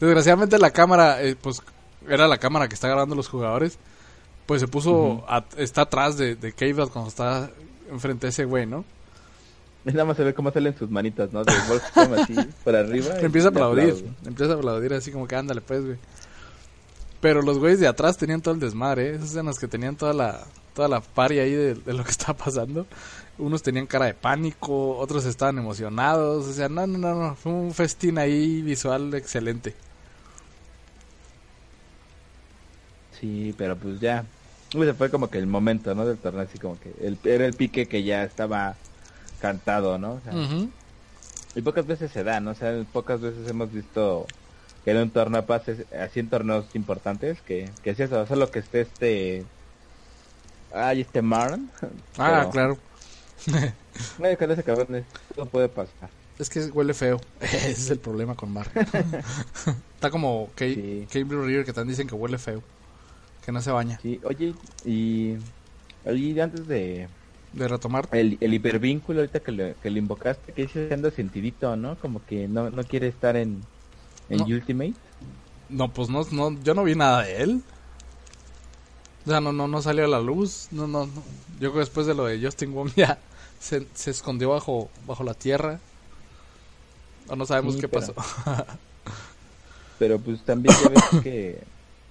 Desgraciadamente 0.00 0.58
la 0.58 0.70
cámara, 0.70 1.22
eh, 1.22 1.36
pues 1.40 1.62
era 2.08 2.26
la 2.28 2.38
cámara 2.38 2.68
que 2.68 2.74
está 2.74 2.88
grabando 2.88 3.14
los 3.14 3.28
jugadores. 3.28 3.78
Pues 4.46 4.60
se 4.60 4.68
puso, 4.68 5.24
at- 5.28 5.58
está 5.58 5.82
atrás 5.82 6.18
de, 6.18 6.36
de 6.36 6.52
K-Brad 6.52 6.88
cuando 6.88 7.08
está 7.08 7.50
enfrente 7.90 8.26
de 8.26 8.30
ese 8.30 8.44
güey, 8.44 8.66
¿no? 8.66 8.84
Y 9.86 9.90
nada 9.90 10.04
más 10.06 10.16
se 10.16 10.24
ve 10.24 10.32
cómo 10.34 10.50
salen 10.50 10.76
sus 10.76 10.90
manitas, 10.90 11.32
¿no? 11.32 11.44
De 11.44 11.52
Wolfram 11.68 12.12
así, 12.14 12.34
por 12.64 12.74
arriba. 12.76 13.14
y 13.20 13.24
empieza 13.24 13.48
a 13.48 13.50
aplaudir, 13.50 13.90
aplaude. 13.94 14.10
empieza 14.26 14.52
a 14.52 14.56
aplaudir 14.56 14.94
así 14.94 15.10
como 15.12 15.26
que 15.28 15.36
ándale 15.36 15.60
pues, 15.62 15.84
güey. 15.84 15.96
Pero 17.20 17.40
los 17.42 17.58
güeyes 17.58 17.80
de 17.80 17.86
atrás 17.88 18.18
tenían 18.18 18.42
todo 18.42 18.52
el 18.54 18.60
desmadre, 18.60 19.10
¿eh? 19.10 19.14
esas 19.16 19.32
eran 19.34 19.46
las 19.46 19.58
que 19.58 19.66
tenían 19.68 19.96
toda 19.96 20.12
la, 20.12 20.40
toda 20.74 20.88
la 20.88 21.00
pari 21.00 21.38
ahí 21.38 21.52
de, 21.52 21.74
de 21.74 21.92
lo 21.94 22.04
que 22.04 22.10
estaba 22.10 22.36
pasando. 22.36 22.86
Unos 23.36 23.62
tenían 23.62 23.86
cara 23.86 24.06
de 24.06 24.14
pánico, 24.14 24.96
otros 24.96 25.24
estaban 25.26 25.58
emocionados, 25.58 26.46
o 26.46 26.52
sea, 26.52 26.68
no, 26.68 26.86
no, 26.86 26.98
no, 26.98 27.14
no, 27.14 27.34
fue 27.34 27.52
un 27.52 27.72
festín 27.74 28.16
ahí 28.18 28.62
visual 28.62 29.12
excelente. 29.14 29.74
Sí, 33.20 33.54
pero 33.56 33.76
pues 33.76 34.00
ya. 34.00 34.24
Ese 34.72 34.94
fue 34.94 35.10
como 35.10 35.30
que 35.30 35.38
el 35.38 35.46
momento, 35.46 35.94
¿no? 35.94 36.04
Del 36.06 36.18
torneo, 36.18 36.42
así 36.42 36.58
como 36.58 36.78
que 36.80 36.90
el, 37.00 37.18
era 37.24 37.46
el 37.46 37.54
pique 37.54 37.86
que 37.86 38.02
ya 38.02 38.24
estaba 38.24 38.76
cantado, 39.40 39.98
¿no? 39.98 40.14
O 40.14 40.20
sea, 40.20 40.34
Ujú. 40.34 40.68
Y 41.56 41.62
pocas 41.62 41.86
veces 41.86 42.10
se 42.10 42.24
da, 42.24 42.40
¿no? 42.40 42.50
O 42.50 42.54
sea, 42.54 42.72
pocas 42.92 43.20
veces 43.20 43.48
hemos 43.48 43.70
visto 43.72 44.26
que 44.84 44.90
en 44.90 44.96
un 44.96 45.10
torneo 45.10 45.46
pase, 45.46 45.86
así 46.00 46.18
en 46.20 46.28
torneos 46.28 46.66
importantes, 46.74 47.40
que, 47.42 47.70
que 47.82 47.90
es 47.90 48.00
eso, 48.00 48.26
solo 48.26 48.50
que 48.50 48.58
esté 48.58 48.80
este... 48.80 49.46
Ay, 50.72 51.02
este 51.02 51.22
Marn. 51.22 51.70
Ah, 52.18 52.38
Pero- 52.40 52.50
claro. 52.50 52.78
Nadie 54.18 54.36
con 54.36 54.50
ese 54.50 54.64
cabrón, 54.64 54.94
es- 54.96 55.06
todo 55.34 55.50
puede 55.50 55.68
pasar. 55.68 56.10
Es 56.38 56.50
que 56.50 56.60
huele 56.66 56.94
feo. 56.94 57.20
Ese 57.40 57.70
es 57.70 57.90
el 57.90 58.00
problema 58.00 58.34
con 58.34 58.52
Mar. 58.52 58.70
Está 59.94 60.10
como 60.10 60.48
Kate, 60.48 60.74
Sí. 60.74 61.06
Kate 61.06 61.24
Blue 61.24 61.42
River 61.44 61.64
que 61.64 61.72
también 61.72 61.92
dicen 61.92 62.06
que 62.08 62.14
huele 62.14 62.38
feo. 62.38 62.62
Que 63.40 63.52
no 63.52 63.60
se 63.62 63.70
baña. 63.70 64.00
Sí, 64.00 64.20
oye, 64.24 64.54
y... 64.84 65.36
Oye, 66.04 66.40
antes 66.42 66.66
de, 66.66 67.08
de 67.52 67.68
retomar. 67.68 68.08
El, 68.12 68.38
el 68.40 68.54
hipervínculo 68.54 69.20
ahorita 69.20 69.40
que 69.42 69.52
le, 69.52 69.74
que 69.76 69.90
le 69.90 69.98
invocaste, 70.00 70.52
que 70.52 70.62
dice 70.62 70.92
anda 70.92 71.10
sentidito, 71.10 71.76
¿no? 71.76 71.98
Como 71.98 72.24
que 72.24 72.48
no, 72.48 72.70
no 72.70 72.86
quiere 72.86 73.08
estar 73.08 73.36
en, 73.36 73.68
en 74.28 74.38
No. 74.38 74.44
Ultimate. 74.46 75.00
No, 75.68 75.92
pues 75.92 76.08
no, 76.10 76.22
no, 76.30 76.60
yo 76.62 76.74
no 76.74 76.84
vi 76.84 76.94
nada 76.94 77.22
de 77.22 77.42
él. 77.42 77.64
O 79.26 79.30
sea, 79.30 79.40
no, 79.40 79.52
no, 79.52 79.68
no 79.68 79.80
salió 79.80 80.04
a 80.04 80.08
la 80.08 80.20
luz. 80.20 80.68
No, 80.70 80.86
no, 80.86 81.06
no. 81.06 81.24
Yo 81.48 81.70
creo 81.70 81.72
que 81.74 81.78
después 81.80 82.06
de 82.06 82.14
lo 82.14 82.26
de 82.26 82.42
Justin 82.42 82.72
Wong 82.74 82.90
ya 82.94 83.22
se, 83.64 83.86
se 83.94 84.10
escondió 84.10 84.50
bajo, 84.50 84.90
bajo 85.06 85.24
la 85.24 85.34
tierra. 85.34 85.80
O 87.28 87.36
no 87.36 87.46
sabemos 87.46 87.74
Sí, 87.74 87.80
qué 87.80 87.88
pero- 87.88 88.12
pasó. 88.14 88.66
Pero 89.98 90.18
pues 90.18 90.42
también 90.44 90.74
ya 90.82 90.88
ves 90.88 91.22
que 91.22 91.62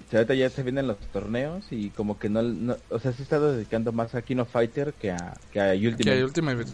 o 0.08 0.10
sea, 0.10 0.20
ahorita 0.20 0.34
ya 0.36 0.50
se 0.50 0.64
vienen 0.64 0.88
los 0.88 0.98
torneos 1.12 1.66
y 1.72 1.90
como 1.90 2.18
que 2.18 2.30
no, 2.30 2.42
no- 2.42 2.78
o 2.90 2.98
sea, 3.00 3.12
se 3.14 3.22
ha 3.22 3.24
estado 3.24 3.52
dedicando 3.54 3.92
más 3.92 4.16
a 4.16 4.22
Kino 4.22 4.46
Fighter 4.46 4.94
que 4.94 5.12
a, 5.12 5.38
que 5.52 5.60
a 5.60 5.72
Ultimate. 5.74 6.04
que 6.04 6.12
hay 6.12 6.22
Ultimate. 6.24 6.66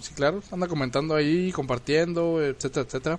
Sí, 0.00 0.14
claro. 0.14 0.42
Anda 0.52 0.68
comentando 0.68 1.14
ahí, 1.14 1.50
compartiendo, 1.52 2.42
etcétera, 2.42 2.86
etcétera. 2.86 3.18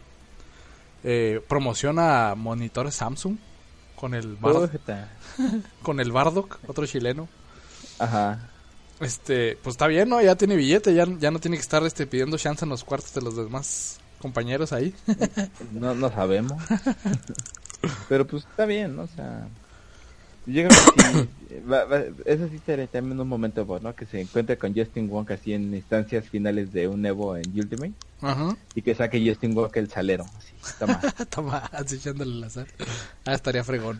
Eh, 1.04 1.42
promociona 1.48 2.36
monitores 2.36 2.96
Samsung 2.96 3.38
con 3.96 4.14
el, 4.14 4.36
Bar- 4.38 4.56
Ujeta. 4.56 5.10
con 5.84 6.00
el 6.00 6.12
Bardock, 6.12 6.58
otro 6.68 6.86
chileno. 6.86 7.28
Ajá. 8.00 8.50
Este, 9.00 9.58
pues 9.64 9.76
está 9.76 9.88
bien, 9.88 10.10
¿no? 10.10 10.22
Ya 10.22 10.36
tiene 10.36 10.56
billete, 10.56 10.94
ya, 10.94 11.06
ya 11.20 11.32
no 11.32 11.40
tiene 11.40 11.58
que 11.58 11.62
estar 11.62 11.84
este, 11.84 12.06
pidiendo 12.06 12.38
chance 12.38 12.66
en 12.66 12.70
los 12.70 12.84
cuartos 12.84 13.14
de 13.14 13.22
los 13.22 13.36
demás 13.38 14.00
compañeros 14.22 14.74
ahí. 14.74 14.94
No, 15.74 15.96
no 15.96 16.10
sabemos. 16.12 16.62
Pero 18.10 18.28
pues 18.28 18.44
está 18.50 18.66
bien, 18.66 18.96
¿no? 18.98 19.04
O 19.04 19.08
sea, 19.08 19.48
yo 20.46 20.68
creo 20.68 20.80
que 20.96 21.02
sí, 21.04 21.60
va- 21.70 21.86
va- 21.86 22.04
eso 22.26 22.48
sí 22.50 22.60
sería 22.66 22.88
también 22.88 23.20
un 23.20 23.28
momento 23.28 23.66
bueno, 23.66 23.96
que 23.96 24.06
se 24.06 24.20
encuentre 24.20 24.58
con 24.58 24.74
Justin 24.76 25.08
Wong 25.10 25.32
así 25.32 25.54
en 25.54 25.74
instancias 25.74 26.26
finales 26.28 26.74
de 26.74 26.88
un 26.90 27.06
Evo 27.06 27.38
en 27.38 27.58
Ultimate 27.58 27.94
Ajá. 28.22 28.58
y 28.76 28.82
que 28.82 28.96
saque 28.96 29.26
Justin 29.26 29.54
Wong 29.56 29.72
el 29.76 29.90
salero, 29.90 30.26
así, 30.38 30.54
toma. 30.78 31.00
Toma, 31.30 31.58
así 31.72 31.96
echándole 31.96 32.32
el 32.34 32.44
azar. 32.44 32.68
Ah, 33.26 33.34
estaría 33.34 33.64
fregón. 33.64 34.00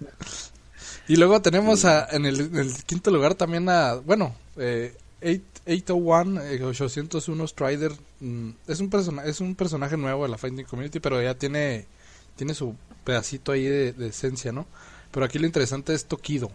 Y 1.08 1.16
luego 1.16 1.42
tenemos 1.42 1.86
a, 1.86 2.08
en, 2.12 2.26
el, 2.26 2.40
en 2.42 2.56
el 2.58 2.84
quinto 2.84 3.12
lugar 3.12 3.36
también 3.36 3.70
a, 3.70 3.96
bueno, 3.96 4.36
eh, 4.60 4.96
8- 5.22 5.42
801, 5.66 6.42
eh, 6.44 6.64
801 6.64 7.48
Strider. 7.48 7.92
mm, 8.20 8.50
es, 8.68 8.80
un 8.80 8.90
persona, 8.90 9.24
es 9.26 9.40
un 9.42 9.56
personaje 9.56 9.98
nuevo 9.98 10.24
de 10.24 10.30
la 10.30 10.38
Fighting 10.38 10.66
Community, 10.66 11.00
pero 11.00 11.22
ya 11.22 11.34
tiene, 11.36 11.86
tiene 12.36 12.54
su 12.54 12.76
pedacito 13.04 13.52
ahí 13.52 13.64
de, 13.66 13.94
de 13.94 14.08
esencia, 14.08 14.52
¿no? 14.52 14.66
Pero 15.12 15.26
aquí 15.26 15.40
lo 15.40 15.46
interesante 15.46 15.94
es 15.94 16.06
Tokido. 16.06 16.52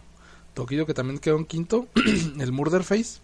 Tokido 0.55 0.87
que 0.87 0.95
también 0.95 1.19
quedó 1.19 1.37
en 1.37 1.45
quinto, 1.47 1.89
el 2.39 2.53
Murder 2.53 2.85
Face. 2.85 3.19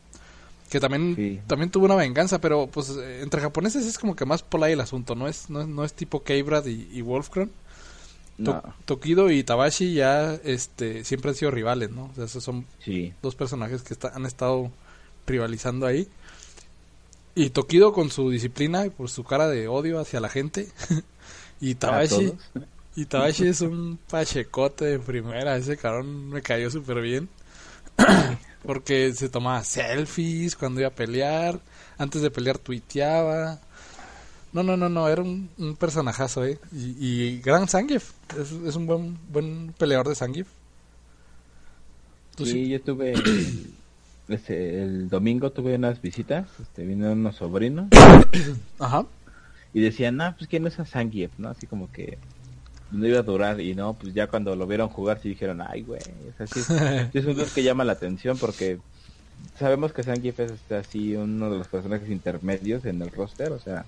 Que 0.68 0.78
también, 0.78 1.14
Sí. 1.16 1.40
también 1.48 1.70
tuvo 1.70 1.86
una 1.86 1.96
venganza, 1.96 2.40
pero 2.40 2.68
pues 2.68 2.90
eh, 2.90 3.22
entre 3.22 3.40
japoneses 3.40 3.84
es 3.86 3.98
como 3.98 4.14
que 4.14 4.24
más 4.24 4.42
polite 4.42 4.72
el 4.74 4.80
asunto, 4.80 5.14
no 5.16 5.26
es, 5.26 5.50
no, 5.50 5.60
es- 5.62 5.68
no 5.68 5.84
es 5.84 5.92
tipo 5.94 6.22
K-Brad 6.22 6.66
y, 6.66 6.88
y 6.92 7.00
Wolfcran. 7.02 7.50
No, 8.40 8.62
Tokido 8.86 9.30
y 9.30 9.42
Tabashi 9.44 9.94
ya 9.94 10.34
este 10.44 11.04
siempre 11.04 11.30
han 11.30 11.36
sido 11.36 11.50
rivales, 11.50 11.90
¿no? 11.90 12.04
O 12.06 12.14
sea, 12.14 12.24
esos 12.24 12.42
son 12.42 12.66
sí. 12.84 13.12
dos 13.22 13.34
personajes 13.34 13.82
que 13.82 13.92
está- 13.94 14.12
han 14.14 14.24
estado 14.26 14.70
rivalizando 15.26 15.86
ahí. 15.86 16.08
Y 17.34 17.50
Tokido 17.50 17.92
con 17.92 18.10
su 18.10 18.30
disciplina 18.30 18.86
y 18.86 18.90
por 18.90 19.08
su 19.10 19.24
cara 19.24 19.48
de 19.48 19.68
odio 19.68 20.00
hacia 20.00 20.20
la 20.20 20.28
gente. 20.28 20.68
y 21.60 21.74
Tabashi, 21.74 22.32
y 22.96 23.04
Tabashi 23.06 23.46
es 23.48 23.60
un 23.60 23.98
pachecote 24.08 24.84
de 24.86 24.98
primera, 24.98 25.56
ese 25.56 25.76
cabrón 25.76 26.30
me 26.30 26.42
cayó 26.42 26.70
súper 26.70 27.00
bien. 27.00 27.28
Porque 28.62 29.12
se 29.14 29.28
tomaba 29.28 29.64
selfies 29.64 30.54
cuando 30.56 30.80
iba 30.80 30.88
a 30.88 30.94
pelear, 30.94 31.60
antes 31.98 32.20
de 32.22 32.30
pelear 32.30 32.58
tuiteaba. 32.58 33.58
No, 34.52 34.62
no, 34.64 34.76
no, 34.76 34.88
no, 34.88 35.08
era 35.08 35.22
un, 35.22 35.48
un 35.58 35.76
personajazo, 35.76 36.44
¿eh? 36.44 36.58
Y, 36.72 37.04
y 37.04 37.40
gran 37.40 37.68
Zangief, 37.68 38.12
es, 38.36 38.50
es 38.52 38.74
un 38.76 38.86
buen, 38.86 39.16
buen 39.32 39.72
peleador 39.78 40.08
de 40.08 40.14
Zangief. 40.16 40.48
Tú 42.36 42.44
Sí, 42.46 42.52
sí- 42.52 42.68
yo 42.68 42.80
tuve 42.80 43.12
el, 43.12 43.66
este, 44.28 44.82
el 44.82 45.08
domingo 45.08 45.50
tuve 45.52 45.74
unas 45.76 46.00
visitas, 46.02 46.48
este, 46.60 46.84
vinieron 46.84 47.20
unos 47.20 47.36
sobrinos 47.36 47.88
Ajá. 48.78 49.06
y 49.72 49.80
decían, 49.80 50.20
ah, 50.20 50.34
pues 50.36 50.48
quién 50.48 50.66
es 50.66 50.80
a 50.80 50.84
Zangief, 50.84 51.30
¿no? 51.38 51.48
Así 51.48 51.66
como 51.66 51.90
que 51.92 52.18
no 52.90 53.06
iba 53.06 53.20
a 53.20 53.22
durar 53.22 53.60
y 53.60 53.74
no, 53.76 53.94
pues 53.94 54.14
ya 54.14 54.26
cuando 54.26 54.56
lo 54.56 54.66
vieron 54.66 54.88
jugar 54.88 55.20
sí 55.22 55.28
dijeron, 55.28 55.60
ay, 55.62 55.82
güey, 55.82 56.00
es- 56.40 56.50
sí 56.50 57.18
es 57.18 57.24
un 57.24 57.34
dude 57.36 57.46
que 57.54 57.62
llama 57.62 57.84
la 57.84 57.92
atención 57.92 58.36
porque 58.36 58.78
sabemos 59.56 59.92
que 59.92 60.02
Zangief 60.02 60.40
es 60.40 60.50
este, 60.50 60.74
así 60.76 61.14
uno 61.14 61.50
de 61.50 61.58
los 61.58 61.68
personajes 61.68 62.10
intermedios 62.10 62.84
en 62.84 63.00
el 63.02 63.10
roster, 63.10 63.52
o 63.52 63.60
sea, 63.60 63.84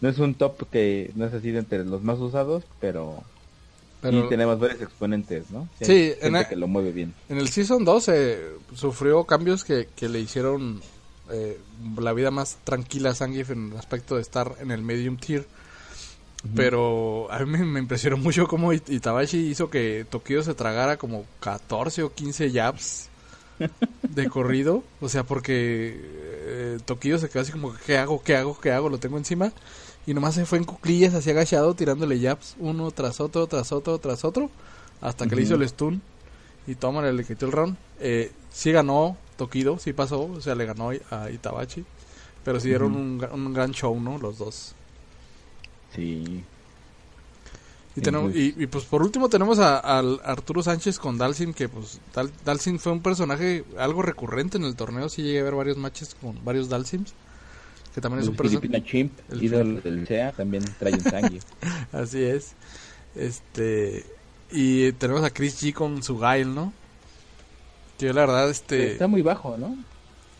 no 0.00 0.08
es 0.08 0.18
un 0.18 0.34
top 0.34 0.68
que 0.70 1.10
no 1.14 1.26
es 1.26 1.34
así 1.34 1.50
de 1.50 1.58
entre 1.60 1.84
los 1.84 2.02
más 2.02 2.18
usados, 2.18 2.64
pero, 2.80 3.22
Pero 4.00 4.22
sí 4.22 4.28
tenemos 4.28 4.58
varios 4.60 4.80
exponentes, 4.82 5.50
¿no? 5.50 5.68
Sí, 5.80 5.92
hay 5.92 6.14
en 6.22 6.36
el- 6.36 6.46
que 6.46 6.56
lo 6.56 6.68
mueve 6.68 6.92
bien. 6.92 7.14
en 7.28 7.38
el 7.38 7.48
Season 7.48 7.84
2 7.84 8.08
eh, 8.08 8.40
sufrió 8.74 9.24
cambios 9.24 9.64
que, 9.64 9.88
que 9.96 10.08
le 10.08 10.20
hicieron 10.20 10.80
eh, 11.30 11.58
la 11.98 12.12
vida 12.12 12.30
más 12.30 12.56
tranquila 12.64 13.10
a 13.10 13.14
Zangief 13.14 13.50
en 13.50 13.72
el 13.72 13.76
aspecto 13.78 14.16
de 14.16 14.22
estar 14.22 14.54
en 14.60 14.70
el 14.70 14.82
medium 14.82 15.16
tier. 15.16 15.46
Pero 16.54 17.30
a 17.32 17.38
mí 17.40 17.46
me, 17.58 17.64
me 17.64 17.80
impresionó 17.80 18.16
mucho 18.16 18.46
cómo 18.46 18.72
It- 18.72 18.88
Itabashi 18.88 19.38
hizo 19.48 19.70
que 19.70 20.06
Tokido 20.08 20.42
se 20.42 20.54
tragara 20.54 20.96
como 20.96 21.24
14 21.40 22.04
o 22.04 22.12
15 22.14 22.50
jabs 22.52 23.08
de 24.08 24.28
corrido. 24.30 24.84
O 25.00 25.08
sea, 25.08 25.24
porque 25.24 25.96
eh, 26.00 26.78
Tokido 26.84 27.18
se 27.18 27.28
quedó 27.28 27.42
así 27.42 27.50
como, 27.52 27.74
¿qué 27.84 27.98
hago? 27.98 28.22
¿Qué 28.22 28.36
hago? 28.36 28.58
¿Qué 28.60 28.70
hago? 28.70 28.88
Lo 28.88 28.98
tengo 28.98 29.18
encima. 29.18 29.52
Y 30.08 30.14
nomás 30.14 30.34
se 30.34 30.46
fue 30.46 30.58
en 30.58 30.64
cuclillas 30.64 31.12
así 31.14 31.30
agachado 31.30 31.74
tirándole 31.74 32.18
jabs 32.20 32.56
uno 32.58 32.90
tras 32.90 33.20
otro, 33.20 33.46
tras 33.46 33.70
otro, 33.72 33.98
tras 33.98 34.24
otro. 34.24 34.50
Hasta 35.00 35.26
que 35.26 35.36
le 35.36 35.42
hizo 35.42 35.54
el 35.54 35.68
stun. 35.68 36.00
Y 36.66 36.74
toma, 36.74 37.02
le 37.02 37.24
quitó 37.24 37.46
el 37.46 37.52
round. 37.52 37.76
Eh, 38.00 38.32
sí 38.50 38.72
ganó 38.72 39.16
Tokido, 39.36 39.78
sí 39.78 39.92
pasó. 39.92 40.22
O 40.22 40.40
sea, 40.40 40.54
le 40.54 40.64
ganó 40.64 40.90
a 41.10 41.30
Itabachi. 41.30 41.84
Pero 42.44 42.58
sí 42.58 42.68
dieron 42.68 42.96
un, 42.96 43.26
un 43.30 43.52
gran 43.52 43.72
show, 43.72 44.00
¿no? 44.00 44.18
Los 44.18 44.38
dos. 44.38 44.74
Sí, 45.94 46.42
Y, 47.96 48.00
tenemos, 48.00 48.34
y, 48.34 48.54
y, 48.56 48.66
pues 48.66 48.84
por 48.84 49.02
último 49.02 49.28
tenemos 49.28 49.58
a, 49.58 49.78
al 49.78 50.20
Arturo 50.24 50.62
Sánchez 50.62 50.98
con 50.98 51.18
Dalsin, 51.18 51.52
que 51.52 51.68
pues 51.68 51.98
Dal- 52.14 52.30
Dalsin 52.44 52.78
fue 52.78 52.92
un 52.92 53.00
personaje 53.02 53.64
algo 53.78 54.02
recurrente 54.02 54.56
en 54.58 54.64
el 54.64 54.76
torneo, 54.76 55.08
sí 55.08 55.22
llegué 55.22 55.40
a 55.40 55.44
ver 55.44 55.54
varios 55.54 55.76
matches 55.78 56.14
con 56.20 56.42
varios 56.44 56.68
Dalsims, 56.68 57.14
que 57.98 58.02
también 58.02 58.22
es 58.22 58.28
un 58.28 58.36
personaje... 58.36 58.68
Filipina 58.68 58.84
Chimp, 58.84 59.12
el 59.30 59.42
ídolo 59.42 59.80
del 59.80 60.06
SEA, 60.06 60.30
también 60.32 60.62
trae 60.78 60.94
un 60.94 61.00
Zangief. 61.00 61.44
Así 61.92 62.22
es. 62.22 62.54
Este... 63.16 64.06
Y 64.52 64.92
tenemos 64.92 65.24
a 65.24 65.30
Chris 65.30 65.60
G 65.60 65.72
con 65.74 66.02
su 66.02 66.16
Gail, 66.16 66.54
¿no? 66.54 66.72
Que 67.98 68.06
yo 68.06 68.12
la 68.12 68.20
verdad, 68.20 68.48
este... 68.48 68.92
Está 68.92 69.08
muy 69.08 69.22
bajo, 69.22 69.56
¿no? 69.58 69.76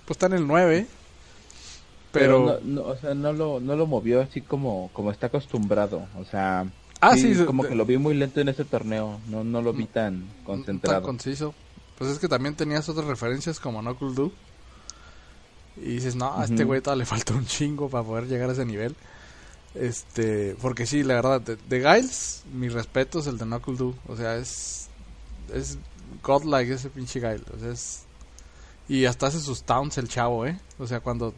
Pues 0.06 0.16
está 0.16 0.26
en 0.26 0.34
el 0.34 0.46
9, 0.46 0.86
pero... 2.12 2.61
no, 2.62 2.82
no, 2.82 2.88
o 2.88 2.96
sea, 2.96 3.14
no 3.14 3.32
lo, 3.32 3.59
no 3.59 3.74
lo 3.74 3.86
movió 3.86 4.22
así 4.22 4.40
como, 4.40 4.90
como 4.92 5.11
está 5.11 5.26
acostumbrado. 5.26 6.06
O 6.16 6.24
sea, 6.24 6.64
Ah, 7.00 7.16
sí, 7.16 7.34
como 7.44 7.64
que 7.64 7.74
lo 7.74 7.84
vi 7.84 7.98
muy 7.98 8.14
lento 8.14 8.40
en 8.40 8.48
ese 8.48 8.64
torneo. 8.64 9.20
No, 9.28 9.44
no 9.44 9.62
lo 9.62 9.72
vi 9.72 9.84
tan 9.86 10.20
tan 10.20 10.44
concentrado. 10.44 11.02
conciso. 11.02 11.54
Pues 11.96 12.11
es 12.11 12.18
que 12.18 12.28
también 12.28 12.54
tenías 12.54 12.88
otras 12.88 13.06
referencias 13.06 13.61
como 13.61 13.80
Knuckle 13.80 14.14
Do. 14.14 14.32
Y 15.83 15.95
dices, 15.95 16.16
no, 16.16 16.39
a 16.39 16.45
este 16.45 16.64
güey 16.64 16.81
todavía 16.81 17.05
le 17.05 17.07
falta 17.07 17.35
un 17.35 17.47
chingo 17.47 17.89
para 17.89 18.05
poder 18.05 18.26
llegar 18.26 18.51
a 18.51 18.53
ese 18.53 18.64
nivel. 18.64 18.95
Este, 19.74 20.57
porque 20.61 20.87
sí, 20.87 21.03
la 21.03 21.14
verdad, 21.14 21.41
de, 21.41 21.57
de 21.57 21.79
Giles, 21.81 22.45
mi 22.53 22.68
respeto 22.68 23.20
es 23.20 23.26
el 23.26 23.39
de 23.39 23.45
Knuckle 23.45 23.76
Do. 23.76 23.95
O 24.07 24.16
sea, 24.16 24.37
es. 24.37 24.89
Es 25.53 25.79
godlike 26.22 26.70
ese 26.70 26.91
pinche 26.91 27.20
Giles. 27.20 27.45
O 27.55 27.59
sea, 27.59 27.70
es. 27.70 28.05
Y 28.89 29.05
hasta 29.05 29.26
hace 29.26 29.41
sus 29.41 29.62
towns 29.62 29.99
el 29.99 30.09
chavo, 30.09 30.47
¿eh? 30.47 30.59
O 30.79 30.87
sea, 30.87 31.01
cuando 31.01 31.35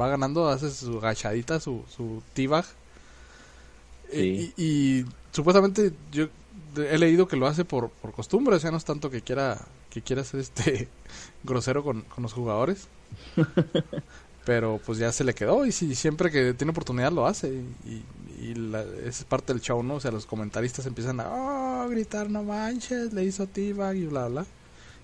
va 0.00 0.08
ganando, 0.08 0.48
hace 0.48 0.70
su 0.70 0.98
agachadita, 0.98 1.60
su, 1.60 1.84
su 1.88 2.22
teabag. 2.34 2.66
Sí. 4.12 4.52
Y, 4.56 4.62
y 4.62 5.06
supuestamente 5.32 5.92
yo 6.10 6.28
he 6.76 6.98
leído 6.98 7.28
que 7.28 7.36
lo 7.36 7.46
hace 7.46 7.64
por, 7.64 7.90
por 7.90 8.12
costumbre, 8.12 8.56
o 8.56 8.58
sea, 8.58 8.70
no 8.70 8.76
es 8.76 8.84
tanto 8.84 9.10
que 9.10 9.22
quiera 9.22 9.58
que 9.90 10.02
quiera 10.02 10.24
ser 10.24 10.40
este 10.40 10.88
grosero 11.44 11.82
con, 11.82 12.02
con 12.02 12.22
los 12.22 12.32
jugadores. 12.32 12.88
Pero 14.44 14.80
pues 14.82 14.98
ya 14.98 15.12
se 15.12 15.24
le 15.24 15.34
quedó 15.34 15.66
y 15.66 15.72
si 15.72 15.94
siempre 15.94 16.30
que 16.30 16.54
tiene 16.54 16.70
oportunidad 16.70 17.12
lo 17.12 17.26
hace 17.26 17.48
y, 17.84 18.08
y 18.26 18.54
la- 18.54 18.82
es 18.82 19.24
parte 19.24 19.52
del 19.52 19.60
show, 19.62 19.82
¿no? 19.82 19.96
O 19.96 20.00
sea, 20.00 20.10
los 20.10 20.26
comentaristas 20.26 20.86
empiezan 20.86 21.20
a 21.20 21.28
"Oh, 21.84 21.88
gritar, 21.88 22.30
no 22.30 22.44
manches, 22.44 23.12
le 23.12 23.24
hizo 23.24 23.48
T-Bag 23.50 23.96
y 23.96 24.06
bla, 24.06 24.28
bla. 24.28 24.48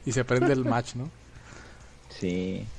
Y 0.05 0.13
se 0.13 0.25
prende 0.25 0.53
el 0.53 0.65
match, 0.65 0.95
¿no? 0.97 1.15
Sí. 2.09 2.73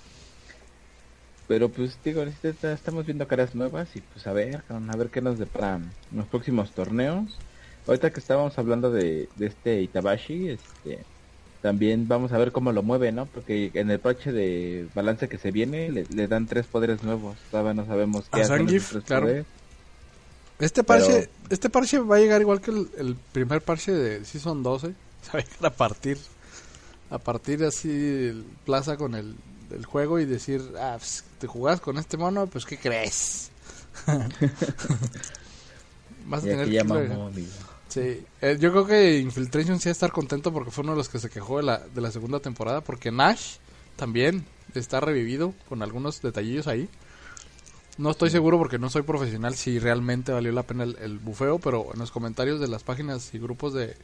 Pero 1.48 1.72
pues 1.72 2.02
digo, 2.02 2.24
estamos 2.24 3.06
viendo 3.06 3.28
caras 3.28 3.54
nuevas 3.56 3.96
y 3.96 4.02
pues 4.02 4.26
a 4.28 4.34
ver, 4.34 4.66
a 4.68 4.96
ver 4.96 5.12
qué 5.12 5.22
nos 5.22 5.38
deparan 5.38 5.98
los 6.10 6.28
próximos 6.28 6.74
torneos. 6.74 7.44
Ahorita 7.86 8.12
que 8.12 8.20
estábamos 8.20 8.58
hablando 8.58 8.90
de 8.92 9.32
este 9.40 9.82
Itabashi, 9.84 10.50
este, 10.50 11.08
también 11.66 12.08
vamos 12.08 12.32
a 12.32 12.38
ver 12.38 12.52
cómo 12.52 12.72
lo 12.72 12.84
mueve, 12.84 13.12
¿no? 13.12 13.26
Porque 13.26 13.72
en 13.74 13.90
el 13.90 14.00
parche 14.00 14.32
de 14.32 14.88
balance 14.94 15.28
que 15.28 15.40
se 15.40 15.50
viene 15.50 15.90
le, 15.90 16.28
dan 16.28 16.46
tres 16.46 16.68
poderes 16.68 17.02
nuevos. 17.02 17.38
Todavía 17.50 17.74
no 17.74 17.88
sabemos 17.88 18.26
qué 18.32 18.44
hacen 18.44 18.68
claro. 19.04 19.44
Este 20.60 20.84
parche, 20.84 21.28
este 21.50 21.72
parche 21.72 21.98
va 21.98 22.18
a 22.18 22.20
llegar 22.20 22.40
igual 22.40 22.62
que 22.62 22.70
el, 22.70 23.16
primer 23.32 23.64
parche 23.64 23.92
de 23.94 24.24
Season 24.26 24.62
12. 24.62 24.94
Se 25.24 25.32
va 25.32 25.40
a 25.40 25.42
llegar 25.42 25.66
a 25.66 25.70
partir, 25.72 26.20
a 27.10 27.18
partir 27.18 27.64
así 27.64 28.46
plaza 28.64 28.96
con 28.96 29.16
el, 29.16 29.36
juego 29.88 30.20
y 30.20 30.26
decir, 30.26 30.62
ah, 30.80 30.98
pues, 31.00 31.24
te 31.40 31.48
jugás 31.48 31.82
con 31.82 31.98
este 31.98 32.16
mono, 32.16 32.46
pues 32.46 32.64
¿qué 32.64 32.78
crees? 32.78 33.50
Vas 36.28 36.44
a 36.44 36.46
tener 36.46 36.70
que... 36.70 36.84
Sí, 37.96 38.26
eh, 38.42 38.58
yo 38.60 38.72
creo 38.72 38.86
que 38.86 39.20
Infiltration 39.20 39.80
sí 39.80 39.88
va 39.88 39.92
a 39.92 39.94
estar 39.94 40.12
contento 40.12 40.52
porque 40.52 40.70
fue 40.70 40.84
uno 40.84 40.92
de 40.92 40.98
los 40.98 41.08
que 41.08 41.18
se 41.18 41.30
quejó 41.30 41.60
de 41.60 41.64
la, 41.64 41.78
de 41.78 42.02
la 42.02 42.12
segunda 42.12 42.42
temporada, 42.42 42.82
porque 42.82 43.10
Nash 43.10 43.56
también 43.96 44.46
está 44.74 45.00
revivido 45.00 45.54
con 45.70 45.82
algunos 45.82 46.22
detallillos 46.22 46.68
ahí. 46.68 46.90
No 47.98 48.12
estoy 48.12 48.32
seguro 48.32 48.58
porque 48.58 48.80
no 48.80 48.90
soy 48.90 49.04
profesional 49.04 49.56
si 49.56 49.80
realmente 49.80 50.34
valió 50.34 50.52
la 50.52 50.64
pena 50.64 50.84
el, 50.84 51.20
bufeo, 51.20 51.58
pero 51.60 51.94
en 51.94 52.00
los 52.00 52.12
comentarios 52.12 52.60
de 52.60 52.68
las 52.68 52.84
páginas 52.84 53.34
y 53.34 53.40
grupos 53.40 53.74
de, 53.74 53.96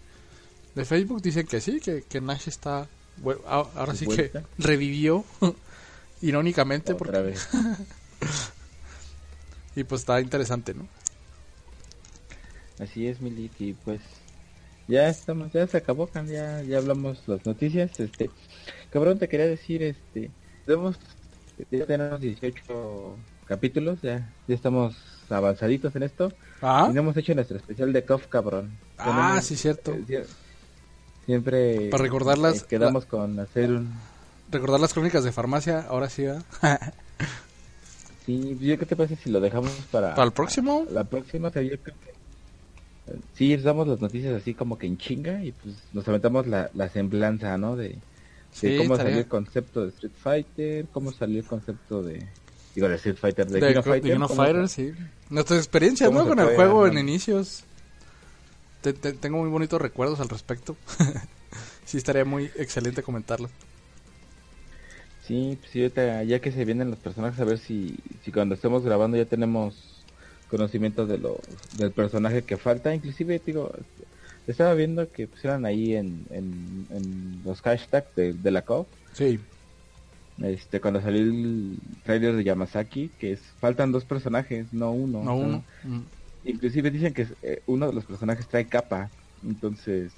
de 0.73 0.85
Facebook 0.85 1.21
dicen 1.21 1.45
que 1.45 1.59
sí, 1.59 1.81
que, 1.81 2.03
que 2.03 2.21
Nash 2.21 2.47
está... 2.47 2.87
Bueno, 3.17 3.41
ahora 3.45 3.93
sí 3.93 4.07
que 4.07 4.31
revivió, 4.57 5.25
irónicamente. 6.21 6.93
Otra 6.93 7.07
porque... 7.07 7.21
vez. 7.23 7.49
y 9.75 9.83
pues 9.83 10.03
está 10.03 10.21
interesante, 10.21 10.73
¿no? 10.73 10.87
Así 12.81 13.07
es, 13.07 13.21
Milik, 13.21 13.51
y 13.59 13.73
pues 13.73 14.01
ya 14.87 15.07
estamos, 15.07 15.51
ya 15.53 15.67
se 15.67 15.77
acabó, 15.77 16.09
ya, 16.25 16.63
ya 16.63 16.77
hablamos 16.79 17.21
las 17.27 17.45
noticias, 17.45 17.99
este, 17.99 18.31
cabrón, 18.89 19.19
te 19.19 19.29
quería 19.29 19.45
decir, 19.45 19.83
este, 19.83 20.31
tenemos, 20.65 20.97
ya 21.69 21.85
tenemos 21.85 22.19
18 22.19 23.15
capítulos, 23.45 24.01
ya, 24.01 24.33
ya 24.47 24.55
estamos 24.55 24.97
avanzaditos 25.29 25.95
en 25.95 26.03
esto, 26.03 26.33
¿Ah? 26.61 26.89
y 26.91 26.97
hemos 26.97 27.15
hecho 27.15 27.35
nuestro 27.35 27.57
especial 27.57 27.93
de 27.93 28.03
KOF, 28.03 28.25
cabrón. 28.27 28.71
Ah, 28.97 29.39
sí, 29.43 29.55
cierto. 29.55 29.93
Eh, 30.09 30.25
siempre 31.25 31.89
para 31.89 32.03
recordarlas 32.03 32.63
eh, 32.63 32.65
quedamos 32.67 33.05
con 33.05 33.39
hacer 33.39 33.71
un 33.71 33.93
recordar 34.51 34.79
las 34.79 34.93
crónicas 34.93 35.23
de 35.23 35.31
farmacia 35.31 35.85
ahora 35.87 36.09
sí 36.09 36.25
va 36.25 36.41
sí 38.25 38.57
yo 38.59 38.77
qué 38.77 38.85
te 38.85 38.95
parece 38.95 39.15
si 39.17 39.29
lo 39.29 39.39
dejamos 39.39 39.71
para 39.91 40.15
para 40.15 40.25
el 40.25 40.33
próximo 40.33 40.85
la 40.89 41.03
próxima 41.03 41.49
o 41.49 42.20
sí 43.33 43.55
damos 43.57 43.87
las 43.87 44.01
noticias 44.01 44.33
así 44.33 44.53
como 44.53 44.77
que 44.77 44.87
en 44.87 44.97
chinga 44.97 45.43
y 45.43 45.51
pues 45.51 45.75
nos 45.93 46.07
aventamos 46.07 46.47
la, 46.47 46.69
la 46.73 46.89
semblanza, 46.89 47.57
¿no? 47.57 47.75
De, 47.75 47.97
cómo 48.77 48.97
salió 48.97 49.17
el 49.17 49.27
concepto 49.27 49.83
de 49.83 49.89
Street 49.89 50.13
Fighter, 50.21 50.85
cómo 50.91 51.11
salió 51.11 51.39
el 51.39 51.45
concepto 51.45 52.03
de 52.03 52.27
digo 52.75 52.87
de 52.87 52.95
Street 52.95 53.17
Fighter 53.17 53.47
de, 53.47 53.59
de 53.59 53.81
Fighter, 53.81 54.19
Fighter 54.27 54.69
sí. 54.69 54.93
Nuestras 55.29 55.59
experiencias, 55.59 56.11
¿no? 56.11 56.27
Con 56.27 56.39
el 56.39 56.55
juego 56.55 56.87
en 56.87 56.97
inicios. 56.97 57.63
tengo 58.81 59.37
muy 59.37 59.49
bonitos 59.49 59.81
recuerdos 59.81 60.19
al 60.19 60.29
respecto. 60.29 60.75
sí 61.85 61.97
estaría 61.97 62.25
muy 62.25 62.45
excelente 62.55 63.03
comentarlo. 63.03 63.49
Sí, 65.25 65.57
pues 65.61 65.93
ya 66.27 66.39
que 66.39 66.51
se 66.51 66.65
vienen 66.65 66.89
los 66.89 66.99
personajes 66.99 67.39
a 67.39 67.45
ver 67.45 67.57
si 67.57 67.97
si 68.23 68.31
cuando 68.31 68.55
estemos 68.55 68.83
grabando 68.83 69.17
ya 69.17 69.25
tenemos 69.25 70.00
conocimiento 70.51 71.07
de 71.07 71.17
lo, 71.17 71.39
del 71.77 71.91
personaje 71.91 72.43
que 72.43 72.57
falta. 72.57 72.93
Inclusive, 72.93 73.41
digo, 73.43 73.71
estaba 74.45 74.73
viendo 74.73 75.09
que 75.09 75.27
pusieron 75.27 75.65
ahí 75.65 75.95
en, 75.95 76.25
en, 76.29 77.41
los 77.45 77.61
hashtags 77.61 78.13
de, 78.15 78.51
la 78.51 78.61
COP. 78.61 78.87
Sí. 79.13 79.39
Este, 80.43 80.81
cuando 80.81 81.01
salió 81.01 81.21
el 81.21 81.77
trailer 82.03 82.35
de 82.35 82.43
Yamazaki, 82.43 83.09
que 83.17 83.31
es, 83.33 83.39
faltan 83.59 83.91
dos 83.91 84.03
personajes, 84.03 84.67
no 84.73 84.91
uno. 84.91 85.23
No 85.23 85.35
uno. 85.35 85.63
Mm. 85.83 86.01
Inclusive 86.43 86.91
dicen 86.91 87.13
que 87.13 87.27
eh, 87.41 87.61
uno 87.67 87.87
de 87.87 87.93
los 87.93 88.05
personajes 88.05 88.47
trae 88.47 88.65
capa. 88.65 89.09
Entonces, 89.43 90.11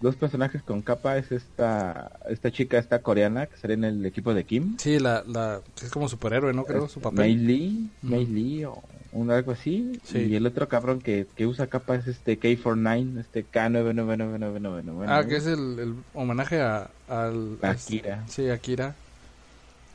dos 0.00 0.16
personajes 0.16 0.62
con 0.62 0.82
capa 0.82 1.18
es 1.18 1.30
esta 1.32 2.18
esta 2.28 2.50
chica 2.50 2.78
esta 2.78 3.00
coreana 3.00 3.46
que 3.46 3.56
sale 3.56 3.74
en 3.74 3.84
el 3.84 4.06
equipo 4.06 4.34
de 4.34 4.44
Kim. 4.44 4.76
Sí, 4.78 4.98
la, 4.98 5.22
la 5.26 5.60
es 5.82 5.90
como 5.90 6.08
superhéroe, 6.08 6.52
¿no? 6.52 6.64
Creo 6.64 6.88
su 6.88 7.00
papel. 7.00 7.18
Mei 7.18 7.36
Lee, 7.36 7.90
Mei 8.02 8.26
Lee 8.26 8.64
o 8.64 8.82
un 9.12 9.30
algo 9.30 9.52
así. 9.52 10.00
Y 10.12 10.34
el 10.34 10.46
otro 10.46 10.68
cabrón 10.68 11.00
que, 11.00 11.26
que 11.36 11.46
usa 11.46 11.66
capa 11.66 11.96
es 11.96 12.06
este 12.06 12.38
K49, 12.38 13.20
este 13.20 13.46
K99999. 13.46 15.04
Ah, 15.08 15.24
que 15.26 15.36
es 15.36 15.46
el, 15.46 15.78
el 15.78 15.94
homenaje 16.14 16.60
a, 16.60 16.90
al... 17.08 17.58
Akira. 17.62 18.24
Sí, 18.28 18.48
Akira. 18.50 18.94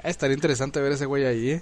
Ah, 0.02 0.10
estaría 0.10 0.36
interesante 0.36 0.82
ver 0.82 0.94
ese 0.94 1.06
güey 1.06 1.26
ahí, 1.26 1.52
¿eh? 1.52 1.62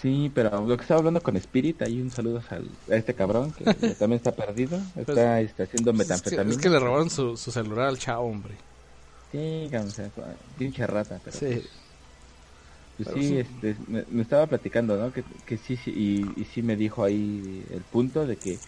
Sí, 0.00 0.32
pero 0.34 0.66
lo 0.66 0.76
que 0.76 0.82
estaba 0.82 0.98
hablando 0.98 1.22
con 1.22 1.36
Spirit, 1.36 1.80
ahí 1.82 2.00
un 2.00 2.10
saludo 2.10 2.42
a 2.50 2.94
este 2.94 3.14
cabrón 3.14 3.52
que 3.52 3.64
también 3.98 4.14
está 4.14 4.32
perdido, 4.32 4.80
pues, 4.94 5.08
está, 5.08 5.40
está 5.40 5.62
haciendo 5.62 5.92
metanfetamina. 5.92 6.50
Es 6.50 6.60
que, 6.60 6.68
le 6.68 6.80
robaron 6.80 7.08
su, 7.08 7.36
su 7.36 7.52
celular 7.52 7.86
al 7.86 7.98
chavo, 7.98 8.26
hombre. 8.26 8.54
Sí, 9.30 9.70
pinche 10.58 10.86
rata, 10.86 11.20
pero... 11.24 11.36
Sí. 11.36 11.46
Pues, 11.46 11.81
pues 13.04 13.24
sí, 13.26 13.38
este, 13.38 13.76
me, 13.86 14.04
estaba 14.22 14.46
platicando, 14.48 14.96
¿no? 14.98 15.12
Que, 15.12 15.24
que 15.44 15.58
sí, 15.58 15.76
sí 15.76 15.92
y, 15.94 16.40
y, 16.40 16.44
sí 16.46 16.62
me 16.62 16.76
dijo 16.76 17.04
ahí 17.04 17.64
el 17.70 17.84
punto 17.84 18.26
de 18.26 18.38
que 18.38 18.62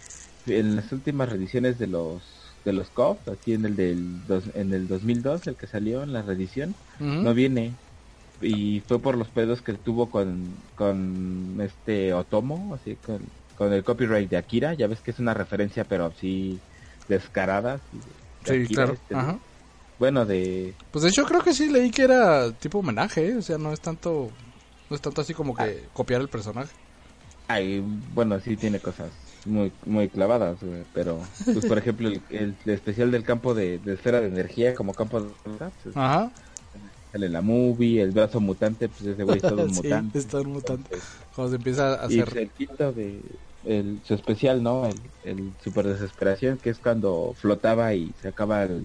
en 0.47 0.77
las 0.77 0.93
últimas 0.93 1.29
reediciones 1.31 1.79
de 1.79 1.87
los 1.87 2.61
de 2.65 2.73
los 2.73 2.91
COP, 2.91 3.29
aquí 3.31 3.53
en 3.55 3.65
el 3.67 3.77
del 3.77 4.23
en 4.55 4.73
el 4.73 4.89
2002, 4.89 5.47
el 5.47 5.57
que 5.57 5.67
salió 5.67 6.03
en 6.03 6.13
la 6.13 6.23
reedición, 6.23 6.77
no 6.99 7.35
viene 7.35 7.79
y 8.41 8.81
fue 8.81 9.01
por 9.01 9.17
los 9.17 9.31
pedos 9.31 9.63
que 9.63 9.75
tuvo 9.75 10.11
con 10.11 10.57
con 10.75 11.59
este 11.61 12.13
Otomo, 12.15 12.75
así 12.75 12.97
con, 12.97 13.33
con 13.55 13.73
el 13.73 13.85
copyright 13.85 14.31
de 14.31 14.37
Akira, 14.37 14.75
ya 14.75 14.87
ves 14.89 15.03
que 15.03 15.11
es 15.13 15.19
una 15.19 15.35
referencia 15.35 15.85
pero 15.87 16.07
así 16.07 16.63
descarada. 17.09 17.81
sí, 18.45 18.67
claro. 18.69 18.93
Este, 18.93 19.15
Ajá 19.15 19.41
bueno, 20.05 20.27
de... 20.27 20.75
Pues 20.91 21.03
de 21.03 21.09
hecho 21.09 21.25
creo 21.25 21.43
que 21.43 21.55
sí 21.55 21.71
leí 21.71 21.91
que 21.91 22.03
era 22.03 22.53
tipo 22.53 22.81
homenaje, 22.81 23.27
¿eh? 23.27 23.37
o 23.39 23.41
sea, 23.41 23.57
no 23.57 23.73
es 23.73 23.81
tanto 23.81 24.31
no 24.91 24.97
es 24.97 25.01
tanto 25.01 25.23
así 25.23 25.33
como 25.33 25.55
que 25.55 25.63
ah. 25.63 25.89
copiar 25.95 26.21
el 26.21 26.29
personaje. 26.29 26.71
Ay, 27.49 27.83
bueno, 28.15 28.39
sí 28.39 28.55
tiene 28.55 28.81
cosas 28.81 29.11
muy 29.47 29.73
muy 29.87 30.11
clavadas, 30.11 30.59
pero 30.93 31.21
pues 31.47 31.65
por 31.65 31.79
ejemplo 31.79 32.11
el, 32.29 32.55
especial 32.67 33.11
del 33.13 33.25
campo 33.25 33.55
de, 33.55 33.81
esfera 33.87 34.21
de 34.21 34.27
energía 34.27 34.75
como 34.75 34.93
campo 34.93 35.23
de 35.23 35.31
pues, 35.43 35.97
Ajá. 35.97 36.31
Sale 37.11 37.31
la 37.31 37.41
movie, 37.41 38.03
el 38.03 38.11
brazo 38.11 38.41
mutante, 38.41 38.91
pues 38.91 39.07
ese 39.07 39.23
güey 39.23 39.39
es 39.39 39.43
todo 39.43 39.65
un 39.65 39.75
sí, 39.75 39.85
mutante. 39.85 40.19
Es 40.19 40.27
todo 40.27 40.43
un 40.43 40.53
mutante. 40.53 40.99
Cuando 41.35 41.51
se 41.51 41.57
empieza 41.57 41.95
a 41.95 42.05
hacer... 42.05 42.31
Y 42.35 42.39
el 42.41 42.51
quinto 42.51 42.93
de 42.93 43.23
el, 43.65 44.01
su 44.05 44.13
especial, 44.13 44.63
¿no? 44.63 44.85
El, 44.85 45.01
el 45.25 45.53
super 45.63 45.87
desesperación, 45.87 46.59
que 46.59 46.69
es 46.69 46.79
cuando 46.79 47.35
flotaba 47.39 47.95
y 47.95 48.13
se 48.21 48.29
acaba 48.29 48.65
el, 48.65 48.85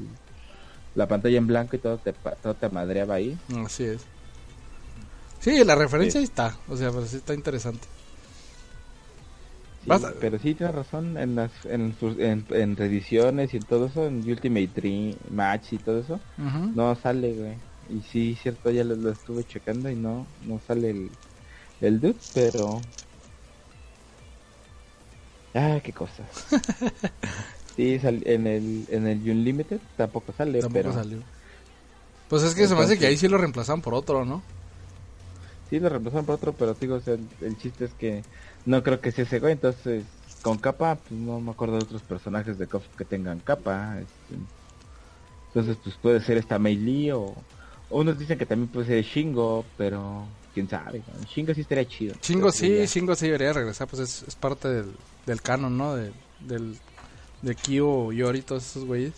la 0.96 1.08
pantalla 1.08 1.38
en 1.38 1.48
blanco 1.48 1.76
y 1.76 1.80
todo 1.80 1.98
te, 1.98 2.14
todo 2.14 2.56
te 2.56 2.70
madreaba 2.70 3.16
ahí. 3.16 3.38
Así 3.66 3.86
es. 3.86 4.06
Sí, 5.40 5.64
la 5.64 5.76
referencia 5.76 6.20
ahí 6.20 6.26
está, 6.26 6.58
o 6.68 6.76
sea, 6.76 6.92
pero 6.92 7.06
sí 7.06 7.18
está 7.18 7.34
interesante. 7.34 7.88
pero 10.20 10.38
sí 10.38 10.54
tienes 10.54 10.76
razón, 10.76 11.18
en 11.18 11.36
las 11.36 11.52
en, 11.66 11.96
en, 12.50 12.76
reediciones 12.76 13.54
y 13.54 13.58
en 13.58 13.64
todo 13.64 13.86
eso, 13.86 14.06
en 14.06 14.30
Ultimate 14.30 14.70
Dream 14.76 15.16
Match 15.32 15.74
y 15.74 15.78
todo 15.78 16.00
eso, 16.00 16.20
no 16.38 16.96
sale, 16.96 17.34
güey. 17.34 17.56
Y 17.90 18.02
sí, 18.02 18.38
cierto, 18.40 18.70
ya 18.70 18.84
lo, 18.84 19.10
estuve 19.10 19.46
checando 19.46 19.90
y 19.90 19.96
no 19.96 20.28
no 20.46 20.60
sale 20.68 20.92
el, 20.92 21.10
el 21.82 22.00
dude, 22.00 22.20
pero... 22.34 22.82
Ah, 25.56 25.80
qué 25.84 25.92
cosas. 25.92 26.28
Sí, 27.80 27.98
en 28.04 28.46
el, 28.46 28.86
en 28.90 29.08
el 29.08 29.20
Unlimited 29.20 29.80
tampoco 29.96 30.34
sale, 30.38 30.60
tampoco 30.60 30.92
salió. 30.92 31.20
Pues 32.28 32.44
es 32.44 32.54
que 32.54 32.68
se 32.68 32.76
me 32.76 32.82
hace 32.82 33.00
que 33.00 33.08
ahí 33.08 33.16
sí 33.16 33.30
lo 33.30 33.38
reemplazan 33.38 33.82
por 33.82 33.94
otro, 33.94 34.26
¿no? 34.26 34.44
Sí, 35.70 35.80
lo 35.80 35.88
reemplazan 35.88 36.26
por 36.26 36.36
otro, 36.36 36.52
pero 36.52 36.74
digo, 36.74 37.00
el, 37.06 37.58
chiste 37.58 37.86
es 37.86 37.94
que 37.94 38.26
no 38.66 38.84
creo 38.84 39.00
que 39.00 39.14
sea 39.14 39.24
ese 39.24 39.40
güey, 39.40 39.54
entonces 39.54 40.04
con 40.42 40.58
capa, 40.58 40.96
pues 40.96 41.18
no 41.22 41.40
me 41.40 41.52
acuerdo 41.52 41.78
de 41.78 41.86
otros 41.86 42.02
personajes 42.02 42.58
de 42.58 42.68
KOF 42.68 42.84
que 42.98 43.06
tengan 43.06 43.40
capa. 43.40 43.98
Este, 43.98 44.42
entonces, 45.48 45.78
pues 45.82 45.96
puede 45.96 46.20
ser 46.20 46.36
esta 46.36 46.60
Mei 46.60 46.76
Lee 46.76 47.12
o, 47.12 47.34
unos 47.92 48.20
dicen 48.20 48.38
que 48.38 48.46
también 48.46 48.68
puede 48.68 48.88
ser 48.88 49.06
Shingo, 49.06 49.64
pero 49.78 50.26
quién 50.54 50.68
sabe. 50.68 51.02
Shingo 51.34 51.54
sí 51.54 51.62
estaría 51.62 51.88
chido. 51.88 52.16
Shingo 52.22 52.52
sí, 52.52 52.86
Shingo 52.88 53.16
sí 53.16 53.28
debería 53.28 53.54
regresar, 53.54 53.88
pues 53.88 54.02
es, 54.02 54.28
es 54.28 54.36
parte 54.36 54.68
del, 54.68 54.92
del 55.26 55.42
canon, 55.42 55.78
¿no? 55.78 55.96
De, 55.96 56.12
del 56.42 56.78
de 57.42 57.56
Kyo, 57.56 58.12
Yori, 58.12 58.42
todos 58.42 58.66
esos 58.66 58.86
güeyes. 58.86 59.14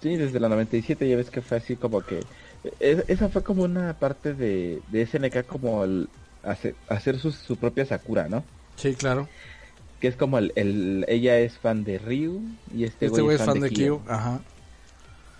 Sí, 0.00 0.16
desde 0.16 0.40
la 0.40 0.48
97 0.48 1.08
ya 1.08 1.16
ves 1.16 1.30
que 1.30 1.42
fue 1.42 1.56
así 1.56 1.76
como 1.76 2.02
que... 2.02 2.20
E, 2.80 3.04
esa 3.08 3.28
fue 3.28 3.42
como 3.42 3.62
una 3.62 3.94
parte 3.94 4.34
de, 4.34 4.80
de 4.90 5.06
SNK 5.06 5.46
como 5.46 5.84
el 5.84 6.08
hacer, 6.42 6.74
hacer 6.88 7.18
su, 7.18 7.32
su 7.32 7.56
propia 7.56 7.86
Sakura, 7.86 8.28
¿no? 8.28 8.44
Sí, 8.76 8.94
claro. 8.94 9.28
Que 10.00 10.08
es 10.08 10.16
como 10.16 10.38
el, 10.38 10.52
el 10.56 11.04
ella 11.08 11.38
es 11.38 11.58
fan 11.58 11.84
de 11.84 11.98
Ryu 11.98 12.42
y 12.74 12.84
este, 12.84 13.06
este 13.06 13.22
güey 13.22 13.36
es 13.36 13.42
fan, 13.42 13.60
de, 13.60 13.70
Kyo. 13.70 14.00
Ajá. 14.06 14.40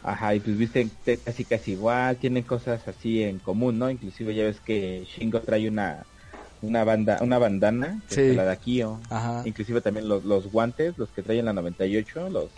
Ajá, 0.03 0.35
y 0.35 0.41
pues 0.41 0.57
viste 0.57 0.89
casi 1.24 1.45
casi 1.45 1.72
igual, 1.72 2.16
tienen 2.16 2.45
cosas 2.45 2.87
así 2.87 3.22
en 3.22 3.41
común, 3.41 3.79
¿no? 3.79 3.91
Inclusive 3.91 4.35
ya 4.35 4.45
ves 4.45 4.61
que 4.61 5.05
Shingo 5.05 5.41
trae 5.41 5.68
una 5.68 6.07
una 6.66 6.84
banda 6.84 7.18
una 7.20 7.38
bandana, 7.38 8.02
que 8.08 8.30
es 8.30 8.36
la 8.36 8.44
de 8.44 8.52
Akio. 8.52 9.00
Ajá. 9.10 9.42
Inclusive 9.44 9.80
también 9.80 10.08
los, 10.08 10.24
los 10.24 10.50
guantes, 10.50 10.98
los 10.98 11.08
que 11.10 11.22
traen 11.22 11.44
la 11.44 11.52
98, 11.52 12.30
los 12.30 12.50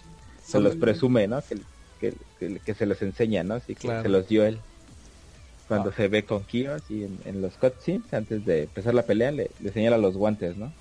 se 0.45 0.61
los 0.61 0.77
presume, 0.77 1.29
¿no? 1.29 1.43
Que, 1.43 2.15
que, 2.39 2.61
que, 2.65 2.75
se 2.75 2.87
los 2.87 3.03
enseña, 3.03 3.43
¿no? 3.45 3.55
Así 3.55 3.75
que 3.75 3.89
se 3.89 4.09
los 4.09 4.29
dio 4.29 4.45
él. 4.45 4.59
Cuando 5.67 5.91
ah. 5.91 5.93
se 5.95 6.09
ve 6.09 6.25
con 6.25 6.45
Kyo, 6.45 6.75
así 6.75 7.05
en, 7.05 7.19
en 7.27 7.43
los 7.43 7.55
cutscenes, 7.55 8.13
antes 8.15 8.47
de 8.47 8.63
empezar 8.63 8.95
la 8.95 9.03
pelea, 9.03 9.31
le, 9.31 9.51
le 9.61 9.73
señala 9.73 9.99
los 9.99 10.17
guantes, 10.17 10.57
¿no? 10.57 10.73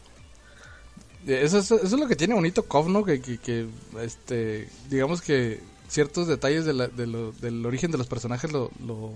Eso 1.28 1.58
es, 1.58 1.72
eso 1.72 1.84
es 1.84 1.92
lo 1.92 2.08
que 2.08 2.16
tiene 2.16 2.36
bonito 2.36 2.64
KOF, 2.64 2.88
¿no? 2.88 3.04
Que, 3.04 3.20
que, 3.20 3.68
este, 4.02 4.70
digamos 4.90 5.22
que 5.22 5.60
ciertos 5.90 6.28
detalles 6.28 6.64
de 6.64 6.74
la, 6.74 6.88
de 6.88 7.06
lo, 7.06 7.34
del 7.34 7.66
origen 7.66 7.92
de 7.92 7.98
los 7.98 8.08
personajes 8.08 8.52
lo, 8.52 8.72
lo, 8.86 9.12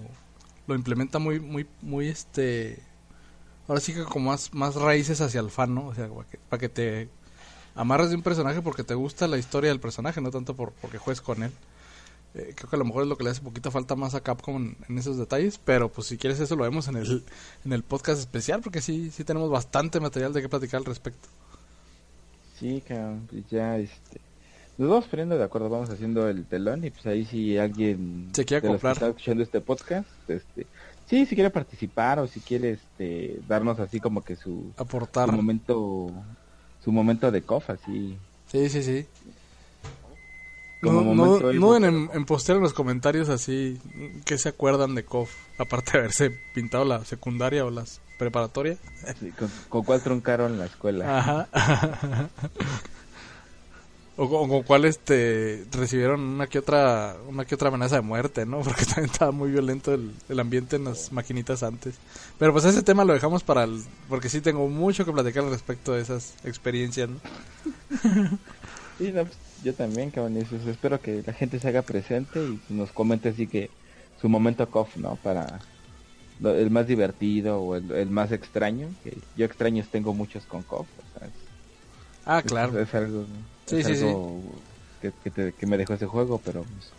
lo, 0.68 0.76
implementa 0.76 1.20
muy, 1.20 1.39
muy, 1.39 1.66
muy, 1.82 2.09
este, 2.09 2.80
ahora 3.72 3.80
sí 3.80 3.94
que 3.94 4.04
como 4.04 4.32
más, 4.32 4.54
más 4.54 4.76
raíces 4.76 5.22
hacia 5.22 5.40
el 5.40 5.50
fan, 5.50 5.74
¿no? 5.74 5.88
O 5.88 5.96
sea, 5.96 6.10
para 6.10 6.28
que, 6.28 6.38
para 6.50 6.60
que 6.60 6.68
te 6.68 7.08
amarras 7.74 8.10
de 8.10 8.18
un 8.18 8.22
personaje 8.22 8.62
porque 8.62 8.84
te 8.84 8.96
gusta 8.96 9.30
la 9.30 9.38
historia 9.38 9.70
del 9.70 9.80
personaje, 9.80 10.20
no 10.20 10.30
tanto 10.30 10.58
por, 10.58 10.74
porque 10.74 10.98
juegues 10.98 11.22
con 11.22 11.42
él. 11.42 11.52
Eh, 12.34 12.52
creo 12.54 12.70
que 12.70 12.76
a 12.76 12.80
lo 12.80 12.84
mejor 12.84 13.04
es 13.04 13.08
lo 13.08 13.16
que 13.16 13.24
le 13.24 13.30
hace 13.30 13.40
poquita 13.40 13.72
falta 13.72 13.96
más 13.96 14.14
a 14.14 14.20
Capcom 14.20 14.76
en, 14.90 14.98
esos 14.98 15.18
detalles, 15.18 15.58
pero 15.58 15.88
pues 15.88 16.08
si 16.08 16.18
quieres 16.18 16.42
eso 16.42 16.58
lo 16.58 16.64
vemos 16.64 16.90
en 16.90 16.98
el, 16.98 17.24
en 17.64 17.72
el 17.72 17.82
podcast 17.82 18.20
especial 18.20 18.60
porque 18.60 18.82
sí, 18.82 19.10
sí 19.10 19.24
tenemos 19.24 19.50
bastante 19.50 20.02
material 20.02 20.34
de 20.34 20.42
qué 20.42 20.50
platicar 20.50 20.80
al 20.80 20.86
respecto. 20.86 21.30
Sí, 22.60 22.84
cabrón, 22.86 23.26
pues 23.30 23.44
ya 23.50 23.78
este... 23.78 24.20
Nos 24.78 24.90
vamos 24.90 25.06
poniendo 25.06 25.38
de 25.38 25.44
acuerdo, 25.46 25.70
vamos 25.70 25.90
haciendo 25.90 26.28
el 26.28 26.46
telón 26.46 26.84
y 26.84 26.90
pues 26.90 27.06
ahí 27.06 27.24
si 27.24 27.58
alguien 27.58 28.32
se 28.34 28.44
quiere 28.44 28.68
comprar 28.68 28.94
está 28.94 29.08
escuchando 29.08 29.44
este 29.44 29.62
podcast, 29.62 30.10
este, 30.28 30.68
sí, 31.08 31.26
si 31.26 31.36
quiere 31.36 31.49
participar 31.49 32.20
o 32.20 32.28
si 32.28 32.39
quiere 32.39 32.72
este, 32.72 33.39
darnos 33.47 33.80
así 33.80 33.99
como 33.99 34.24
que 34.24 34.36
su, 34.36 34.72
Aportar. 34.78 35.30
su 35.30 35.36
momento 35.36 36.12
su 36.84 36.91
momento 36.91 37.30
de 37.30 37.43
cofa, 37.43 37.74
así. 37.74 38.18
Sí, 38.47 38.70
sí, 38.70 38.82
sí 38.82 39.06
no, 40.82 41.41
no, 41.54 41.76
en, 41.76 42.10
en 42.12 42.26
postear 42.26 42.58
en 42.58 42.64
los 42.64 42.74
comentarios 42.74 43.30
así 43.30 43.80
que 44.26 44.38
se 44.38 44.49
acuerdan 44.49 44.95
de 44.95 45.04
KOF, 45.04 45.32
aparte 45.60 45.91
de 45.93 45.99
haberse 45.99 46.32
pintado 46.54 46.86
la 46.86 47.06
secundaria 47.06 47.66
o 47.66 47.70
las 47.70 48.02
preparatoria. 48.18 48.78
con, 49.70 49.84
cuál 49.84 50.02
truncaron 50.02 50.58
la 50.58 50.66
escuela. 50.66 51.18
Ajá. 51.18 51.47
o, 54.18 54.47
con 54.47 54.64
cuál 54.64 54.86
este, 54.86 55.66
recibieron 55.72 56.22
una 56.22 56.47
que 56.47 56.59
otra 56.59 57.16
una 57.28 57.45
que 57.45 57.55
otra 57.55 57.70
amenaza 57.70 57.95
de 57.95 58.01
muerte, 58.01 58.45
¿no? 58.45 58.62
Porque 58.64 58.86
también 58.86 59.05
estaba 59.12 59.32
muy 59.32 59.51
violento 59.51 59.93
el, 59.93 60.12
el 60.30 60.39
ambiente 60.39 60.76
en 60.76 60.86
las 60.86 61.12
maquinitas 61.12 61.64
antes. 61.64 61.95
Pero 62.38 62.51
pues 62.51 62.66
ese 62.66 62.84
tema 62.84 63.05
lo 63.05 63.14
dejamos 63.14 63.43
para 63.43 63.64
el... 63.64 63.82
Porque 64.09 64.30
sí 64.30 64.41
tengo 64.41 64.68
mucho 64.68 65.05
que 65.05 65.12
platicar 65.12 65.43
al 65.43 65.51
respecto 65.51 65.93
de 65.93 66.01
esas 66.01 66.36
experiencias, 66.43 67.09
¿no? 67.09 67.20
sí, 68.97 69.12
no, 69.12 69.24
pues, 69.24 69.38
yo 69.64 69.74
también, 69.74 70.12
cabrón. 70.12 70.38
espero 70.38 70.99
que 70.99 71.24
la 71.26 71.34
gente 71.34 71.59
se 71.59 71.68
haga 71.68 71.82
presente 71.82 72.39
y 72.39 72.74
nos 72.74 72.91
comente 72.91 73.30
así 73.30 73.47
que 73.47 73.70
su 74.20 74.30
momento 74.30 74.68
KOF, 74.70 74.97
¿no? 74.97 75.16
Para 75.18 75.59
el 76.43 76.70
más 76.72 76.88
divertido 76.88 77.62
o 77.62 77.76
el, 77.76 78.09
más 78.09 78.32
extraño. 78.32 78.89
Que 79.03 79.18
yo 79.38 79.45
extraños 79.45 79.88
tengo 79.88 80.14
muchos 80.14 80.45
con 80.45 80.64
KOF. 80.64 80.88
ah, 82.26 82.41
claro. 82.41 82.80
Es, 82.80 82.93
algo, 82.93 83.26
sí, 83.72 83.96
sí, 83.96 84.06
Que, 85.02 85.54
que, 85.54 85.66
me 85.66 85.78
dejó 85.78 85.94
ese 85.94 86.06
juego, 86.06 86.40
pero 86.44 86.64
pues, 86.64 86.92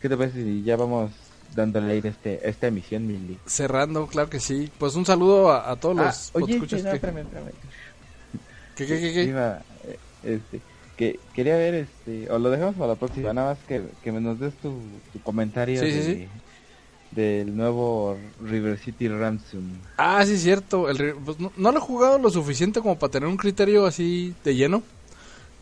¿qué 0.00 0.08
te 0.08 0.16
parece 0.16 0.42
si 0.42 0.62
ya 0.62 0.76
vamos 0.76 1.10
dándole 1.54 1.92
aire 1.92 2.10
este, 2.10 2.48
esta 2.48 2.68
emisión, 2.68 3.06
Milly? 3.06 3.38
Cerrando, 3.46 4.06
claro 4.06 4.30
que 4.30 4.40
sí. 4.40 4.70
Pues 4.78 4.94
un 4.94 5.06
saludo 5.06 5.52
a, 5.52 5.74
todos 5.76 5.98
ah, 5.98 6.04
los... 6.04 6.30
Oye, 6.34 6.58
no, 6.58 6.64
espérame, 6.64 7.18
espérame. 7.18 7.50
¿Qué, 8.76 8.86
qué, 8.86 9.00
qué? 9.00 9.12
qué? 9.12 9.24
Iba, 9.24 9.62
eh, 9.84 9.98
este, 10.22 10.60
que 11.00 11.18
quería 11.32 11.56
ver, 11.56 11.74
este, 11.74 12.30
o 12.30 12.38
lo 12.38 12.50
dejamos 12.50 12.74
para 12.74 12.88
la 12.88 12.94
próxima, 12.94 13.32
nada 13.32 13.54
más 13.54 13.58
que, 13.66 13.82
que 14.04 14.12
nos 14.12 14.38
des 14.38 14.52
tu, 14.56 14.74
comentario 15.24 15.80
del 17.10 17.56
nuevo 17.56 18.18
River 18.42 18.78
City 18.78 19.08
Ransom. 19.08 19.62
Ah, 19.96 20.24
sí, 20.26 20.36
cierto. 20.36 20.90
El, 20.90 21.14
pues, 21.24 21.38
no, 21.40 21.72
lo 21.72 21.78
he 21.78 21.80
jugado 21.80 22.18
lo 22.18 22.28
suficiente 22.28 22.80
como 22.80 22.98
para 22.98 23.10
tener 23.10 23.30
un 23.30 23.38
criterio 23.38 23.86
así 23.86 24.34
de 24.44 24.54
lleno, 24.54 24.82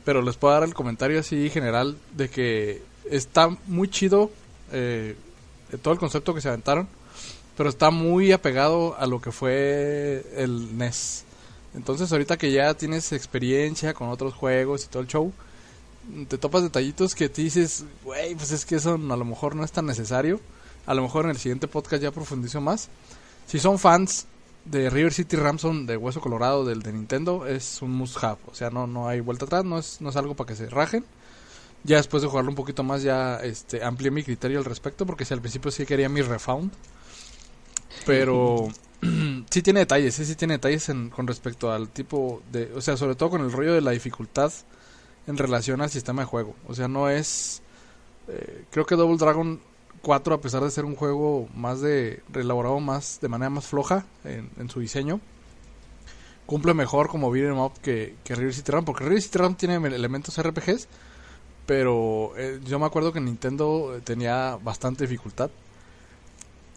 pero 0.09 0.23
les 0.23 0.39
puedo 0.39 0.55
dar 0.55 0.63
el 0.63 0.73
comentario 0.73 1.21
así 1.21 1.51
general 1.51 1.99
de 2.17 2.31
que 2.31 2.81
está 3.11 3.55
muy 3.67 3.91
chido 3.91 4.31
eh, 4.73 5.15
todo 5.83 5.93
el 5.93 6.01
concepto 6.01 6.33
que 6.33 6.41
se 6.41 6.49
aventaron, 6.49 6.89
pero 7.59 7.69
está 7.69 7.91
muy 7.91 8.33
apegado 8.33 8.97
a 8.99 9.07
lo 9.07 9.21
que 9.21 9.33
fue 9.33 10.25
el 10.35 10.79
NES. 10.79 11.25
Entonces 11.75 12.11
ahorita 12.11 12.39
que 12.39 12.51
ya 12.51 12.73
tienes 12.73 13.13
experiencia 13.13 13.93
con 13.93 14.09
otros 14.09 14.33
juegos 14.33 14.83
y 14.83 14.89
todo 14.89 15.03
el 15.03 15.09
show, 15.09 15.31
te 16.27 16.39
topas 16.39 16.63
detallitos 16.63 17.15
que 17.15 17.29
te 17.29 17.43
dices, 17.43 17.85
güey, 18.03 18.35
pues 18.35 18.51
es 18.51 18.65
que 18.65 18.77
eso 18.77 18.95
a 18.95 19.17
lo 19.17 19.25
mejor 19.27 19.57
no 19.57 19.63
es 19.63 19.73
tan 19.73 19.85
necesario. 19.85 20.41
A 20.87 20.95
lo 20.95 21.03
mejor 21.03 21.27
en 21.27 21.33
el 21.33 21.37
siguiente 21.37 21.69
podcast 21.69 22.03
ya 22.03 22.13
profundizo 22.13 22.63
más. 22.63 22.89
Si 23.47 23.59
son 23.59 23.79
fans 23.79 24.25
de 24.71 24.91
River 24.91 25.13
City 25.13 25.37
Ramson 25.37 25.87
de 25.87 25.97
Hueso 25.97 26.21
Colorado 26.21 26.65
del 26.65 26.83
de 26.83 26.93
Nintendo, 26.93 27.47
es 27.47 27.81
un 27.83 27.93
must 27.93 28.23
have. 28.23 28.39
O 28.47 28.55
sea, 28.55 28.71
no, 28.71 28.87
no 28.87 29.09
hay 29.09 29.21
vuelta 29.21 29.47
atrás, 29.47 29.65
no 29.65 29.79
es, 29.79 30.01
no 30.01 30.11
es 30.11 30.17
algo 30.17 30.35
para 30.35 30.49
que 30.49 30.57
se 30.57 30.69
rajen. 30.69 31.05
Ya 31.85 31.97
después 31.97 32.23
de 32.23 32.29
jugarlo 32.29 32.51
un 32.51 32.57
poquito 32.57 32.83
más, 32.83 33.03
ya 33.03 33.37
este, 33.37 33.83
amplié 33.83 34.11
mi 34.11 34.23
criterio 34.23 34.59
al 34.59 34.65
respecto, 34.65 35.07
porque 35.07 35.25
si 35.25 35.33
al 35.33 35.41
principio 35.41 35.71
sí 35.71 35.87
quería 35.87 36.09
mi 36.09 36.23
refound. 36.23 36.73
Pero 38.05 38.69
sí 39.51 39.63
tiene 39.63 39.81
detalles, 39.81 40.15
sí, 40.15 40.25
sí 40.25 40.35
tiene 40.35 40.55
detalles 40.55 40.91
con 41.15 41.27
respecto 41.27 41.73
al 41.73 41.89
tipo 41.89 42.43
de, 42.53 42.73
o 42.75 42.81
sea, 42.81 42.97
sobre 42.97 43.15
todo 43.15 43.31
con 43.31 43.41
el 43.43 43.53
rollo 43.53 43.75
de 43.75 43.81
la 43.81 43.93
dificultad 43.93 44.53
en 45.27 45.37
relación 45.37 45.81
al 45.81 45.91
sistema 45.91 46.23
de 46.23 46.27
juego. 46.27 46.55
O 46.67 46.75
sea, 46.75 46.89
no 46.89 47.09
es, 47.09 47.63
eh, 48.29 48.65
creo 48.71 48.87
que 48.87 48.97
Double 48.97 49.17
Dragon 49.17 49.61
4, 50.03 50.35
a 50.35 50.41
pesar 50.41 50.63
de 50.63 50.71
ser 50.71 50.85
un 50.85 50.97
juego 50.97 51.49
más 51.55 51.81
de, 51.81 52.23
elaborado 52.35 52.81
más, 52.81 53.19
de 53.21 53.29
manera 53.29 53.51
más 53.51 53.67
floja 53.67 54.07
en, 54.25 54.71
su 54.71 54.81
diseño, 54.81 55.21
cumple 56.47 56.75
mejor 56.75 57.09
como 57.09 57.31
beat'em 57.31 57.59
up 57.59 57.73
que, 57.83 58.17
que 58.25 58.35
River 58.35 58.55
City 58.55 58.73
Run, 58.73 58.85
porque 58.85 59.05
River 59.05 59.23
City 59.23 59.39
Run 59.39 59.55
tiene 59.57 59.75
elementos 59.77 60.41
RPGs, 60.41 60.89
pero 61.67 62.33
eh, 62.37 62.61
yo 62.65 62.79
me 62.79 62.87
acuerdo 62.87 63.13
que 63.13 63.21
Nintendo 63.21 64.01
tenía 64.05 64.57
bastante 64.63 65.05
dificultad 65.05 65.51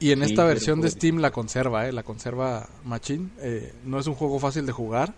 y 0.02 0.12
en 0.12 0.24
esta 0.24 0.44
versión 0.46 0.82
de 0.82 0.90
Steam 0.90 1.20
la 1.20 1.30
conserva, 1.30 1.88
¿eh? 1.88 1.92
La 1.92 2.02
conserva 2.02 2.68
Machine. 2.84 3.30
Eh, 3.38 3.72
no 3.86 4.00
es 4.00 4.08
un 4.08 4.16
juego 4.16 4.40
fácil 4.40 4.66
de 4.66 4.72
jugar. 4.72 5.14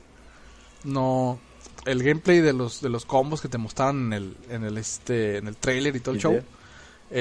No... 0.84 1.40
El 1.86 2.04
gameplay 2.04 2.42
de 2.42 2.52
los, 2.52 2.82
de 2.82 2.90
los 2.90 3.06
combos 3.06 3.42
que 3.42 3.48
te 3.48 3.58
mostraron 3.58 4.08
en 4.08 4.14
el, 4.14 4.38
en 4.50 4.64
el, 4.66 4.78
este, 4.78 5.38
en 5.38 5.48
el 5.48 5.56
trailer 5.56 5.96
y 5.96 6.02
todo 6.02 6.16
el 6.16 6.22
show 6.22 6.38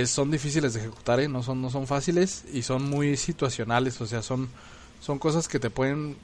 son 0.07 0.31
difíciles 0.31 0.75
de 0.75 0.81
ejecutar, 0.81 1.21
¿eh? 1.21 1.29
no, 1.29 1.43
son, 1.43 1.61
no 1.61 1.71
son 1.71 1.87
fáciles 1.87 2.45
y 2.53 2.63
son 2.63 2.89
muy 2.89 3.17
situacionales. 3.17 4.01
O 4.01 4.07
sea, 4.07 4.23
son, 4.23 4.49
son 5.01 5.19
cosas 5.19 5.49
que 5.49 5.59
te 5.59 5.71
pueden 5.71 6.17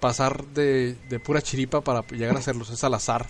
pasar 0.00 0.44
de, 0.46 0.96
de 1.08 1.20
pura 1.20 1.42
chiripa 1.42 1.80
para 1.82 2.06
llegar 2.08 2.36
a 2.36 2.40
hacerlos. 2.40 2.70
Es 2.70 2.82
al 2.84 2.94
azar. 2.94 3.26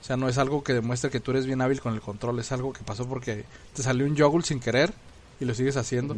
O 0.00 0.04
sea, 0.04 0.16
no 0.16 0.28
es 0.28 0.38
algo 0.38 0.62
que 0.62 0.74
demuestre 0.74 1.10
que 1.10 1.20
tú 1.20 1.32
eres 1.32 1.46
bien 1.46 1.60
hábil 1.60 1.80
con 1.80 1.94
el 1.94 2.00
control. 2.00 2.38
Es 2.38 2.52
algo 2.52 2.72
que 2.72 2.84
pasó 2.84 3.08
porque 3.08 3.44
te 3.74 3.82
salió 3.82 4.06
un 4.06 4.16
joggle 4.16 4.42
sin 4.42 4.60
querer 4.60 4.92
y 5.40 5.44
lo 5.44 5.54
sigues 5.54 5.76
haciendo. 5.76 6.16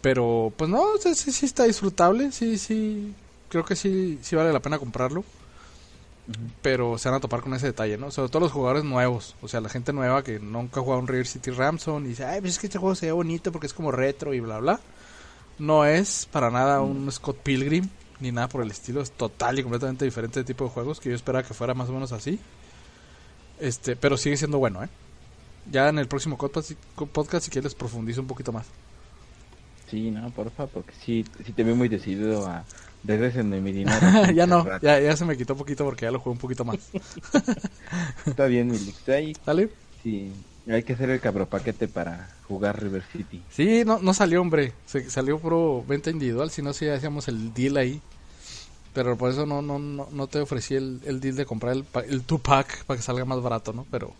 Pero, 0.00 0.52
pues 0.56 0.70
no, 0.70 0.84
sí, 1.00 1.14
sí 1.14 1.46
está 1.46 1.64
disfrutable, 1.64 2.30
sí, 2.30 2.58
sí, 2.58 3.14
creo 3.48 3.64
que 3.64 3.74
sí, 3.74 4.18
sí 4.22 4.36
vale 4.36 4.52
la 4.52 4.60
pena 4.60 4.78
comprarlo. 4.78 5.24
Pero 6.62 6.96
se 6.96 7.08
van 7.08 7.18
a 7.18 7.20
topar 7.20 7.42
con 7.42 7.52
ese 7.52 7.66
detalle, 7.66 7.98
¿no? 7.98 8.10
Sobre 8.10 8.30
todo 8.30 8.40
los 8.40 8.52
jugadores 8.52 8.84
nuevos, 8.84 9.36
o 9.42 9.48
sea, 9.48 9.60
la 9.60 9.68
gente 9.68 9.92
nueva 9.92 10.24
que 10.24 10.38
nunca 10.38 10.80
ha 10.80 10.82
jugado 10.82 11.02
un 11.02 11.08
River 11.08 11.26
City 11.26 11.50
Ramson 11.50 12.06
y 12.06 12.08
dice, 12.08 12.24
ay, 12.24 12.40
pues 12.40 12.54
es 12.54 12.58
que 12.58 12.66
este 12.68 12.78
juego 12.78 12.94
se 12.94 13.06
ve 13.06 13.12
bonito 13.12 13.52
porque 13.52 13.66
es 13.66 13.74
como 13.74 13.92
retro 13.92 14.32
y 14.32 14.40
bla, 14.40 14.58
bla. 14.58 14.80
No 15.58 15.84
es 15.84 16.26
para 16.32 16.50
nada 16.50 16.80
un 16.80 17.10
Scott 17.12 17.38
Pilgrim, 17.38 17.88
ni 18.20 18.32
nada 18.32 18.48
por 18.48 18.62
el 18.62 18.70
estilo, 18.70 19.02
es 19.02 19.12
total 19.12 19.58
y 19.58 19.62
completamente 19.62 20.04
diferente 20.04 20.40
de 20.40 20.44
tipo 20.44 20.64
de 20.64 20.70
juegos 20.70 20.98
que 20.98 21.10
yo 21.10 21.14
esperaba 21.14 21.46
que 21.46 21.54
fuera 21.54 21.74
más 21.74 21.90
o 21.90 21.92
menos 21.92 22.12
así. 22.12 22.40
Este, 23.60 23.94
pero 23.94 24.16
sigue 24.16 24.36
siendo 24.36 24.58
bueno, 24.58 24.82
¿eh? 24.82 24.88
Ya 25.70 25.88
en 25.88 25.98
el 25.98 26.08
próximo 26.08 26.36
podcast, 26.36 26.72
podcast 27.12 27.44
si 27.44 27.50
quieres 27.50 27.74
profundizo 27.74 28.20
un 28.20 28.26
poquito 28.26 28.52
más. 28.52 28.66
Sí, 29.90 30.10
no, 30.10 30.30
porfa, 30.30 30.66
porque 30.66 30.92
sí, 31.04 31.24
sí 31.44 31.52
te 31.52 31.64
veo 31.64 31.76
muy 31.76 31.88
decidido 31.88 32.46
a 32.46 32.64
regresenme 33.04 33.60
mi 33.60 33.72
dinero. 33.72 34.30
ya 34.34 34.46
no, 34.46 34.66
ya, 34.80 35.00
ya 35.00 35.16
se 35.16 35.24
me 35.24 35.36
quitó 35.36 35.54
un 35.54 35.60
poquito 35.60 35.84
porque 35.84 36.06
ya 36.06 36.10
lo 36.10 36.18
jugué 36.20 36.32
un 36.32 36.38
poquito 36.38 36.64
más. 36.64 36.78
Está 38.26 38.46
bien, 38.46 38.68
mi 38.68 39.12
ahí. 39.12 39.36
¿Sale? 39.44 39.70
Sí, 40.02 40.32
hay 40.68 40.82
que 40.82 40.94
hacer 40.94 41.10
el 41.10 41.20
cabropaquete 41.20 41.88
para 41.88 42.28
jugar 42.48 42.82
River 42.82 43.04
City. 43.12 43.42
Sí, 43.50 43.84
no, 43.84 43.98
no 43.98 44.14
salió, 44.14 44.40
hombre. 44.40 44.72
Se, 44.86 45.08
salió 45.10 45.38
pro 45.38 45.84
venta 45.86 46.10
individual, 46.10 46.50
si 46.50 46.62
no, 46.62 46.72
sí 46.72 46.88
hacíamos 46.88 47.28
el 47.28 47.52
deal 47.54 47.76
ahí. 47.76 48.00
Pero 48.92 49.16
por 49.16 49.30
eso 49.30 49.44
no, 49.44 49.60
no, 49.60 49.78
no, 49.78 50.08
no 50.12 50.26
te 50.28 50.38
ofrecí 50.38 50.76
el, 50.76 51.00
el 51.04 51.20
deal 51.20 51.34
de 51.34 51.44
comprar 51.44 51.72
el, 51.72 51.84
el 52.08 52.24
2-pack 52.24 52.84
para 52.84 52.96
que 52.96 53.02
salga 53.02 53.24
más 53.24 53.42
barato, 53.42 53.72
¿no? 53.72 53.86
Pero, 53.90 54.12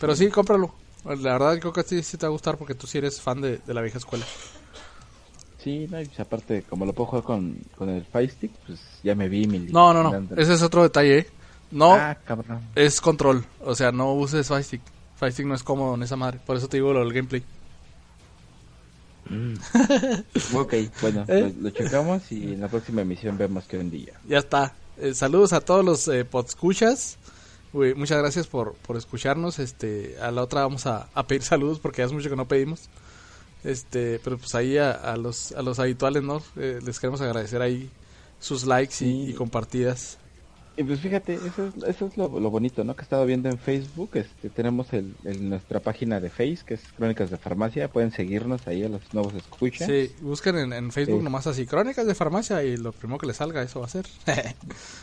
pero 0.00 0.16
sí, 0.16 0.28
cómpralo. 0.28 0.74
La 1.04 1.32
verdad 1.32 1.58
creo 1.60 1.72
que 1.72 1.84
ti 1.84 2.02
sí 2.02 2.16
te 2.16 2.26
va 2.26 2.28
a 2.28 2.32
gustar 2.32 2.56
porque 2.56 2.74
tú 2.74 2.86
sí 2.86 2.98
eres 2.98 3.20
fan 3.20 3.40
de, 3.40 3.58
de 3.58 3.74
la 3.74 3.82
vieja 3.82 3.98
escuela. 3.98 4.24
Sí, 5.66 5.88
no, 5.90 6.00
y 6.00 6.04
pues 6.04 6.20
aparte, 6.20 6.62
como 6.62 6.86
lo 6.86 6.92
puedo 6.92 7.08
jugar 7.08 7.24
con, 7.24 7.58
con 7.76 7.88
el 7.88 8.04
Fire 8.04 8.30
Stick, 8.30 8.52
pues 8.68 8.78
ya 9.02 9.16
me 9.16 9.28
vi 9.28 9.48
mi... 9.48 9.58
No, 9.58 9.92
no, 9.92 10.04
no. 10.04 10.28
Ese 10.36 10.52
es 10.54 10.62
otro 10.62 10.84
detalle. 10.84 11.18
¿eh? 11.18 11.26
No, 11.72 11.92
Ah, 11.94 12.16
cabrón. 12.24 12.60
es 12.76 13.00
control. 13.00 13.44
O 13.64 13.74
sea, 13.74 13.90
no 13.90 14.12
uses 14.12 14.46
Fire 14.46 14.62
Stick. 14.62 14.80
Fire 15.16 15.32
Stick 15.32 15.44
no 15.46 15.56
es 15.56 15.64
cómodo 15.64 15.96
en 15.96 16.04
esa 16.04 16.14
madre. 16.14 16.38
Por 16.46 16.56
eso 16.56 16.68
te 16.68 16.76
digo 16.76 16.92
lo 16.92 17.00
del 17.00 17.12
gameplay. 17.12 17.42
Ok, 20.54 20.74
bueno, 21.02 21.24
¿Eh? 21.26 21.52
lo, 21.58 21.62
lo 21.64 21.70
checamos 21.70 22.30
y 22.30 22.52
en 22.52 22.60
la 22.60 22.68
próxima 22.68 23.02
emisión 23.02 23.36
vemos 23.36 23.64
qué 23.64 23.78
día. 23.78 24.12
Ya 24.28 24.38
está. 24.38 24.72
Eh, 24.98 25.14
saludos 25.14 25.52
a 25.52 25.60
todos 25.60 25.84
los 25.84 26.06
eh, 26.06 26.24
podscuchas. 26.24 27.18
Muchas 27.72 28.18
gracias 28.18 28.46
por, 28.46 28.74
por 28.74 28.96
escucharnos. 28.96 29.58
Este, 29.58 30.16
a 30.22 30.30
la 30.30 30.42
otra 30.42 30.62
vamos 30.62 30.86
a, 30.86 31.08
a 31.12 31.26
pedir 31.26 31.42
saludos 31.42 31.80
porque 31.80 32.02
hace 32.04 32.14
mucho 32.14 32.30
que 32.30 32.36
no 32.36 32.46
pedimos. 32.46 32.88
Este, 33.66 34.20
pero 34.22 34.38
pues 34.38 34.54
ahí 34.54 34.78
a, 34.78 34.92
a 34.92 35.16
los 35.16 35.50
a 35.50 35.60
los 35.60 35.80
habituales, 35.80 36.22
¿no? 36.22 36.40
Eh, 36.54 36.78
les 36.84 37.00
queremos 37.00 37.20
agradecer 37.20 37.60
ahí 37.60 37.90
sus 38.38 38.64
likes 38.64 39.04
y, 39.04 39.34
compartidas. 39.34 40.18
Y 40.78 40.84
pues 40.84 41.00
fíjate, 41.00 41.34
eso 41.34 41.68
es, 41.68 41.74
eso 41.88 42.06
es 42.06 42.18
lo, 42.18 42.38
lo 42.38 42.50
bonito, 42.50 42.84
¿no? 42.84 42.94
Que 42.94 43.00
he 43.00 43.04
estado 43.04 43.24
viendo 43.24 43.48
en 43.48 43.56
Facebook, 43.58 44.10
este, 44.12 44.50
tenemos 44.50 44.92
el, 44.92 45.14
el- 45.24 45.48
nuestra 45.48 45.80
página 45.80 46.20
de 46.20 46.28
Face, 46.28 46.58
que 46.66 46.74
es 46.74 46.82
Crónicas 46.94 47.30
de 47.30 47.38
Farmacia, 47.38 47.88
pueden 47.88 48.10
seguirnos 48.10 48.66
ahí 48.66 48.84
a 48.84 48.88
los 48.90 49.00
nuevos 49.14 49.32
escuchas. 49.34 49.86
Sí, 49.88 50.10
busquen 50.20 50.58
en, 50.58 50.72
en 50.74 50.92
Facebook 50.92 51.20
Sí. 51.20 51.24
nomás 51.24 51.46
así, 51.46 51.64
Crónicas 51.64 52.06
de 52.06 52.14
Farmacia 52.14 52.62
y 52.62 52.76
lo 52.76 52.92
primero 52.92 53.16
que 53.18 53.26
les 53.26 53.36
salga, 53.38 53.62
eso 53.62 53.80
va 53.80 53.86
a 53.86 53.88
ser. 53.88 54.04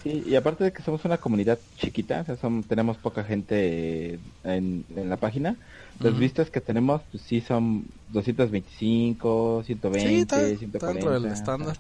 Sí, 0.04 0.22
y 0.28 0.36
aparte 0.36 0.66
de 0.66 0.74
que 0.74 0.84
somos 0.84 1.06
una 1.06 1.18
comunidad 1.18 1.58
chiquita, 1.78 2.22
o 2.22 2.26
sea, 2.26 2.36
son- 2.36 2.62
tenemos 2.64 2.98
poca 2.98 3.24
gente 3.24 4.20
en, 4.44 4.86
en 4.96 5.10
la 5.10 5.18
página, 5.18 5.58
las 6.00 6.20
vistas 6.20 6.52
que 6.52 6.62
tenemos, 6.62 7.02
pues 7.10 7.24
sí 7.24 7.42
son 7.42 7.86
225, 8.10 9.64
120, 9.66 10.10
sí, 10.10 10.16
está, 10.22 10.42
está 10.42 10.58
140. 10.60 10.94
dentro 10.94 11.12
del 11.20 11.32
estándar. 11.32 11.78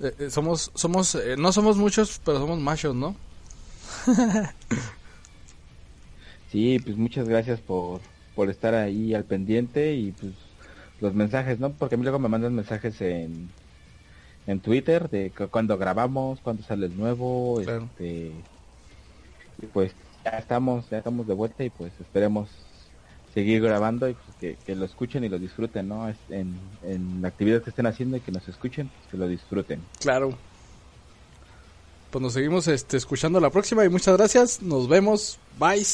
Eh, 0.00 0.30
somos, 0.30 0.70
somos, 0.74 1.14
eh, 1.14 1.36
no 1.38 1.52
somos 1.52 1.76
muchos, 1.76 2.20
pero 2.24 2.38
somos 2.38 2.58
machos, 2.60 2.94
¿no? 2.94 3.16
Sí, 6.46 6.78
pues 6.80 6.96
muchas 6.96 7.28
gracias 7.28 7.62
por, 7.62 8.02
por 8.34 8.50
estar 8.50 8.74
ahí 8.74 9.14
al 9.14 9.24
pendiente 9.26 9.94
y 9.94 10.12
pues 10.12 10.56
los 10.98 11.14
mensajes, 11.14 11.58
¿no? 11.58 11.76
Porque 11.76 11.94
a 11.94 11.98
mí 11.98 12.02
luego 12.04 12.18
me 12.18 12.28
mandan 12.28 12.54
mensajes 12.54 13.00
en, 13.00 13.54
en 14.46 14.62
Twitter 14.62 15.10
de 15.10 15.32
cu- 15.34 15.50
cuando 15.50 15.78
grabamos, 15.78 16.42
cuando 16.42 16.62
sale 16.64 16.86
el 16.86 16.96
nuevo, 16.96 17.60
Claro. 17.62 17.90
este, 17.94 18.48
y 19.56 19.66
pues 19.66 19.96
ya 20.24 20.32
estamos, 20.32 20.88
ya 20.90 20.98
estamos 20.98 21.26
de 21.26 21.34
vuelta 21.34 21.64
y 21.64 21.70
pues 21.70 21.98
esperemos 22.00 22.50
seguir 23.34 23.62
grabando 23.62 24.08
y 24.08 24.14
pues, 24.14 24.36
que, 24.40 24.56
que 24.64 24.74
lo 24.74 24.84
escuchen 24.84 25.22
y 25.24 25.28
lo 25.28 25.38
disfruten, 25.38 25.88
¿no? 25.88 26.08
Es- 26.08 26.16
En, 26.30 26.58
en 26.82 27.22
la 27.22 27.28
actividad 27.28 27.62
que 27.62 27.70
estén 27.70 27.86
haciendo 27.86 28.16
y 28.16 28.20
que 28.20 28.32
nos 28.32 28.46
escuchen, 28.48 28.88
pues, 28.88 29.10
que 29.10 29.16
lo 29.16 29.28
disfruten. 29.28 29.80
Claro. 30.00 30.36
Pues 32.10 32.22
nos 32.22 32.32
seguimos 32.32 32.66
este, 32.66 32.96
escuchando 32.96 33.38
la 33.38 33.50
próxima 33.50 33.84
y 33.84 33.88
muchas 33.88 34.16
gracias. 34.16 34.60
Nos 34.62 34.88
vemos. 34.88 35.38
Bye. 35.58 35.86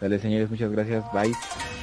Dale, 0.00 0.18
señores, 0.18 0.50
muchas 0.50 0.70
gracias, 0.72 1.04
bye. 1.12 1.79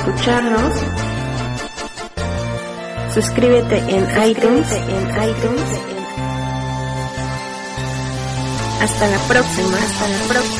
Escucharnos. 0.00 0.72
Suscríbete 3.14 3.76
en 3.76 4.28
iTunes. 4.28 4.72
En 4.72 5.08
iTunes. 5.28 5.68
Hasta 8.80 9.08
la 9.08 9.18
próxima. 9.28 9.76
Hasta 9.76 10.08
la 10.08 10.18
próxima. 10.28 10.59